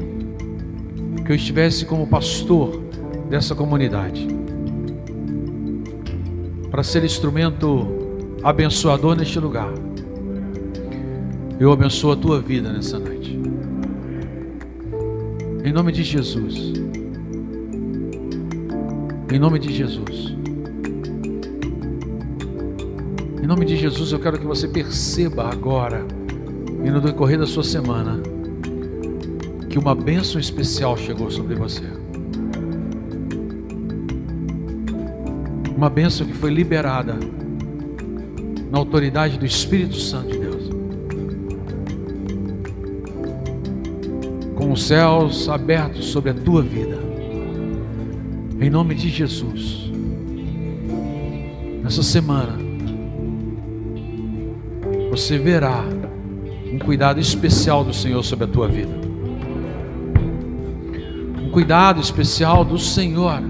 que 1.24 1.32
eu 1.32 1.36
estivesse 1.36 1.84
como 1.84 2.06
pastor 2.06 2.82
dessa 3.28 3.54
comunidade, 3.54 4.26
para 6.70 6.82
ser 6.82 7.04
instrumento 7.04 7.86
abençoador 8.42 9.14
neste 9.14 9.38
lugar. 9.38 9.70
Eu 11.58 11.70
abençoo 11.72 12.12
a 12.12 12.16
tua 12.16 12.40
vida 12.40 12.72
nessa 12.72 12.98
noite. 12.98 13.38
Em 15.62 15.72
nome 15.72 15.92
de 15.92 16.02
Jesus. 16.02 16.72
Em 19.30 19.38
nome 19.38 19.58
de 19.58 19.74
Jesus. 19.74 20.39
Nome 23.50 23.64
de 23.64 23.76
Jesus, 23.76 24.12
eu 24.12 24.20
quero 24.20 24.38
que 24.38 24.46
você 24.46 24.68
perceba 24.68 25.50
agora 25.50 26.06
e 26.84 26.88
no 26.88 27.00
decorrer 27.00 27.36
da 27.36 27.46
sua 27.48 27.64
semana 27.64 28.22
que 29.68 29.76
uma 29.76 29.92
bênção 29.92 30.40
especial 30.40 30.96
chegou 30.96 31.28
sobre 31.32 31.56
você. 31.56 31.82
Uma 35.76 35.90
bênção 35.90 36.28
que 36.28 36.32
foi 36.32 36.52
liberada 36.52 37.18
na 38.70 38.78
autoridade 38.78 39.36
do 39.36 39.44
Espírito 39.44 39.96
Santo 39.96 40.28
de 40.28 40.38
Deus. 40.38 40.70
com 44.54 44.72
os 44.72 44.84
céus 44.84 45.48
abertos 45.48 46.04
sobre 46.04 46.30
a 46.30 46.34
tua 46.34 46.62
vida. 46.62 46.98
Em 48.60 48.70
nome 48.70 48.94
de 48.94 49.08
Jesus. 49.08 49.90
Nessa 51.82 52.02
semana, 52.02 52.69
você 55.10 55.36
verá 55.36 55.84
um 56.72 56.78
cuidado 56.78 57.18
especial 57.18 57.84
do 57.84 57.92
Senhor 57.92 58.22
sobre 58.22 58.44
a 58.44 58.48
tua 58.48 58.68
vida. 58.68 59.00
um 61.42 61.50
cuidado 61.50 62.00
especial 62.00 62.64
do 62.64 62.78
Senhor 62.78 63.42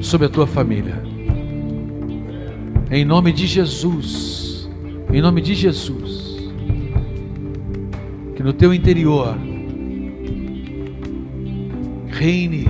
sobre 0.00 0.28
a 0.28 0.30
tua 0.30 0.46
família. 0.46 1.02
Em 2.92 3.04
nome 3.04 3.32
de 3.32 3.44
Jesus, 3.44 4.70
em 5.12 5.20
nome 5.20 5.40
de 5.40 5.52
Jesus, 5.54 6.48
que 8.36 8.42
no 8.42 8.52
teu 8.52 8.72
interior 8.72 9.36
reine 12.06 12.66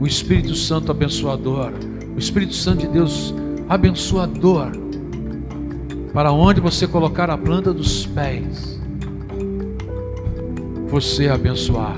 o 0.00 0.06
Espírito 0.06 0.56
Santo 0.56 0.90
abençoador, 0.90 1.72
o 2.16 2.18
Espírito 2.18 2.54
Santo 2.54 2.80
de 2.80 2.88
Deus 2.88 3.32
abençoador, 3.68 4.72
para 6.16 6.32
onde 6.32 6.62
você 6.62 6.86
colocar 6.86 7.28
a 7.28 7.36
planta 7.36 7.74
dos 7.74 8.06
pés, 8.06 8.80
você 10.88 11.28
abençoar. 11.28 11.94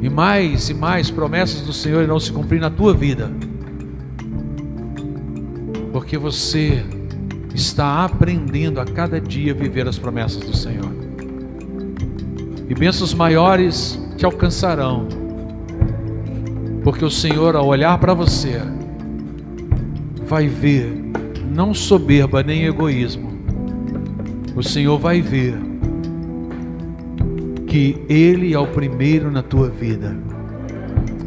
E 0.00 0.08
mais 0.08 0.70
e 0.70 0.74
mais 0.74 1.10
promessas 1.10 1.60
do 1.60 1.74
Senhor 1.74 2.02
irão 2.02 2.18
se 2.18 2.32
cumprir 2.32 2.58
na 2.58 2.70
tua 2.70 2.94
vida, 2.94 3.30
porque 5.92 6.16
você 6.16 6.82
está 7.54 8.02
aprendendo 8.02 8.80
a 8.80 8.86
cada 8.86 9.20
dia 9.20 9.52
a 9.52 9.54
viver 9.54 9.86
as 9.86 9.98
promessas 9.98 10.40
do 10.40 10.56
Senhor. 10.56 10.90
E 12.66 12.74
bênçãos 12.74 13.12
maiores 13.12 14.02
te 14.16 14.24
alcançarão, 14.24 15.06
porque 16.82 17.04
o 17.04 17.10
Senhor, 17.10 17.56
ao 17.56 17.66
olhar 17.66 17.98
para 17.98 18.14
você, 18.14 18.58
vai 20.26 20.48
ver 20.48 20.99
não 21.50 21.74
soberba 21.74 22.42
nem 22.42 22.64
egoísmo, 22.64 23.30
o 24.54 24.62
Senhor 24.62 24.98
vai 24.98 25.20
ver 25.20 25.54
que 27.66 27.96
Ele 28.08 28.54
é 28.54 28.58
o 28.58 28.66
primeiro 28.66 29.30
na 29.30 29.42
tua 29.42 29.68
vida 29.68 30.16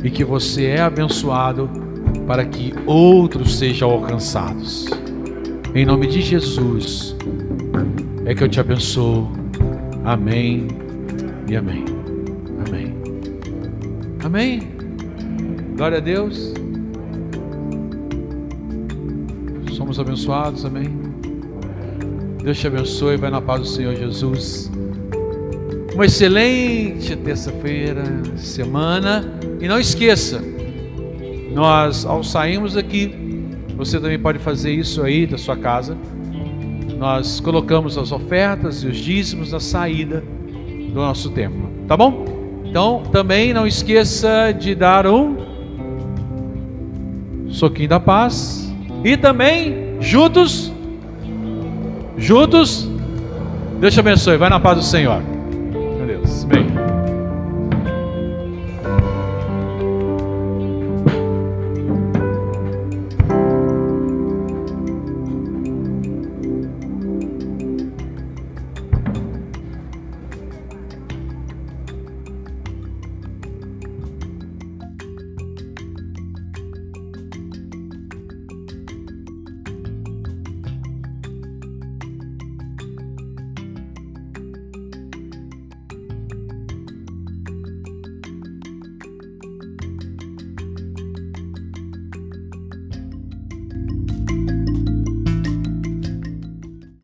e 0.04 0.10
que 0.10 0.24
você 0.24 0.66
é 0.66 0.82
abençoado 0.82 1.70
para 2.26 2.46
que 2.46 2.74
outros 2.86 3.58
sejam 3.58 3.90
alcançados. 3.90 4.88
Em 5.76 5.86
nome 5.86 6.08
de 6.08 6.22
Jesus 6.22 7.16
é 8.26 8.34
que 8.34 8.44
eu 8.44 8.50
te 8.50 8.60
abençoo. 8.60 9.32
Amém 10.04 10.68
e 11.50 11.56
amém. 11.56 11.86
Amém. 12.68 12.94
Amém. 14.24 14.62
Glória 15.76 15.98
a 15.98 16.02
Deus. 16.02 16.63
Somos 19.94 20.00
abençoados, 20.00 20.66
amém. 20.66 20.90
Deus 22.44 22.58
te 22.58 22.66
abençoe, 22.66 23.16
vai 23.16 23.30
na 23.30 23.40
paz 23.40 23.62
do 23.62 23.68
Senhor 23.68 23.96
Jesus. 23.96 24.72
Uma 25.94 26.06
excelente 26.06 27.16
terça-feira, 27.16 28.04
semana. 28.36 29.24
E 29.62 29.68
não 29.68 29.80
esqueça, 29.80 30.44
nós 31.54 32.08
ao 32.08 32.24
sairmos 32.24 32.76
aqui, 32.76 33.14
você 33.78 34.00
também 34.00 34.18
pode 34.18 34.40
fazer 34.40 34.72
isso 34.72 35.04
aí 35.04 35.28
da 35.28 35.38
sua 35.38 35.56
casa. 35.56 35.96
Nós 36.98 37.40
colocamos 37.40 37.96
as 37.96 38.12
ofertas 38.12 38.84
e 38.84 38.88
os 38.88 38.98
dízimos 38.98 39.52
na 39.52 39.60
saída 39.60 40.24
do 40.92 40.96
nosso 40.96 41.30
templo, 41.30 41.70
tá 41.88 41.96
bom? 41.96 42.26
Então, 42.66 43.04
também 43.12 43.54
não 43.54 43.68
esqueça 43.68 44.52
de 44.52 44.74
dar 44.74 45.06
um 45.06 45.38
soquinho 47.48 47.90
da 47.90 48.00
paz 48.00 48.74
e 49.04 49.16
também 49.16 49.83
juntos? 50.04 50.72
Juntos? 52.18 52.88
Deus 53.80 53.94
te 53.94 54.00
abençoe, 54.00 54.38
vai 54.38 54.50
na 54.50 54.60
paz 54.60 54.78
do 54.78 54.84
Senhor. 54.84 55.33